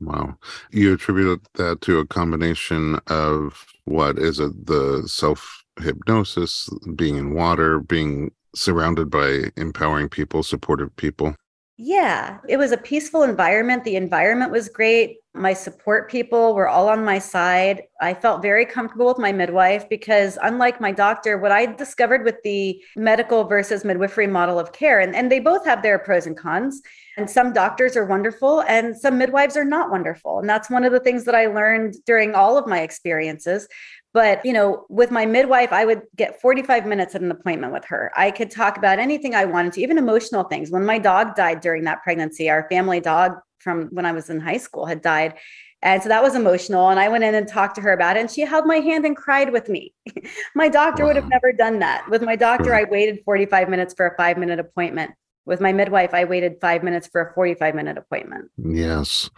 Wow. 0.00 0.36
You 0.70 0.94
attribute 0.94 1.46
that 1.54 1.80
to 1.82 1.98
a 1.98 2.06
combination 2.06 3.00
of 3.06 3.66
what 3.84 4.18
is 4.18 4.38
it? 4.38 4.66
The 4.66 5.04
self 5.06 5.64
hypnosis, 5.80 6.68
being 6.94 7.16
in 7.16 7.34
water, 7.34 7.80
being 7.80 8.30
surrounded 8.54 9.10
by 9.10 9.50
empowering 9.56 10.08
people, 10.08 10.42
supportive 10.42 10.94
people. 10.96 11.34
Yeah, 11.78 12.38
it 12.48 12.56
was 12.56 12.72
a 12.72 12.78
peaceful 12.78 13.22
environment. 13.22 13.84
The 13.84 13.96
environment 13.96 14.50
was 14.50 14.70
great. 14.70 15.18
My 15.34 15.52
support 15.52 16.10
people 16.10 16.54
were 16.54 16.68
all 16.68 16.88
on 16.88 17.04
my 17.04 17.18
side. 17.18 17.82
I 18.00 18.14
felt 18.14 18.40
very 18.40 18.64
comfortable 18.64 19.08
with 19.08 19.18
my 19.18 19.30
midwife 19.30 19.86
because, 19.90 20.38
unlike 20.42 20.80
my 20.80 20.90
doctor, 20.90 21.36
what 21.36 21.52
I 21.52 21.66
discovered 21.66 22.24
with 22.24 22.36
the 22.44 22.82
medical 22.96 23.44
versus 23.44 23.84
midwifery 23.84 24.26
model 24.26 24.58
of 24.58 24.72
care, 24.72 25.00
and, 25.00 25.14
and 25.14 25.30
they 25.30 25.38
both 25.38 25.66
have 25.66 25.82
their 25.82 25.98
pros 25.98 26.26
and 26.26 26.36
cons. 26.36 26.80
And 27.18 27.28
some 27.28 27.52
doctors 27.52 27.94
are 27.94 28.06
wonderful, 28.06 28.60
and 28.62 28.96
some 28.96 29.18
midwives 29.18 29.56
are 29.56 29.64
not 29.64 29.90
wonderful. 29.90 30.38
And 30.38 30.48
that's 30.48 30.70
one 30.70 30.84
of 30.84 30.92
the 30.92 31.00
things 31.00 31.24
that 31.24 31.34
I 31.34 31.46
learned 31.46 31.96
during 32.06 32.34
all 32.34 32.56
of 32.56 32.66
my 32.66 32.80
experiences 32.80 33.68
but, 34.16 34.42
you 34.46 34.52
know, 34.54 34.86
with 34.88 35.10
my 35.10 35.26
midwife, 35.26 35.74
I 35.74 35.84
would 35.84 36.00
get 36.16 36.40
45 36.40 36.86
minutes 36.86 37.14
at 37.14 37.20
an 37.20 37.30
appointment 37.30 37.74
with 37.74 37.84
her. 37.84 38.10
I 38.16 38.30
could 38.30 38.50
talk 38.50 38.78
about 38.78 38.98
anything 38.98 39.34
I 39.34 39.44
wanted 39.44 39.74
to, 39.74 39.82
even 39.82 39.98
emotional 39.98 40.44
things. 40.44 40.70
When 40.70 40.86
my 40.86 40.98
dog 40.98 41.34
died 41.34 41.60
during 41.60 41.84
that 41.84 42.02
pregnancy, 42.02 42.48
our 42.48 42.66
family 42.70 42.98
dog 42.98 43.32
from 43.58 43.88
when 43.88 44.06
I 44.06 44.12
was 44.12 44.30
in 44.30 44.40
high 44.40 44.56
school 44.56 44.86
had 44.86 45.02
died. 45.02 45.34
And 45.82 46.02
so 46.02 46.08
that 46.08 46.22
was 46.22 46.34
emotional. 46.34 46.88
And 46.88 46.98
I 46.98 47.10
went 47.10 47.24
in 47.24 47.34
and 47.34 47.46
talked 47.46 47.74
to 47.74 47.82
her 47.82 47.92
about 47.92 48.16
it. 48.16 48.20
And 48.20 48.30
she 48.30 48.40
held 48.40 48.64
my 48.64 48.76
hand 48.76 49.04
and 49.04 49.14
cried 49.14 49.52
with 49.52 49.68
me. 49.68 49.92
my 50.54 50.70
doctor 50.70 51.02
wow. 51.02 51.08
would 51.08 51.16
have 51.16 51.28
never 51.28 51.52
done 51.52 51.80
that. 51.80 52.08
With 52.08 52.22
my 52.22 52.36
doctor, 52.36 52.74
I 52.74 52.84
waited 52.84 53.20
45 53.22 53.68
minutes 53.68 53.92
for 53.92 54.06
a 54.06 54.16
five 54.16 54.38
minute 54.38 54.58
appointment. 54.58 55.10
With 55.44 55.60
my 55.60 55.74
midwife, 55.74 56.14
I 56.14 56.24
waited 56.24 56.56
five 56.62 56.82
minutes 56.82 57.06
for 57.06 57.20
a 57.20 57.34
45 57.34 57.74
minute 57.74 57.98
appointment. 57.98 58.50
Yes. 58.56 59.28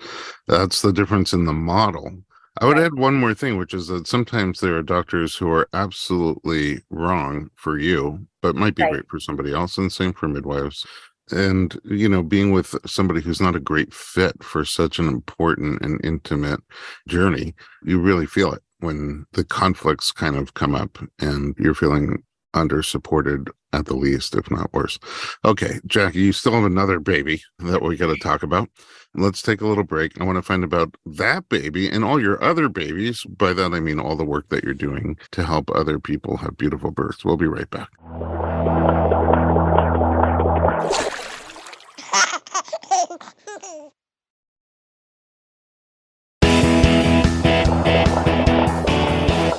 That's 0.46 0.82
the 0.82 0.92
difference 0.92 1.32
in 1.32 1.46
the 1.46 1.52
model. 1.52 2.22
I 2.60 2.66
would 2.66 2.78
add 2.78 2.94
one 2.94 3.14
more 3.14 3.34
thing, 3.34 3.56
which 3.56 3.72
is 3.72 3.86
that 3.88 4.08
sometimes 4.08 4.60
there 4.60 4.76
are 4.76 4.82
doctors 4.82 5.36
who 5.36 5.50
are 5.50 5.68
absolutely 5.72 6.82
wrong 6.90 7.50
for 7.54 7.78
you, 7.78 8.26
but 8.42 8.56
might 8.56 8.74
be 8.74 8.82
right. 8.82 8.92
great 8.92 9.08
for 9.08 9.20
somebody 9.20 9.52
else. 9.52 9.78
And 9.78 9.92
same 9.92 10.12
for 10.12 10.28
midwives. 10.28 10.84
And, 11.30 11.78
you 11.84 12.08
know, 12.08 12.22
being 12.22 12.52
with 12.52 12.74
somebody 12.86 13.20
who's 13.20 13.40
not 13.40 13.54
a 13.54 13.60
great 13.60 13.92
fit 13.92 14.42
for 14.42 14.64
such 14.64 14.98
an 14.98 15.06
important 15.06 15.82
and 15.82 16.00
intimate 16.04 16.60
journey, 17.06 17.54
you 17.84 18.00
really 18.00 18.26
feel 18.26 18.52
it 18.52 18.62
when 18.80 19.26
the 19.32 19.44
conflicts 19.44 20.10
kind 20.10 20.36
of 20.36 20.54
come 20.54 20.74
up 20.74 20.98
and 21.20 21.54
you're 21.58 21.74
feeling 21.74 22.22
under 22.54 22.82
supported 22.82 23.50
at 23.72 23.86
the 23.86 23.96
least, 23.96 24.34
if 24.34 24.50
not 24.50 24.72
worse. 24.72 24.98
Okay, 25.44 25.80
Jacqui, 25.86 26.16
you 26.16 26.32
still 26.32 26.52
have 26.52 26.64
another 26.64 27.00
baby 27.00 27.42
that 27.58 27.82
we 27.82 27.96
got 27.96 28.14
to 28.14 28.16
talk 28.16 28.42
about. 28.42 28.68
Let's 29.14 29.42
take 29.42 29.60
a 29.60 29.66
little 29.66 29.84
break. 29.84 30.20
I 30.20 30.24
want 30.24 30.36
to 30.36 30.42
find 30.42 30.62
about 30.62 30.94
that 31.06 31.48
baby 31.48 31.88
and 31.88 32.04
all 32.04 32.20
your 32.20 32.42
other 32.42 32.68
babies. 32.68 33.24
By 33.24 33.52
that, 33.54 33.72
I 33.72 33.80
mean 33.80 33.98
all 33.98 34.16
the 34.16 34.24
work 34.24 34.48
that 34.50 34.64
you're 34.64 34.74
doing 34.74 35.16
to 35.32 35.44
help 35.44 35.70
other 35.70 35.98
people 35.98 36.36
have 36.38 36.56
beautiful 36.56 36.90
births. 36.90 37.24
We'll 37.24 37.36
be 37.36 37.46
right 37.46 37.68
back. 37.70 37.88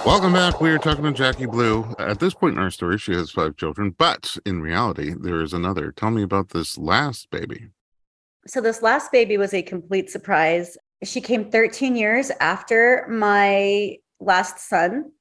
Welcome 0.10 0.34
back. 0.34 0.60
We 0.60 0.72
are 0.72 0.80
talking 0.80 1.04
to 1.04 1.12
Jacqui 1.12 1.46
Blue. 1.46 1.86
At 2.00 2.20
this 2.20 2.34
point 2.34 2.56
in 2.56 2.60
our 2.64 2.72
story, 2.72 2.98
she 2.98 3.14
has 3.14 3.30
five 3.30 3.56
children, 3.58 3.94
but 3.96 4.38
in 4.44 4.60
reality, 4.60 5.14
there 5.16 5.40
is 5.44 5.54
another. 5.54 5.92
Tell 5.92 6.10
me 6.10 6.24
about 6.24 6.50
this 6.50 6.80
last 6.80 7.30
baby. 7.30 7.68
So, 8.48 8.60
this 8.60 8.82
last 8.82 9.12
baby 9.12 9.38
was 9.38 9.54
a 9.54 9.62
complete 9.62 10.10
surprise. 10.10 10.80
She 11.04 11.22
came 11.22 11.52
13 11.52 11.96
years 11.96 12.32
after 12.40 13.06
my 13.08 13.98
last 14.20 14.68
son. 14.68 15.12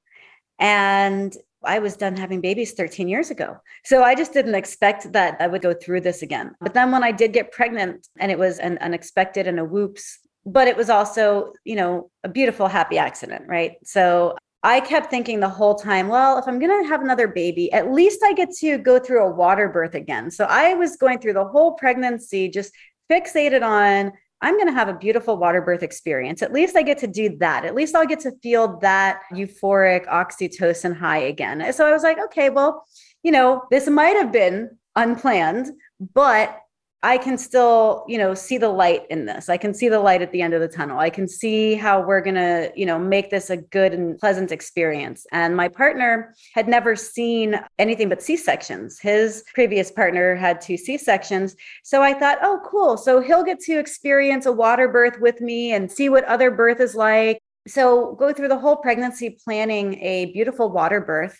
And 0.59 1.37
I 1.63 1.81
was 1.81 1.95
done 1.99 2.17
having 2.17 2.41
babies 2.41 2.73
13 2.73 3.09
years 3.09 3.31
ago. 3.31 3.59
So 3.85 4.03
I 4.03 4.15
just 4.15 4.33
didn't 4.33 4.55
expect 4.55 5.13
that 5.13 5.37
I 5.39 5.49
would 5.49 5.61
go 5.61 5.75
through 5.75 6.01
this 6.01 6.23
again. 6.23 6.55
But 6.63 6.73
then 6.73 6.93
when 6.93 7.05
I 7.05 7.13
did 7.13 7.35
get 7.35 7.53
pregnant 7.53 8.09
and 8.19 8.33
it 8.33 8.39
was 8.39 8.59
an 8.59 8.79
unexpected 8.79 9.47
and 9.47 9.61
a 9.61 9.67
whoops, 9.67 10.21
but 10.47 10.67
it 10.67 10.79
was 10.79 10.89
also, 10.89 11.53
you 11.65 11.77
know, 11.77 12.11
a 12.25 12.29
beautiful, 12.31 12.69
happy 12.69 12.97
accident, 12.97 13.45
right? 13.49 13.73
So 13.85 14.35
I 14.63 14.81
kept 14.81 15.11
thinking 15.11 15.41
the 15.41 15.49
whole 15.49 15.77
time, 15.77 16.09
well, 16.09 16.39
if 16.39 16.49
I'm 16.49 16.59
going 16.59 16.83
to 16.83 16.89
have 16.89 17.01
another 17.01 17.29
baby, 17.29 17.73
at 17.73 17.93
least 17.93 18.21
I 18.25 18.33
get 18.33 18.51
to 18.59 18.79
go 18.79 18.99
through 18.99 19.25
a 19.25 19.31
water 19.31 19.69
birth 19.69 19.95
again. 19.95 20.31
So 20.31 20.45
I 20.45 20.75
was 20.75 20.97
going 20.97 21.21
through 21.21 21.35
the 21.35 21.47
whole 21.47 21.75
pregnancy 21.75 22.49
just 22.49 22.73
fixated 23.11 23.63
on 23.63 24.13
I'm 24.41 24.55
going 24.55 24.69
to 24.69 24.73
have 24.73 24.89
a 24.89 24.95
beautiful 24.95 25.37
water 25.37 25.61
birth 25.61 25.83
experience. 25.83 26.43
At 26.43 26.53
least 26.53 26.77
I 26.77 26.83
get 26.83 26.99
to 26.99 27.09
do 27.09 27.37
that. 27.39 27.65
At 27.65 27.75
least 27.75 27.97
I'll 27.97 28.07
get 28.07 28.21
to 28.21 28.33
feel 28.41 28.79
that 28.79 29.23
euphoric 29.33 30.07
oxytocin 30.07 30.97
high 30.97 31.19
again. 31.19 31.73
So 31.73 31.85
I 31.85 31.91
was 31.91 32.05
like, 32.05 32.19
okay, 32.27 32.49
well, 32.49 32.87
you 33.25 33.33
know, 33.33 33.65
this 33.71 33.89
might 33.89 34.17
have 34.17 34.31
been 34.31 34.71
unplanned, 34.95 35.73
but 36.15 36.57
I 37.03 37.17
can 37.17 37.39
still, 37.39 38.05
you 38.09 38.19
know, 38.19 38.35
see 38.35 38.59
the 38.59 38.69
light 38.69 39.03
in 39.09 39.25
this. 39.25 39.49
I 39.49 39.57
can 39.57 39.73
see 39.73 39.89
the 39.89 40.01
light 40.01 40.21
at 40.21 40.33
the 40.33 40.43
end 40.43 40.53
of 40.53 40.61
the 40.61 40.67
tunnel. 40.67 40.99
I 40.99 41.11
can 41.11 41.29
see 41.29 41.77
how 41.77 42.05
we're 42.05 42.21
going 42.21 42.35
to, 42.35 42.73
you 42.75 42.87
know, 42.87 42.99
make 42.99 43.31
this 43.31 43.51
a 43.51 43.57
good 43.57 43.95
and 43.95 44.19
pleasant 44.19 44.51
experience. 44.51 45.25
And 45.31 45.57
my 45.57 45.69
partner 45.69 46.35
had 46.55 46.67
never 46.67 46.97
seen 46.97 47.61
anything 47.79 48.09
but 48.09 48.21
C-sections. 48.21 48.99
His 48.99 49.45
previous 49.55 49.93
partner 49.93 50.35
had 50.35 50.61
two 50.61 50.77
C-sections. 50.77 51.55
So 51.85 52.03
I 52.03 52.15
thought, 52.15 52.39
oh, 52.43 52.61
cool. 52.69 52.97
So 52.97 53.21
he'll 53.21 53.45
get 53.45 53.61
to 53.61 53.79
experience 53.79 54.47
a 54.47 54.53
water 54.53 54.89
birth 54.89 55.21
with 55.21 55.41
me 55.41 55.73
and 55.73 55.91
see 55.91 56.09
what 56.09 56.25
other 56.25 56.51
birth 56.51 56.81
is 56.81 56.97
like. 56.97 57.39
So 57.69 58.17
go 58.17 58.33
through 58.33 58.49
the 58.49 58.59
whole 58.59 58.77
pregnancy 58.77 59.39
planning 59.45 60.03
a 60.03 60.33
beautiful 60.33 60.69
water 60.69 61.01
birth. 61.01 61.39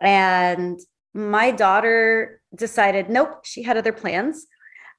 And 0.00 0.80
my 1.14 1.52
daughter 1.52 2.40
decided, 2.52 3.10
nope, 3.10 3.44
she 3.44 3.62
had 3.62 3.76
other 3.76 3.92
plans. 3.92 4.46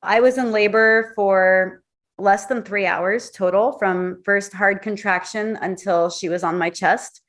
I 0.02 0.20
was 0.20 0.38
in 0.38 0.52
labor 0.52 1.12
for 1.16 1.84
less 2.18 2.46
than 2.46 2.64
three 2.64 2.86
hours 2.86 3.32
total 3.32 3.78
from 3.78 4.22
first 4.24 4.54
hard 4.54 4.82
contraction 4.82 5.58
until 5.62 6.10
she 6.10 6.30
was 6.30 6.44
on 6.44 6.58
my 6.58 6.70
chest. 6.70 7.22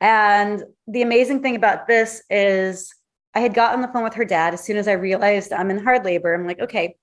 And 0.00 0.64
the 0.86 1.02
amazing 1.02 1.42
thing 1.42 1.56
about 1.56 1.86
this 1.86 2.22
is 2.28 2.92
I 3.34 3.40
had 3.40 3.54
gotten 3.54 3.80
the 3.80 3.88
phone 3.88 4.02
with 4.04 4.14
her 4.14 4.24
dad 4.24 4.52
as 4.54 4.62
soon 4.62 4.76
as 4.76 4.88
I 4.88 4.92
realized 4.92 5.52
I'm 5.52 5.70
in 5.70 5.82
hard 5.82 6.04
labor. 6.04 6.34
I'm 6.34 6.46
like, 6.46 6.60
okay, 6.60 6.96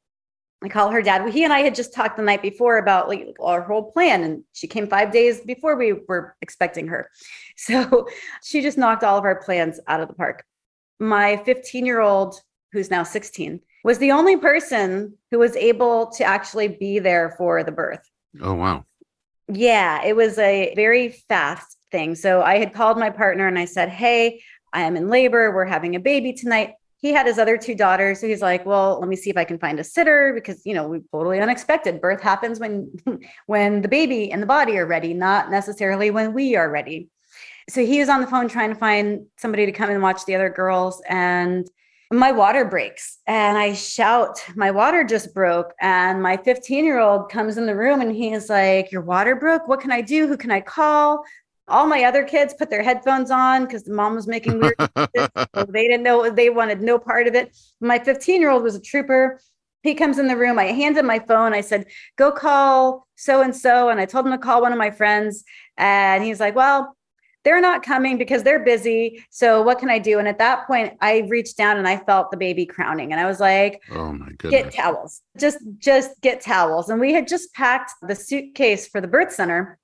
I 0.62 0.68
call 0.68 0.92
her 0.92 1.02
dad. 1.02 1.28
He 1.30 1.44
and 1.44 1.54
I 1.54 1.60
had 1.60 1.74
just 1.74 1.94
talked 1.94 2.18
the 2.18 2.24
night 2.24 2.42
before 2.42 2.78
about 2.78 3.08
like 3.08 3.36
our 3.40 3.62
whole 3.62 3.92
plan, 3.92 4.24
and 4.24 4.44
she 4.52 4.68
came 4.68 4.88
five 4.88 5.12
days 5.12 5.40
before 5.42 5.78
we 5.78 5.94
were 5.94 6.36
expecting 6.42 6.88
her. 6.88 7.10
So 7.62 8.08
she 8.42 8.62
just 8.62 8.78
knocked 8.78 9.04
all 9.04 9.18
of 9.18 9.26
our 9.26 9.42
plans 9.42 9.82
out 9.86 10.00
of 10.00 10.08
the 10.08 10.14
park. 10.14 10.46
My 10.98 11.36
15 11.36 11.86
year 11.86 12.00
old, 12.00 12.40
who's 12.72 12.90
now 12.90 13.04
16, 13.04 13.60
was 13.84 13.98
the 13.98 14.12
only 14.12 14.38
person 14.38 15.14
who 15.32 15.40
was 15.40 15.56
able 15.56 16.08
to 16.08 16.24
actually 16.24 16.68
be 16.68 17.00
there 17.00 17.36
for 17.38 17.64
the 17.64 17.72
birth. 17.72 18.02
Oh, 18.42 18.54
wow. 18.54 18.86
Yeah, 19.52 20.04
it 20.04 20.16
was 20.16 20.38
a 20.38 20.74
very 20.76 21.10
fast 21.10 21.78
thing. 21.92 22.16
So 22.16 22.42
I 22.42 22.60
had 22.60 22.74
called 22.74 22.98
my 22.98 23.10
partner 23.10 23.48
and 23.48 23.58
I 23.58 23.66
said, 23.66 23.90
Hey, 23.90 24.42
I 24.74 24.82
am 24.82 24.96
in 24.96 25.10
labor. 25.10 25.54
We're 25.54 25.66
having 25.66 25.96
a 25.96 26.00
baby 26.00 26.34
tonight. 26.34 26.74
He 26.98 27.14
had 27.14 27.26
his 27.26 27.40
other 27.40 27.58
two 27.58 27.74
daughters. 27.74 28.20
So 28.20 28.28
he's 28.28 28.42
like, 28.42 28.66
Well, 28.66 29.00
let 29.00 29.10
me 29.10 29.16
see 29.16 29.30
if 29.30 29.38
I 29.38 29.46
can 29.46 29.58
find 29.58 29.80
a 29.80 29.84
sitter 29.84 30.34
because, 30.36 30.62
you 30.66 30.74
know, 30.74 30.88
we 30.88 31.02
totally 31.12 31.40
unexpected. 31.40 32.02
Birth 32.02 32.22
happens 32.22 32.60
when 32.60 32.92
when 33.48 33.82
the 33.82 33.88
baby 33.88 34.32
and 34.32 34.42
the 34.42 34.48
body 34.48 34.78
are 34.78 34.86
ready, 34.86 35.14
not 35.14 35.50
necessarily 35.50 36.12
when 36.12 36.34
we 36.34 36.56
are 36.56 36.70
ready. 36.70 37.10
So 37.70 37.86
he 37.86 38.00
was 38.00 38.10
on 38.10 38.22
the 38.22 38.28
phone 38.28 38.50
trying 38.50 38.70
to 38.70 38.76
find 38.76 39.26
somebody 39.38 39.66
to 39.66 39.72
come 39.72 39.90
and 39.90 40.02
watch 40.02 40.26
the 40.26 40.36
other 40.36 40.50
girls. 40.50 41.02
And 41.08 41.68
my 42.12 42.32
water 42.32 42.66
breaks 42.66 43.20
and 43.28 43.58
I 43.58 43.74
shout, 43.74 44.44
My 44.56 44.72
water 44.72 45.04
just 45.04 45.34
broke. 45.34 45.74
And 45.80 46.22
my 46.22 46.38
15 46.38 46.84
year 46.84 47.00
old 47.00 47.30
comes 47.30 47.58
in 47.58 47.66
the 47.66 47.76
room 47.76 48.02
and 48.02 48.12
he's 48.12 48.50
like, 48.50 48.92
Your 48.92 49.02
water 49.02 49.36
broke? 49.36 49.68
What 49.68 49.80
can 49.80 49.92
I 49.92 50.02
do? 50.02 50.28
Who 50.28 50.38
can 50.38 50.52
I 50.52 50.62
call? 50.62 51.24
All 51.68 51.86
my 51.86 52.06
other 52.06 52.24
kids 52.24 52.56
put 52.56 52.72
their 52.72 52.82
headphones 52.82 53.30
on 53.30 53.66
because 53.66 53.84
the 53.84 53.94
mom 53.94 54.16
was 54.16 54.26
making 54.26 54.60
weird. 54.60 54.76
so 55.56 55.66
they 55.68 55.88
didn't 55.88 56.02
know, 56.02 56.32
they 56.32 56.50
wanted 56.50 56.82
no 56.82 56.98
part 56.98 57.28
of 57.28 57.36
it. 57.36 57.56
My 57.80 58.00
15 58.00 58.42
year 58.42 58.50
old 58.50 58.64
was 58.64 58.76
a 58.76 58.82
trooper. 58.82 59.40
He 59.84 59.94
comes 59.94 60.18
in 60.18 60.28
the 60.28 60.36
room. 60.36 60.58
I 60.58 60.66
handed 60.66 61.06
my 61.06 61.20
phone. 61.20 61.54
I 61.54 61.62
said, 61.62 61.86
Go 62.18 62.32
call 62.32 63.08
so 63.18 63.44
and 63.44 63.56
so. 63.56 63.90
And 63.90 64.00
I 64.00 64.06
told 64.06 64.26
him 64.26 64.32
to 64.32 64.40
call 64.40 64.62
one 64.62 64.72
of 64.72 64.80
my 64.80 64.90
friends. 64.90 65.44
And 65.78 66.24
he's 66.24 66.40
like, 66.40 66.56
Well, 66.56 66.98
they're 67.44 67.62
not 67.62 67.84
coming 67.84 68.18
because 68.18 68.44
they're 68.44 68.64
busy. 68.64 69.24
So 69.30 69.62
what 69.62 69.80
can 69.80 69.90
I 69.90 70.00
do? 70.00 70.20
And 70.20 70.28
at 70.28 70.38
that 70.40 70.68
point, 70.68 70.94
I 71.02 71.20
reached 71.30 71.58
down 71.58 71.78
and 71.78 71.88
I 71.88 71.98
felt 71.98 72.32
the 72.32 72.38
baby 72.38 72.66
crowning. 72.66 73.12
And 73.12 73.22
I 73.22 73.26
was 73.26 73.40
like, 73.40 73.82
Oh 73.92 74.12
my 74.12 74.30
goodness. 74.38 74.64
Get 74.64 74.74
towels. 74.74 75.22
Just 75.38 75.60
just 75.78 76.20
get 76.22 76.42
towels. 76.42 76.90
And 76.90 77.00
we 77.00 77.14
had 77.14 77.28
just 77.28 77.54
packed 77.54 77.94
the 78.02 78.16
suitcase 78.16 78.88
for 78.88 79.02
the 79.02 79.08
birth 79.08 79.32
center. 79.32 79.78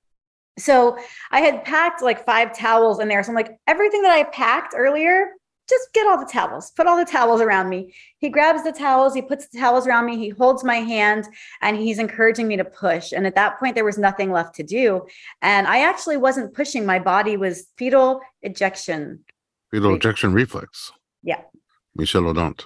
So 0.58 0.98
I 1.30 1.40
had 1.40 1.64
packed 1.64 2.02
like 2.02 2.24
five 2.24 2.56
towels 2.56 3.00
in 3.00 3.08
there. 3.08 3.22
So 3.22 3.30
I'm 3.30 3.36
like, 3.36 3.58
everything 3.66 4.02
that 4.02 4.12
I 4.12 4.24
packed 4.24 4.74
earlier, 4.76 5.32
just 5.68 5.92
get 5.92 6.06
all 6.06 6.18
the 6.18 6.30
towels, 6.30 6.70
put 6.70 6.86
all 6.86 6.96
the 6.96 7.04
towels 7.04 7.40
around 7.40 7.68
me. 7.68 7.94
He 8.18 8.28
grabs 8.28 8.62
the 8.62 8.72
towels, 8.72 9.14
he 9.14 9.22
puts 9.22 9.48
the 9.48 9.58
towels 9.58 9.86
around 9.86 10.06
me, 10.06 10.16
he 10.16 10.28
holds 10.28 10.62
my 10.62 10.76
hand, 10.76 11.26
and 11.60 11.76
he's 11.76 11.98
encouraging 11.98 12.46
me 12.46 12.56
to 12.56 12.64
push. 12.64 13.12
And 13.12 13.26
at 13.26 13.34
that 13.34 13.58
point, 13.58 13.74
there 13.74 13.84
was 13.84 13.98
nothing 13.98 14.30
left 14.30 14.54
to 14.56 14.62
do. 14.62 15.06
And 15.42 15.66
I 15.66 15.82
actually 15.82 16.16
wasn't 16.16 16.54
pushing, 16.54 16.86
my 16.86 16.98
body 16.98 17.36
was 17.36 17.66
fetal 17.76 18.20
ejection. 18.42 19.24
Fetal 19.70 19.94
ejection 19.94 20.32
reflex. 20.32 20.92
Yeah. 21.22 21.40
Michel 21.94 22.22
Odent. 22.22 22.64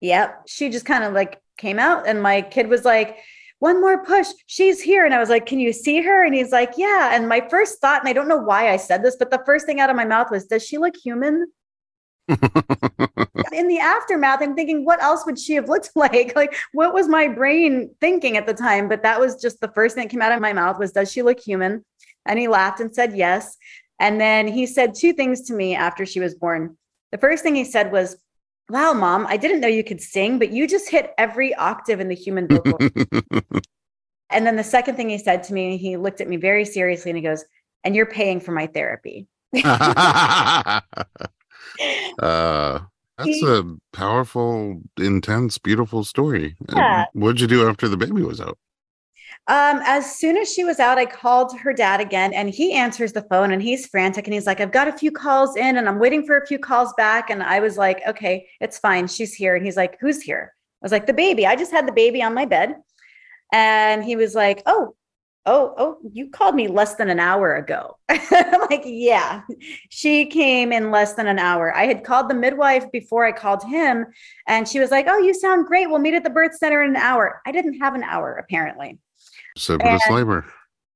Yep. 0.00 0.42
She 0.46 0.68
just 0.68 0.84
kind 0.84 1.04
of 1.04 1.14
like 1.14 1.40
came 1.56 1.78
out 1.78 2.06
and 2.06 2.22
my 2.22 2.42
kid 2.42 2.68
was 2.68 2.84
like, 2.84 3.18
one 3.58 3.80
more 3.80 4.04
push. 4.04 4.28
She's 4.46 4.82
here. 4.82 5.06
And 5.06 5.14
I 5.14 5.18
was 5.18 5.30
like, 5.30 5.46
Can 5.46 5.58
you 5.58 5.72
see 5.72 6.02
her? 6.02 6.24
And 6.24 6.34
he's 6.34 6.52
like, 6.52 6.74
Yeah. 6.76 7.14
And 7.14 7.28
my 7.28 7.46
first 7.48 7.80
thought, 7.80 8.00
and 8.00 8.08
I 8.08 8.12
don't 8.12 8.28
know 8.28 8.36
why 8.36 8.70
I 8.70 8.76
said 8.76 9.02
this, 9.02 9.16
but 9.16 9.30
the 9.30 9.42
first 9.46 9.66
thing 9.66 9.80
out 9.80 9.90
of 9.90 9.96
my 9.96 10.04
mouth 10.04 10.30
was, 10.30 10.46
Does 10.46 10.64
she 10.64 10.78
look 10.78 10.94
human? 10.96 11.46
in 13.52 13.68
the 13.68 13.78
aftermath, 13.80 14.42
I'm 14.42 14.54
thinking, 14.54 14.84
what 14.84 15.02
else 15.02 15.24
would 15.26 15.38
she 15.38 15.54
have 15.54 15.68
looked 15.68 15.90
like? 15.96 16.34
Like, 16.34 16.56
what 16.72 16.92
was 16.92 17.08
my 17.08 17.28
brain 17.28 17.94
thinking 18.00 18.36
at 18.36 18.46
the 18.46 18.54
time? 18.54 18.88
But 18.88 19.02
that 19.02 19.20
was 19.20 19.40
just 19.40 19.60
the 19.60 19.68
first 19.68 19.94
thing 19.94 20.04
that 20.04 20.10
came 20.10 20.22
out 20.22 20.32
of 20.32 20.40
my 20.40 20.52
mouth 20.52 20.78
was, 20.78 20.92
does 20.92 21.10
she 21.10 21.22
look 21.22 21.40
human? 21.40 21.84
And 22.26 22.38
he 22.38 22.48
laughed 22.48 22.80
and 22.80 22.94
said 22.94 23.16
yes. 23.16 23.56
And 24.00 24.20
then 24.20 24.48
he 24.48 24.66
said 24.66 24.94
two 24.94 25.12
things 25.12 25.42
to 25.42 25.54
me 25.54 25.74
after 25.74 26.04
she 26.04 26.20
was 26.20 26.34
born. 26.34 26.76
The 27.12 27.18
first 27.18 27.42
thing 27.42 27.54
he 27.54 27.64
said 27.64 27.92
was, 27.92 28.16
Wow, 28.68 28.94
mom, 28.94 29.26
I 29.28 29.36
didn't 29.36 29.60
know 29.60 29.68
you 29.68 29.84
could 29.84 30.00
sing, 30.00 30.40
but 30.40 30.50
you 30.50 30.66
just 30.66 30.90
hit 30.90 31.14
every 31.18 31.54
octave 31.54 32.00
in 32.00 32.08
the 32.08 32.16
human 32.16 32.48
vocal. 32.50 32.78
and 34.28 34.44
then 34.44 34.56
the 34.56 34.64
second 34.64 34.96
thing 34.96 35.08
he 35.08 35.18
said 35.18 35.44
to 35.44 35.54
me, 35.54 35.76
he 35.76 35.96
looked 35.96 36.20
at 36.20 36.28
me 36.28 36.36
very 36.36 36.64
seriously 36.64 37.12
and 37.12 37.16
he 37.16 37.22
goes, 37.22 37.44
And 37.84 37.94
you're 37.94 38.06
paying 38.06 38.40
for 38.40 38.50
my 38.50 38.66
therapy. 38.66 39.28
Uh, 42.18 42.80
that's 43.18 43.42
a 43.42 43.64
powerful, 43.92 44.82
intense, 44.98 45.58
beautiful 45.58 46.04
story. 46.04 46.56
Yeah. 46.74 47.06
What'd 47.14 47.40
you 47.40 47.46
do 47.46 47.68
after 47.68 47.88
the 47.88 47.96
baby 47.96 48.22
was 48.22 48.40
out? 48.40 48.58
Um, 49.48 49.80
as 49.84 50.18
soon 50.18 50.36
as 50.36 50.52
she 50.52 50.64
was 50.64 50.80
out, 50.80 50.98
I 50.98 51.06
called 51.06 51.56
her 51.60 51.72
dad 51.72 52.00
again 52.00 52.34
and 52.34 52.50
he 52.50 52.72
answers 52.72 53.12
the 53.12 53.22
phone 53.22 53.52
and 53.52 53.62
he's 53.62 53.86
frantic 53.86 54.26
and 54.26 54.34
he's 54.34 54.46
like, 54.46 54.60
I've 54.60 54.72
got 54.72 54.88
a 54.88 54.92
few 54.92 55.12
calls 55.12 55.56
in 55.56 55.76
and 55.76 55.88
I'm 55.88 56.00
waiting 56.00 56.26
for 56.26 56.36
a 56.36 56.46
few 56.46 56.58
calls 56.58 56.92
back. 56.96 57.30
And 57.30 57.42
I 57.42 57.60
was 57.60 57.78
like, 57.78 58.02
okay, 58.08 58.48
it's 58.60 58.78
fine. 58.78 59.06
She's 59.06 59.34
here. 59.34 59.54
And 59.54 59.64
he's 59.64 59.76
like, 59.76 59.98
who's 60.00 60.20
here? 60.20 60.52
I 60.82 60.84
was 60.84 60.92
like, 60.92 61.06
the 61.06 61.12
baby. 61.12 61.46
I 61.46 61.54
just 61.54 61.70
had 61.70 61.86
the 61.86 61.92
baby 61.92 62.22
on 62.22 62.34
my 62.34 62.44
bed. 62.44 62.74
And 63.52 64.04
he 64.04 64.16
was 64.16 64.34
like, 64.34 64.62
oh, 64.66 64.96
oh, 65.46 65.74
oh, 65.78 65.98
you 66.12 66.28
called 66.28 66.54
me 66.54 66.68
less 66.68 66.96
than 66.96 67.08
an 67.08 67.20
hour 67.20 67.54
ago. 67.54 67.96
I'm 68.08 68.60
like, 68.70 68.82
yeah, 68.84 69.42
she 69.88 70.26
came 70.26 70.72
in 70.72 70.90
less 70.90 71.14
than 71.14 71.28
an 71.28 71.38
hour. 71.38 71.74
I 71.74 71.86
had 71.86 72.04
called 72.04 72.28
the 72.28 72.34
midwife 72.34 72.90
before 72.92 73.24
I 73.24 73.32
called 73.32 73.62
him, 73.64 74.06
and 74.46 74.68
she 74.68 74.80
was 74.80 74.90
like, 74.90 75.06
oh, 75.08 75.18
you 75.18 75.32
sound 75.32 75.66
great. 75.66 75.88
We'll 75.88 76.00
meet 76.00 76.14
at 76.14 76.24
the 76.24 76.30
birth 76.30 76.56
center 76.56 76.82
in 76.82 76.90
an 76.90 76.96
hour. 76.96 77.40
I 77.46 77.52
didn't 77.52 77.78
have 77.80 77.94
an 77.94 78.02
hour, 78.02 78.34
apparently. 78.34 78.98
Precipitous 79.54 80.02
and 80.06 80.16
labor. 80.16 80.44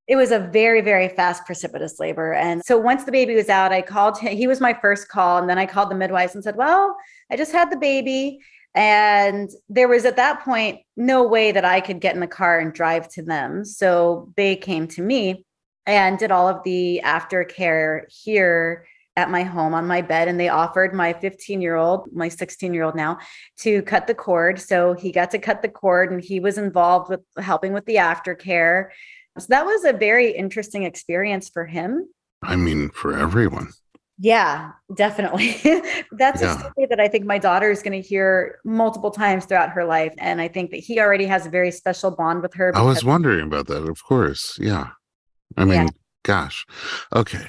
It 0.09 0.16
was 0.16 0.32
a 0.32 0.40
very, 0.40 0.80
very 0.80 1.09
fast, 1.09 1.46
precipitous 1.46 2.01
labor. 2.01 2.34
And 2.34 2.64
so 2.64 2.76
once 2.76 3.05
the 3.05 3.12
baby 3.12 3.36
was 3.36 3.48
out, 3.48 3.70
I 3.70 3.80
called 3.80 4.18
him. 4.18 4.36
He 4.36 4.48
was 4.48 4.61
my 4.61 4.74
first 4.74 5.09
call. 5.09 5.38
And 5.38 5.48
then 5.48 5.57
I 5.57 5.66
called 5.66 5.88
the 5.88 5.94
midwives 5.94 6.34
and 6.34 6.42
said, 6.42 6.57
Well, 6.57 6.96
I 7.30 7.36
just 7.36 7.53
had 7.53 7.70
the 7.70 7.76
baby. 7.76 8.40
And 8.74 9.50
there 9.68 9.88
was 9.88 10.04
at 10.04 10.16
that 10.16 10.44
point 10.44 10.80
no 10.96 11.24
way 11.24 11.52
that 11.52 11.64
I 11.64 11.80
could 11.80 12.00
get 12.00 12.14
in 12.14 12.20
the 12.20 12.26
car 12.26 12.60
and 12.60 12.72
drive 12.72 13.08
to 13.10 13.22
them. 13.22 13.64
So 13.64 14.32
they 14.36 14.56
came 14.56 14.86
to 14.88 15.02
me 15.02 15.44
and 15.86 16.18
did 16.18 16.30
all 16.30 16.48
of 16.48 16.62
the 16.62 17.00
aftercare 17.04 18.02
here 18.08 18.86
at 19.16 19.30
my 19.30 19.42
home 19.42 19.74
on 19.74 19.86
my 19.86 20.02
bed. 20.02 20.28
And 20.28 20.38
they 20.38 20.48
offered 20.48 20.94
my 20.94 21.12
15 21.12 21.60
year 21.60 21.74
old 21.74 22.08
my 22.12 22.28
16 22.28 22.72
year 22.72 22.84
old 22.84 22.94
now 22.94 23.18
to 23.58 23.82
cut 23.82 24.06
the 24.06 24.14
cord. 24.14 24.60
So 24.60 24.94
he 24.94 25.10
got 25.10 25.32
to 25.32 25.38
cut 25.38 25.62
the 25.62 25.68
cord 25.68 26.12
and 26.12 26.22
he 26.22 26.38
was 26.38 26.56
involved 26.56 27.10
with 27.10 27.20
helping 27.38 27.72
with 27.72 27.86
the 27.86 27.96
aftercare. 27.96 28.88
So 29.38 29.46
that 29.48 29.66
was 29.66 29.84
a 29.84 29.92
very 29.92 30.30
interesting 30.30 30.84
experience 30.84 31.48
for 31.48 31.66
him. 31.66 32.08
I 32.42 32.56
mean 32.56 32.90
for 32.90 33.16
everyone 33.16 33.70
yeah 34.20 34.70
definitely 34.94 35.56
that's 36.12 36.42
yeah. 36.42 36.54
a 36.54 36.58
story 36.58 36.86
that 36.88 37.00
i 37.00 37.08
think 37.08 37.24
my 37.24 37.38
daughter 37.38 37.70
is 37.70 37.82
going 37.82 38.00
to 38.00 38.06
hear 38.06 38.58
multiple 38.64 39.10
times 39.10 39.46
throughout 39.46 39.70
her 39.70 39.84
life 39.84 40.14
and 40.18 40.40
i 40.40 40.46
think 40.46 40.70
that 40.70 40.76
he 40.76 41.00
already 41.00 41.24
has 41.24 41.46
a 41.46 41.50
very 41.50 41.70
special 41.70 42.10
bond 42.10 42.42
with 42.42 42.52
her 42.52 42.70
i 42.76 42.82
was 42.82 43.02
wondering 43.02 43.46
about 43.46 43.66
that 43.66 43.82
of 43.88 44.04
course 44.04 44.58
yeah 44.60 44.90
I 45.56 45.64
mean, 45.64 45.82
yeah. 45.82 45.88
Gosh. 46.22 46.66
Okay. 47.14 47.46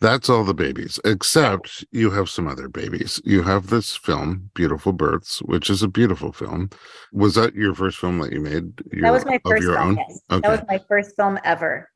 That's 0.00 0.30
all 0.30 0.44
the 0.44 0.54
babies, 0.54 0.98
except 1.04 1.84
you 1.92 2.10
have 2.10 2.30
some 2.30 2.48
other 2.48 2.68
babies. 2.68 3.20
You 3.24 3.42
have 3.42 3.68
this 3.68 3.94
film, 3.96 4.50
Beautiful 4.54 4.92
Births, 4.92 5.40
which 5.40 5.68
is 5.68 5.82
a 5.82 5.88
beautiful 5.88 6.32
film. 6.32 6.70
Was 7.12 7.34
that 7.34 7.54
your 7.54 7.74
first 7.74 7.98
film 7.98 8.18
that 8.20 8.32
you 8.32 8.40
made? 8.40 8.72
Your, 8.92 9.02
that 9.02 9.12
was 9.12 9.26
my 9.26 9.40
first 9.44 9.64
film. 9.64 9.96
Yes. 9.96 10.20
Okay. 10.30 10.40
That 10.40 10.50
was 10.50 10.68
my 10.68 10.80
first 10.88 11.16
film 11.16 11.38
ever. 11.44 11.90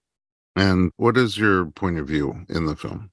And 0.55 0.93
what 0.97 1.17
is 1.17 1.39
your 1.39 1.67
point 1.67 1.99
of 1.99 2.07
view 2.07 2.45
in 2.49 2.67
the 2.67 2.77
film? 2.77 3.11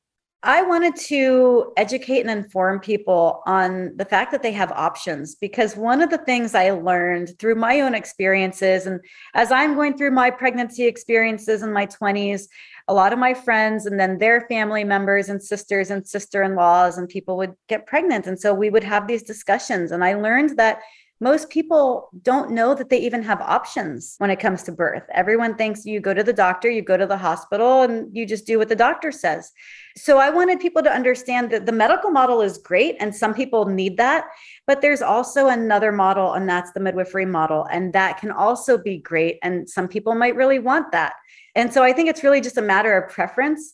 I 0.48 0.62
wanted 0.62 0.96
to 1.08 1.74
educate 1.76 2.22
and 2.22 2.30
inform 2.30 2.80
people 2.80 3.42
on 3.48 3.98
the 3.98 4.06
fact 4.06 4.32
that 4.32 4.44
they 4.44 4.52
have 4.52 4.72
options 4.72 5.34
because 5.34 5.76
one 5.76 6.04
of 6.04 6.12
the 6.12 6.20
things 6.20 6.54
I 6.54 6.70
learned 6.70 7.32
through 7.40 7.56
my 7.56 7.82
own 7.82 7.96
experiences, 7.96 8.86
and 8.86 9.02
as 9.34 9.52
I'm 9.52 9.74
going 9.74 9.98
through 9.98 10.12
my 10.12 10.30
pregnancy 10.30 10.86
experiences 10.86 11.64
in 11.64 11.74
my 11.74 11.88
20s, 11.88 12.44
a 12.88 12.94
lot 12.94 13.12
of 13.12 13.18
my 13.18 13.34
friends 13.34 13.88
and 13.88 14.00
then 14.00 14.20
their 14.20 14.42
family 14.42 14.84
members 14.84 15.30
and 15.30 15.42
sisters 15.42 15.90
and 15.90 16.08
sister 16.08 16.44
in 16.44 16.56
laws 16.56 17.00
and 17.00 17.10
people 17.10 17.38
would 17.38 17.56
get 17.68 17.88
pregnant. 17.88 18.28
And 18.28 18.40
so 18.40 18.54
we 18.54 18.70
would 18.70 18.84
have 18.84 19.08
these 19.08 19.24
discussions. 19.24 19.92
And 19.92 20.04
I 20.04 20.14
learned 20.14 20.60
that 20.60 20.82
most 21.22 21.50
people 21.50 22.10
don't 22.24 22.52
know 22.52 22.76
that 22.76 22.90
they 22.90 23.00
even 23.00 23.24
have 23.24 23.40
options 23.40 24.16
when 24.18 24.30
it 24.30 24.40
comes 24.40 24.64
to 24.64 24.72
birth. 24.72 25.04
Everyone 25.14 25.56
thinks 25.56 25.86
you 25.86 26.00
go 26.00 26.14
to 26.14 26.24
the 26.24 26.34
doctor, 26.34 26.70
you 26.70 26.82
go 26.82 26.98
to 26.98 27.06
the 27.06 27.18
hospital, 27.18 27.84
and 27.84 28.14
you 28.16 28.26
just 28.26 28.46
do 28.46 28.58
what 28.58 28.68
the 28.68 28.76
doctor 28.76 29.12
says. 29.12 29.52
So 29.96 30.18
I 30.18 30.30
wanted 30.30 30.60
people 30.60 30.84
to 30.84 30.92
understand 30.92 31.52
that 31.52 31.66
the 31.66 31.72
medical 31.72 32.12
model 32.12 32.42
is 32.42 32.58
great, 32.58 32.98
and 33.00 33.16
some 33.16 33.34
people 33.34 33.66
need 33.66 33.96
that. 33.98 34.26
But 34.68 34.82
there's 34.82 35.02
also 35.02 35.48
another 35.48 35.94
model, 35.94 36.34
and 36.34 36.50
that's 36.50 36.74
the 36.74 36.82
midwifery 36.82 37.26
model. 37.26 37.66
And 37.72 37.94
that 37.94 38.20
can 38.20 38.32
also 38.32 38.78
be 38.78 38.98
great. 38.98 39.38
And 39.42 39.70
some 39.70 39.88
people 39.88 40.16
might 40.16 40.36
really 40.36 40.60
want 40.60 40.92
that. 40.92 41.14
And 41.56 41.74
so 41.74 41.82
I 41.84 41.94
think 41.94 42.10
it's 42.10 42.24
really 42.24 42.42
just 42.42 42.58
a 42.58 42.62
matter 42.62 42.98
of 42.98 43.10
preference. 43.10 43.74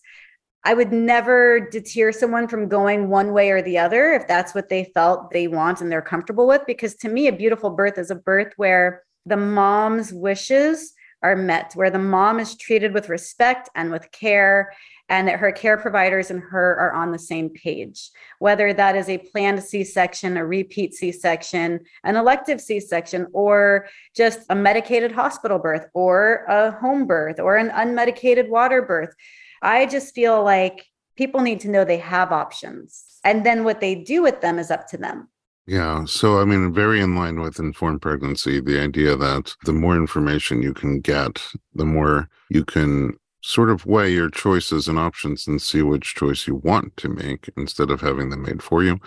I 0.64 0.74
would 0.76 0.92
never 0.92 1.60
deter 1.60 2.12
someone 2.12 2.48
from 2.48 2.70
going 2.70 3.10
one 3.10 3.34
way 3.34 3.50
or 3.50 3.62
the 3.62 3.80
other 3.80 4.14
if 4.14 4.28
that's 4.28 4.54
what 4.54 4.70
they 4.70 4.92
felt 4.94 5.32
they 5.32 5.48
want 5.48 5.82
and 5.82 5.92
they're 5.92 6.02
comfortable 6.02 6.46
with. 6.48 6.62
Because 6.68 6.96
to 6.98 7.10
me, 7.10 7.28
a 7.28 7.34
beautiful 7.34 7.72
birth 7.72 7.98
is 7.98 8.12
a 8.12 8.16
birth 8.16 8.54
where 8.58 9.04
the 9.26 9.38
mom's 9.38 10.14
wishes 10.14 10.94
are 11.24 11.36
met, 11.36 11.74
where 11.74 11.90
the 11.90 12.00
mom 12.00 12.40
is 12.40 12.56
treated 12.56 12.94
with 12.94 13.10
respect 13.10 13.70
and 13.76 13.92
with 13.92 14.12
care, 14.12 14.74
and 15.10 15.28
that 15.28 15.40
her 15.40 15.52
care 15.52 15.78
providers 15.78 16.32
and 16.32 16.42
her 16.42 16.80
are 16.80 16.94
on 16.94 17.12
the 17.12 17.20
same 17.20 17.50
page. 17.50 18.10
Whether 18.40 18.74
that 18.74 18.96
is 18.96 19.10
a 19.10 19.18
planned 19.18 19.62
C 19.64 19.84
section, 19.84 20.38
a 20.38 20.46
repeat 20.46 20.94
C 20.94 21.12
section, 21.12 21.82
an 22.04 22.16
elective 22.16 22.62
C 22.62 22.80
section, 22.80 23.28
or 23.34 23.88
just 24.16 24.42
a 24.50 24.56
medicated 24.56 25.12
hospital 25.12 25.60
birth, 25.60 25.88
or 25.94 26.46
a 26.48 26.72
home 26.72 27.06
birth, 27.06 27.40
or 27.40 27.58
an 27.58 27.70
unmedicated 27.70 28.50
water 28.50 28.82
birth 28.82 29.14
I 29.62 29.86
just 29.86 30.16
feel 30.16 30.44
like 30.44 30.86
people 31.16 31.42
need 31.42 31.60
to 31.62 31.70
know 31.70 31.84
they 31.84 31.98
have 31.98 32.32
options. 32.32 33.06
And 33.24 33.46
then 33.46 33.64
what 33.64 33.80
they 33.80 33.96
do 33.96 34.24
with 34.24 34.42
them 34.42 34.58
is 34.58 34.72
up 34.72 34.88
to 34.88 34.98
them. 34.98 35.28
Yeah. 35.68 36.06
So, 36.06 36.42
I 36.42 36.46
mean, 36.46 36.74
very 36.74 37.02
in 37.02 37.16
line 37.16 37.40
with 37.40 37.60
informed 37.60 38.02
pregnancy, 38.02 38.60
the 38.60 38.80
idea 38.82 39.16
that 39.16 39.56
the 39.66 39.74
more 39.74 39.96
information 39.96 40.64
you 40.64 40.74
can 40.74 41.00
get, 41.00 41.42
the 41.76 41.86
more 41.86 42.30
you 42.50 42.66
can 42.66 43.18
sort 43.44 43.70
of 43.70 43.86
weigh 43.86 44.12
your 44.12 44.30
choices 44.30 44.88
and 44.88 45.00
options 45.00 45.48
and 45.48 45.62
see 45.62 45.82
which 45.82 46.16
choice 46.16 46.48
you 46.48 46.56
want 46.56 46.96
to 46.98 47.10
make 47.10 47.50
instead 47.58 47.90
of 47.90 48.02
having 48.02 48.30
them 48.30 48.44
made 48.44 48.62
for 48.62 48.84
you 48.84 49.00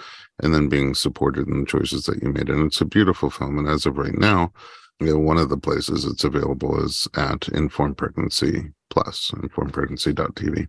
and 0.43 0.53
then 0.53 0.69
being 0.69 0.95
supported 0.95 1.47
in 1.49 1.61
the 1.61 1.67
choices 1.67 2.05
that 2.05 2.23
you 2.23 2.33
made. 2.33 2.49
And 2.49 2.67
it's 2.67 2.81
a 2.81 2.85
beautiful 2.87 3.31
film. 3.31 3.59
And 3.59 3.69
as 3.69 3.87
of 3.87 3.97
right 3.97 4.17
now, 4.17 4.53
you 5.01 5.09
know, 5.09 5.19
one 5.19 5.39
of 5.39 5.49
the 5.49 5.57
places 5.59 6.05
it's 6.05 6.25
available 6.25 6.83
is 6.83 7.09
at 7.17 7.49
Informed 7.49 7.97
Pregnancy 7.97 8.73
Plus, 8.91 9.33
informedpregnancy.tv. 9.33 10.69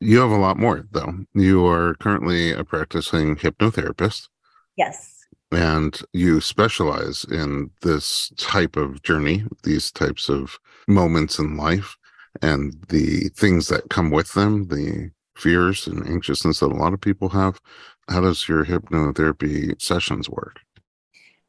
You 0.00 0.18
have 0.18 0.30
a 0.30 0.36
lot 0.36 0.58
more, 0.58 0.86
though. 0.90 1.14
You 1.34 1.66
are 1.66 1.94
currently 1.94 2.52
a 2.52 2.64
practicing 2.64 3.36
hypnotherapist. 3.36 4.28
Yes. 4.76 5.24
And 5.52 5.98
you 6.12 6.40
specialize 6.40 7.24
in 7.24 7.70
this 7.82 8.32
type 8.36 8.76
of 8.76 9.02
journey, 9.02 9.44
these 9.62 9.92
types 9.92 10.28
of 10.28 10.58
moments 10.88 11.38
in 11.38 11.56
life, 11.56 11.96
and 12.42 12.74
the 12.88 13.28
things 13.36 13.68
that 13.68 13.88
come 13.88 14.10
with 14.10 14.32
them, 14.34 14.66
the 14.66 15.10
fears 15.36 15.86
and 15.86 16.06
anxiousness 16.06 16.60
that 16.60 16.72
a 16.72 16.74
lot 16.74 16.92
of 16.92 17.00
people 17.00 17.28
have. 17.30 17.60
How 18.08 18.20
does 18.20 18.48
your 18.48 18.64
hypnotherapy 18.64 19.80
sessions 19.80 20.28
work? 20.28 20.60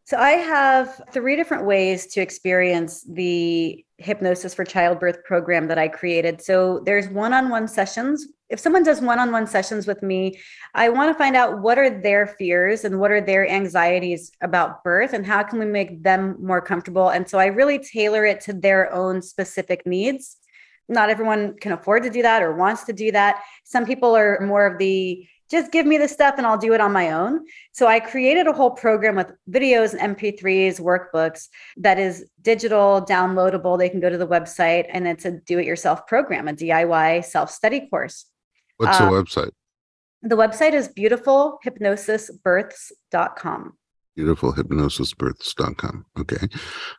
So 0.05 0.17
I 0.17 0.33
have 0.33 1.01
three 1.11 1.35
different 1.35 1.65
ways 1.65 2.05
to 2.13 2.21
experience 2.21 3.03
the 3.09 3.83
hypnosis 3.97 4.53
for 4.53 4.63
childbirth 4.63 5.23
program 5.23 5.67
that 5.67 5.79
I 5.79 5.87
created. 5.87 6.43
So 6.43 6.83
there's 6.85 7.09
one-on-one 7.09 7.67
sessions. 7.67 8.27
If 8.49 8.59
someone 8.59 8.83
does 8.83 9.01
one-on-one 9.01 9.47
sessions 9.47 9.87
with 9.87 10.03
me, 10.03 10.39
I 10.75 10.89
want 10.89 11.11
to 11.11 11.17
find 11.17 11.35
out 11.35 11.59
what 11.63 11.79
are 11.79 11.89
their 11.89 12.27
fears 12.27 12.85
and 12.85 12.99
what 12.99 13.09
are 13.09 13.21
their 13.21 13.49
anxieties 13.49 14.31
about 14.41 14.83
birth 14.83 15.13
and 15.13 15.25
how 15.25 15.41
can 15.41 15.57
we 15.57 15.65
make 15.65 16.03
them 16.03 16.37
more 16.39 16.61
comfortable. 16.61 17.09
And 17.09 17.27
so 17.27 17.39
I 17.39 17.47
really 17.47 17.79
tailor 17.79 18.27
it 18.27 18.41
to 18.41 18.53
their 18.53 18.93
own 18.93 19.23
specific 19.23 19.87
needs. 19.87 20.37
Not 20.87 21.09
everyone 21.09 21.55
can 21.57 21.71
afford 21.71 22.03
to 22.03 22.11
do 22.11 22.21
that 22.21 22.43
or 22.43 22.53
wants 22.53 22.83
to 22.83 22.93
do 22.93 23.11
that. 23.13 23.41
Some 23.63 23.87
people 23.87 24.15
are 24.15 24.39
more 24.41 24.67
of 24.67 24.77
the 24.77 25.27
just 25.49 25.71
give 25.71 25.85
me 25.85 25.97
the 25.97 26.07
stuff 26.07 26.35
and 26.37 26.47
I'll 26.47 26.57
do 26.57 26.73
it 26.73 26.81
on 26.81 26.91
my 26.91 27.11
own. 27.11 27.45
So 27.71 27.87
I 27.87 27.99
created 27.99 28.47
a 28.47 28.53
whole 28.53 28.71
program 28.71 29.15
with 29.15 29.31
videos 29.49 29.93
and 29.93 30.17
MP3s, 30.17 30.81
workbooks 30.81 31.47
that 31.77 31.97
is 31.99 32.29
digital, 32.41 33.05
downloadable. 33.07 33.77
They 33.77 33.89
can 33.89 33.99
go 33.99 34.09
to 34.09 34.17
the 34.17 34.27
website 34.27 34.87
and 34.89 35.07
it's 35.07 35.25
a 35.25 35.31
do 35.31 35.59
it 35.59 35.65
yourself 35.65 36.07
program, 36.07 36.47
a 36.47 36.53
DIY 36.53 37.25
self 37.25 37.51
study 37.51 37.87
course. 37.89 38.25
What's 38.77 38.99
um, 38.99 39.11
the 39.11 39.21
website? 39.21 39.51
The 40.21 40.35
website 40.35 40.73
is 40.73 40.89
beautifulhypnosisbirths.com. 40.89 43.73
Beautifulhypnosisbirths.com. 44.17 46.05
Okay. 46.19 46.47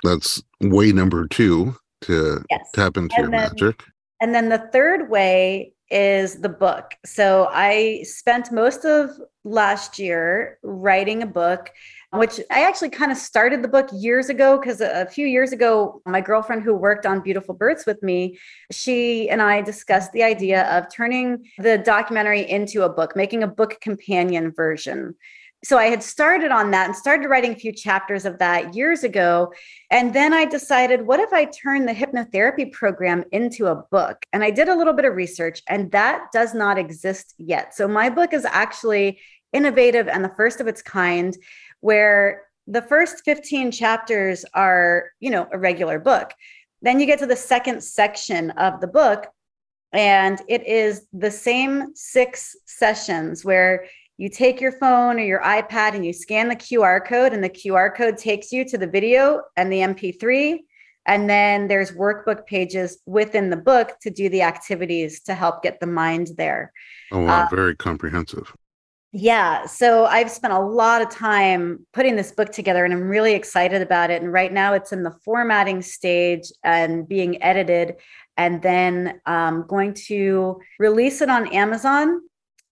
That's 0.04 0.42
way 0.60 0.92
number 0.92 1.26
two 1.26 1.74
to 2.02 2.44
yes. 2.50 2.70
tap 2.74 2.96
into 2.96 3.14
and 3.16 3.24
your 3.24 3.30
magic. 3.30 3.82
And 4.20 4.34
then 4.34 4.48
the 4.48 4.68
third 4.72 5.10
way 5.10 5.72
is 5.90 6.36
the 6.36 6.48
book. 6.48 6.94
So 7.04 7.48
I 7.52 8.02
spent 8.02 8.50
most 8.50 8.84
of 8.84 9.10
last 9.44 9.98
year 9.98 10.58
writing 10.62 11.22
a 11.22 11.26
book, 11.26 11.70
which 12.12 12.40
I 12.50 12.64
actually 12.64 12.90
kind 12.90 13.12
of 13.12 13.18
started 13.18 13.62
the 13.62 13.68
book 13.68 13.88
years 13.92 14.28
ago 14.28 14.58
because 14.58 14.80
a 14.80 15.06
few 15.06 15.26
years 15.26 15.52
ago, 15.52 16.02
my 16.04 16.20
girlfriend 16.20 16.62
who 16.62 16.74
worked 16.74 17.06
on 17.06 17.20
Beautiful 17.20 17.54
Births 17.54 17.86
with 17.86 18.02
me, 18.02 18.38
she 18.72 19.28
and 19.30 19.40
I 19.40 19.62
discussed 19.62 20.12
the 20.12 20.24
idea 20.24 20.64
of 20.76 20.92
turning 20.92 21.46
the 21.58 21.78
documentary 21.78 22.48
into 22.48 22.82
a 22.82 22.88
book, 22.88 23.14
making 23.14 23.44
a 23.44 23.48
book 23.48 23.78
companion 23.80 24.52
version 24.52 25.14
so 25.64 25.78
I 25.78 25.86
had 25.86 26.02
started 26.02 26.52
on 26.52 26.70
that 26.70 26.86
and 26.86 26.94
started 26.94 27.28
writing 27.28 27.52
a 27.52 27.56
few 27.56 27.72
chapters 27.72 28.24
of 28.24 28.38
that 28.38 28.74
years 28.74 29.04
ago. 29.04 29.52
And 29.90 30.14
then 30.14 30.32
I 30.32 30.44
decided, 30.44 31.06
what 31.06 31.18
if 31.18 31.32
I 31.32 31.46
turn 31.46 31.86
the 31.86 31.94
hypnotherapy 31.94 32.70
program 32.72 33.24
into 33.32 33.66
a 33.66 33.82
book? 33.90 34.24
And 34.32 34.44
I 34.44 34.50
did 34.50 34.68
a 34.68 34.76
little 34.76 34.92
bit 34.92 35.06
of 35.06 35.16
research, 35.16 35.62
and 35.68 35.90
that 35.92 36.26
does 36.32 36.54
not 36.54 36.78
exist 36.78 37.34
yet. 37.38 37.74
So 37.74 37.88
my 37.88 38.10
book 38.10 38.32
is 38.32 38.44
actually 38.44 39.18
innovative 39.52 40.08
and 40.08 40.22
the 40.22 40.34
first 40.36 40.60
of 40.60 40.66
its 40.66 40.82
kind, 40.82 41.36
where 41.80 42.42
the 42.66 42.82
first 42.82 43.22
15 43.24 43.70
chapters 43.70 44.44
are, 44.54 45.10
you 45.20 45.30
know, 45.30 45.48
a 45.52 45.58
regular 45.58 45.98
book. 45.98 46.32
Then 46.82 47.00
you 47.00 47.06
get 47.06 47.18
to 47.20 47.26
the 47.26 47.36
second 47.36 47.82
section 47.82 48.50
of 48.52 48.80
the 48.80 48.86
book, 48.88 49.26
and 49.92 50.40
it 50.48 50.66
is 50.66 51.06
the 51.12 51.30
same 51.30 51.94
six 51.94 52.54
sessions 52.66 53.44
where 53.44 53.86
you 54.18 54.28
take 54.28 54.60
your 54.60 54.72
phone 54.72 55.18
or 55.18 55.24
your 55.24 55.42
iPad 55.42 55.94
and 55.94 56.04
you 56.04 56.12
scan 56.12 56.48
the 56.48 56.56
QR 56.56 57.04
code, 57.04 57.32
and 57.32 57.44
the 57.44 57.50
QR 57.50 57.94
code 57.94 58.16
takes 58.16 58.52
you 58.52 58.64
to 58.64 58.78
the 58.78 58.86
video 58.86 59.42
and 59.56 59.70
the 59.70 59.80
MP3. 59.80 60.60
And 61.08 61.30
then 61.30 61.68
there's 61.68 61.92
workbook 61.92 62.46
pages 62.46 62.98
within 63.06 63.50
the 63.50 63.56
book 63.56 63.92
to 64.02 64.10
do 64.10 64.28
the 64.28 64.42
activities 64.42 65.20
to 65.24 65.34
help 65.34 65.62
get 65.62 65.78
the 65.78 65.86
mind 65.86 66.30
there. 66.36 66.72
Oh, 67.12 67.20
wow. 67.20 67.44
Uh, 67.44 67.48
very 67.54 67.76
comprehensive. 67.76 68.52
Yeah. 69.12 69.66
So 69.66 70.04
I've 70.06 70.30
spent 70.30 70.52
a 70.52 70.58
lot 70.58 71.00
of 71.00 71.08
time 71.10 71.86
putting 71.92 72.16
this 72.16 72.32
book 72.32 72.50
together 72.50 72.84
and 72.84 72.92
I'm 72.92 73.08
really 73.08 73.34
excited 73.34 73.80
about 73.80 74.10
it. 74.10 74.20
And 74.20 74.32
right 74.32 74.52
now 74.52 74.74
it's 74.74 74.92
in 74.92 75.04
the 75.04 75.14
formatting 75.24 75.80
stage 75.80 76.52
and 76.64 77.08
being 77.08 77.42
edited. 77.42 77.94
And 78.36 78.60
then 78.60 79.20
I'm 79.24 79.54
um, 79.54 79.64
going 79.68 79.94
to 80.08 80.60
release 80.78 81.22
it 81.22 81.30
on 81.30 81.46
Amazon 81.48 82.20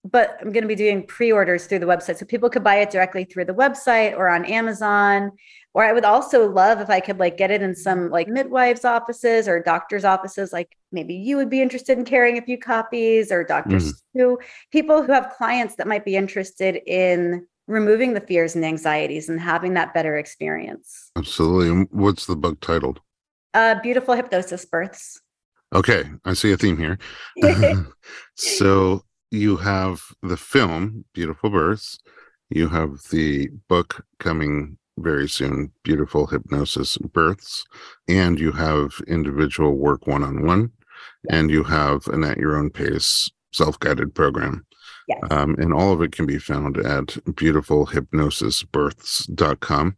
but 0.04 0.36
I'm 0.40 0.52
going 0.52 0.62
to 0.62 0.68
be 0.68 0.74
doing 0.74 1.06
pre-orders 1.06 1.66
through 1.66 1.78
the 1.78 1.86
website. 1.86 2.18
So 2.18 2.26
people 2.26 2.50
could 2.50 2.62
buy 2.62 2.76
it 2.76 2.90
directly 2.90 3.24
through 3.24 3.46
the 3.46 3.54
website 3.54 4.12
or 4.12 4.28
on 4.28 4.44
Amazon. 4.44 5.32
Or 5.72 5.82
I 5.82 5.92
would 5.92 6.04
also 6.04 6.48
love 6.48 6.80
if 6.80 6.90
I 6.90 7.00
could 7.00 7.18
like 7.18 7.38
get 7.38 7.50
it 7.50 7.62
in 7.62 7.74
some 7.74 8.10
like 8.10 8.28
midwives 8.28 8.84
offices 8.84 9.48
or 9.48 9.60
doctors 9.60 10.04
offices. 10.04 10.52
Like 10.52 10.76
maybe 10.92 11.14
you 11.14 11.36
would 11.36 11.48
be 11.48 11.62
interested 11.62 11.98
in 11.98 12.04
carrying 12.04 12.36
a 12.36 12.42
few 12.42 12.58
copies 12.58 13.32
or 13.32 13.44
doctors 13.44 13.92
mm. 13.92 13.96
who 14.12 14.38
people 14.70 15.02
who 15.02 15.10
have 15.10 15.32
clients 15.36 15.76
that 15.76 15.88
might 15.88 16.04
be 16.04 16.16
interested 16.16 16.80
in 16.86 17.46
removing 17.66 18.12
the 18.12 18.20
fears 18.20 18.54
and 18.54 18.64
anxieties 18.64 19.30
and 19.30 19.40
having 19.40 19.72
that 19.74 19.94
better 19.94 20.16
experience. 20.16 21.10
Absolutely. 21.16 21.86
What's 21.90 22.26
the 22.26 22.36
book 22.36 22.60
titled? 22.60 23.00
Uh, 23.54 23.76
Beautiful 23.82 24.14
Hypnosis 24.14 24.66
Births. 24.66 25.20
Okay, 25.74 26.04
I 26.24 26.34
see 26.34 26.52
a 26.52 26.56
theme 26.56 26.76
here. 26.76 26.98
so 28.36 29.02
you 29.30 29.56
have 29.56 30.02
the 30.22 30.36
film 30.36 31.04
Beautiful 31.12 31.50
Births. 31.50 31.98
You 32.50 32.68
have 32.68 33.00
the 33.10 33.48
book 33.68 34.04
coming 34.20 34.78
very 34.98 35.28
soon, 35.28 35.72
Beautiful 35.82 36.26
Hypnosis 36.26 36.96
Births, 36.98 37.64
and 38.08 38.38
you 38.38 38.52
have 38.52 39.00
individual 39.08 39.76
work 39.76 40.06
one 40.06 40.22
on 40.22 40.46
one, 40.46 40.70
and 41.30 41.50
you 41.50 41.64
have 41.64 42.06
an 42.08 42.22
at 42.22 42.36
your 42.38 42.56
own 42.56 42.70
pace 42.70 43.28
self 43.52 43.80
guided 43.80 44.14
program. 44.14 44.64
Yes. 45.08 45.18
Um, 45.30 45.56
and 45.58 45.74
all 45.74 45.92
of 45.92 46.02
it 46.02 46.12
can 46.12 46.26
be 46.26 46.38
found 46.38 46.76
at 46.78 47.06
beautifulhypnosisbirths.com. 47.06 49.96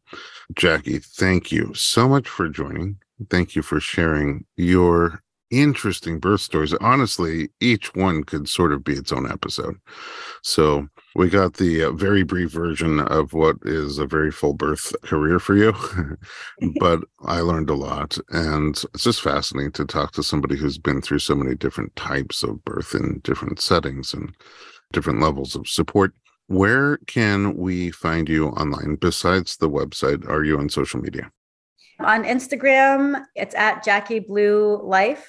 Jacqui, 0.54 1.04
thank 1.04 1.52
you 1.52 1.74
so 1.74 2.08
much 2.08 2.26
for 2.28 2.48
joining. 2.48 2.96
Thank 3.30 3.54
you 3.54 3.62
for 3.62 3.78
sharing 3.80 4.44
your 4.56 5.22
interesting 5.51 6.18
birth 6.18 6.40
stories. 6.40 6.74
Honestly, 6.74 7.51
each 7.61 7.94
one 7.94 8.24
could 8.24 8.49
sort 8.49 8.72
of 8.72 8.84
be 8.84 8.94
its 8.94 9.12
own 9.12 9.30
episode. 9.30 9.76
So 10.42 10.88
we 11.14 11.28
got 11.28 11.55
the 11.55 11.84
uh, 11.84 11.92
very 11.92 12.22
brief 12.22 12.51
version 12.51 13.01
of 13.01 13.32
what 13.32 13.57
is 13.62 13.99
a 13.99 14.07
very 14.07 14.30
full 14.30 14.55
birth 14.55 14.94
career 15.03 15.38
for 15.38 15.57
you, 15.57 15.72
but 16.80 17.01
I 17.24 17.40
learned 17.40 17.70
a 17.70 17.74
lot. 17.74 18.18
And 18.30 18.76
it's 18.94 19.05
just 19.05 19.22
fascinating 19.22 19.72
to 19.72 19.84
talk 19.84 20.12
to 20.12 20.22
somebody 20.22 20.57
who's 20.57 20.78
been 20.78 21.01
through 21.01 21.20
so 21.20 21.34
many 21.34 21.55
different 21.55 21.94
types 21.97 22.42
of 22.42 22.64
birth 22.64 22.94
in 22.94 23.20
different 23.24 23.61
settings 23.61 24.12
and 24.12 24.34
different 24.92 25.20
levels 25.20 25.55
of 25.57 25.68
support. 25.68 26.12
Where 26.49 26.99
can 27.07 27.57
we 27.57 27.90
find 27.90 28.28
you 28.28 28.49
online 28.49 28.97
besides 29.01 29.57
the 29.57 29.68
website? 29.68 30.28
Are 30.28 30.44
you 30.44 30.59
on 30.59 30.68
social 30.68 31.01
media? 31.01 31.30
On 32.01 32.24
Instagram, 32.24 33.24
it's 33.34 33.55
at 33.55 33.84
Jacqui 33.84 34.26
Blue 34.26 34.80
Life 34.82 35.26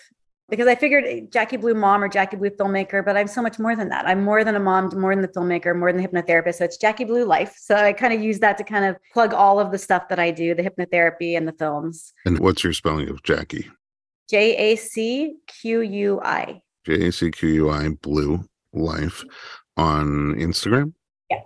because 0.50 0.68
I 0.68 0.76
figured 0.76 1.32
Jacqui 1.32 1.60
Blue 1.60 1.74
mom 1.74 2.04
or 2.04 2.10
Jacqui 2.10 2.38
Blue 2.38 2.50
filmmaker, 2.50 3.04
but 3.04 3.16
I'm 3.16 3.28
so 3.28 3.42
much 3.42 3.58
more 3.58 3.76
than 3.76 3.90
that. 3.90 4.06
I'm 4.06 4.24
more 4.24 4.44
than 4.44 4.56
a 4.56 4.60
mom, 4.60 4.90
more 5.00 5.16
than 5.16 5.22
the 5.22 5.30
filmmaker, 5.30 5.78
more 5.78 5.92
than 5.92 6.02
the 6.02 6.08
hypnotherapist. 6.08 6.56
So 6.56 6.66
it's 6.66 6.78
Jacqui 6.78 7.08
Blue 7.08 7.26
life. 7.26 7.56
So 7.58 7.76
I 7.76 7.94
kind 7.94 8.14
of 8.14 8.22
use 8.22 8.40
that 8.40 8.58
to 8.58 8.64
kind 8.64 8.86
of 8.86 8.98
plug 9.14 9.34
all 9.34 9.60
of 9.60 9.72
the 9.72 9.78
stuff 9.78 10.10
that 10.10 10.20
I 10.20 10.32
do, 10.32 10.56
the 10.56 10.64
hypnotherapy 10.64 11.38
and 11.38 11.48
the 11.48 11.54
films. 11.54 12.14
And 12.26 12.40
what's 12.40 12.64
your 12.64 12.74
spelling 12.74 13.10
of 13.10 13.24
Jacqui? 13.24 13.70
J 14.30 14.56
A 14.58 14.76
C 14.76 15.36
Q 15.48 15.82
U 15.82 16.20
I. 16.22 16.62
J 16.86 17.08
A 17.08 17.12
C 17.12 17.32
Q 17.32 17.50
U 17.50 17.70
I 17.70 17.90
Blue 18.02 18.44
Life 18.74 19.24
on 19.78 20.36
Instagram? 20.36 20.94
Yeah. 21.30 21.40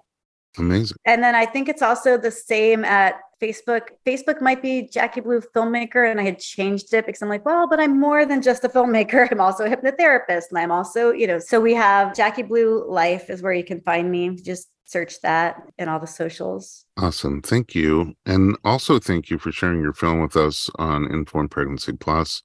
Amazing. 0.57 0.97
And 1.05 1.21
then 1.21 1.35
I 1.35 1.45
think 1.45 1.69
it's 1.69 1.83
also 1.83 2.17
the 2.17 2.31
same 2.31 2.83
at 2.83 3.15
Facebook. 3.41 3.89
Facebook 4.05 4.41
might 4.41 4.61
be 4.61 4.89
Jacqui 4.93 5.23
Blue 5.23 5.41
filmmaker, 5.41 6.09
and 6.09 6.19
I 6.19 6.23
had 6.23 6.39
changed 6.39 6.93
it 6.93 7.05
because 7.05 7.21
I'm 7.21 7.29
like, 7.29 7.45
well, 7.45 7.67
but 7.67 7.79
I'm 7.79 7.99
more 7.99 8.25
than 8.25 8.41
just 8.41 8.63
a 8.63 8.69
filmmaker. 8.69 9.27
I'm 9.31 9.41
also 9.41 9.65
a 9.65 9.69
hypnotherapist, 9.69 10.49
and 10.49 10.59
I'm 10.59 10.71
also, 10.71 11.11
you 11.11 11.27
know, 11.27 11.39
so 11.39 11.59
we 11.59 11.73
have 11.73 12.13
Jacqui 12.13 12.47
Blue 12.47 12.85
Life 12.89 13.29
is 13.29 13.41
where 13.41 13.53
you 13.53 13.63
can 13.63 13.81
find 13.81 14.11
me. 14.11 14.35
Just 14.35 14.69
search 14.85 15.21
that 15.21 15.55
in 15.79 15.87
all 15.87 15.99
the 15.99 16.07
socials. 16.07 16.85
Awesome. 16.97 17.41
Thank 17.41 17.73
you. 17.73 18.13
And 18.25 18.57
also 18.65 18.99
thank 18.99 19.29
you 19.29 19.37
for 19.37 19.51
sharing 19.51 19.81
your 19.81 19.93
film 19.93 20.21
with 20.21 20.35
us 20.35 20.69
on 20.75 21.09
Informed 21.11 21.51
Pregnancy 21.51 21.93
Plus. 21.93 22.43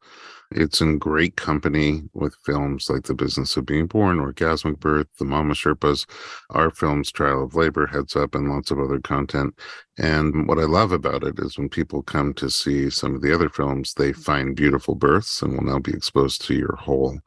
It's 0.53 0.81
in 0.81 0.99
great 0.99 1.37
company 1.37 2.03
with 2.13 2.37
films 2.45 2.89
like 2.89 3.05
The 3.05 3.15
Business 3.15 3.57
of 3.57 3.67
Being 3.67 3.87
Born, 3.87 4.19
Orgasmic 4.19 4.79
Birth, 4.79 5.09
The 5.19 5.25
Mama 5.25 5.55
Sherpas, 5.55 6.07
our 6.51 6.71
films, 6.71 7.11
Trial 7.11 7.43
of 7.43 7.55
Labor, 7.55 7.87
Heads 7.87 8.15
Up, 8.15 8.35
and 8.35 8.49
lots 8.49 8.71
of 8.71 8.79
other 8.79 9.01
content. 9.01 9.59
And 9.99 10.47
what 10.47 10.59
I 10.59 10.65
love 10.65 10.93
about 10.93 11.25
it 11.25 11.39
is 11.39 11.59
when 11.59 11.69
people 11.69 12.03
come 12.03 12.33
to 12.35 12.49
see 12.49 12.91
some 12.91 13.15
of 13.15 13.23
the 13.23 13.35
other 13.35 13.49
films, 13.49 13.95
they 13.95 14.13
find 14.13 14.55
beautiful 14.55 14.95
births 14.95 15.43
and 15.43 15.53
will 15.55 15.65
now 15.65 15.79
be 15.81 15.93
exposed 15.93 16.43
to 16.43 16.55
your 16.55 16.77
whole 16.77 17.19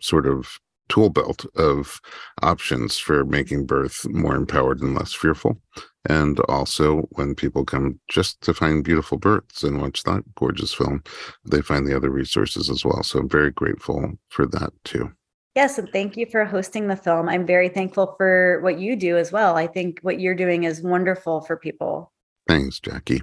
sort 0.00 0.26
of 0.26 0.58
tool 0.88 1.10
belt 1.10 1.44
of 1.56 2.00
options 2.42 2.98
for 2.98 3.24
making 3.24 3.66
birth 3.66 4.06
more 4.08 4.36
empowered 4.36 4.80
and 4.80 4.94
less 4.94 5.12
fearful. 5.12 5.60
And 6.08 6.40
also, 6.48 7.08
when 7.12 7.34
people 7.34 7.64
come 7.64 8.00
just 8.08 8.40
to 8.42 8.52
find 8.52 8.82
beautiful 8.82 9.18
births 9.18 9.62
and 9.62 9.80
watch 9.80 10.02
that 10.02 10.24
gorgeous 10.34 10.74
film, 10.74 11.02
they 11.44 11.62
find 11.62 11.86
the 11.86 11.96
other 11.96 12.10
resources 12.10 12.68
as 12.68 12.84
well. 12.84 13.02
So 13.02 13.20
I'm 13.20 13.28
very 13.28 13.52
grateful 13.52 14.12
for 14.28 14.46
that 14.46 14.72
too. 14.84 15.12
Yes, 15.54 15.78
and 15.78 15.88
thank 15.92 16.16
you 16.16 16.26
for 16.26 16.44
hosting 16.44 16.88
the 16.88 16.96
film. 16.96 17.28
I'm 17.28 17.46
very 17.46 17.68
thankful 17.68 18.14
for 18.16 18.60
what 18.62 18.78
you 18.78 18.96
do 18.96 19.18
as 19.18 19.30
well. 19.30 19.56
I 19.56 19.66
think 19.66 20.00
what 20.00 20.18
you're 20.18 20.34
doing 20.34 20.64
is 20.64 20.80
wonderful 20.80 21.42
for 21.42 21.56
people. 21.56 22.10
Thanks, 22.48 22.80
Jacqui. 22.80 23.20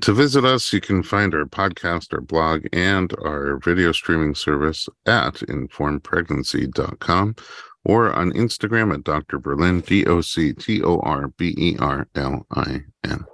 To 0.00 0.12
visit 0.12 0.44
us, 0.44 0.72
you 0.72 0.80
can 0.80 1.02
find 1.02 1.34
our 1.34 1.44
podcast, 1.44 2.12
our 2.12 2.20
blog, 2.20 2.66
and 2.72 3.12
our 3.24 3.58
video 3.58 3.92
streaming 3.92 4.34
service 4.34 4.88
at 5.06 5.34
informedpregnancy.com 5.34 7.36
or 7.84 8.12
on 8.12 8.32
Instagram 8.32 8.94
at 8.94 9.04
Dr. 9.04 9.38
Berlin, 9.38 9.80
D 9.80 10.06
O 10.06 10.20
C 10.20 10.52
T 10.52 10.82
O 10.82 10.98
R 11.00 11.28
B 11.28 11.54
E 11.56 11.76
R 11.78 12.08
L 12.14 12.46
I 12.50 12.82
N. 13.04 13.24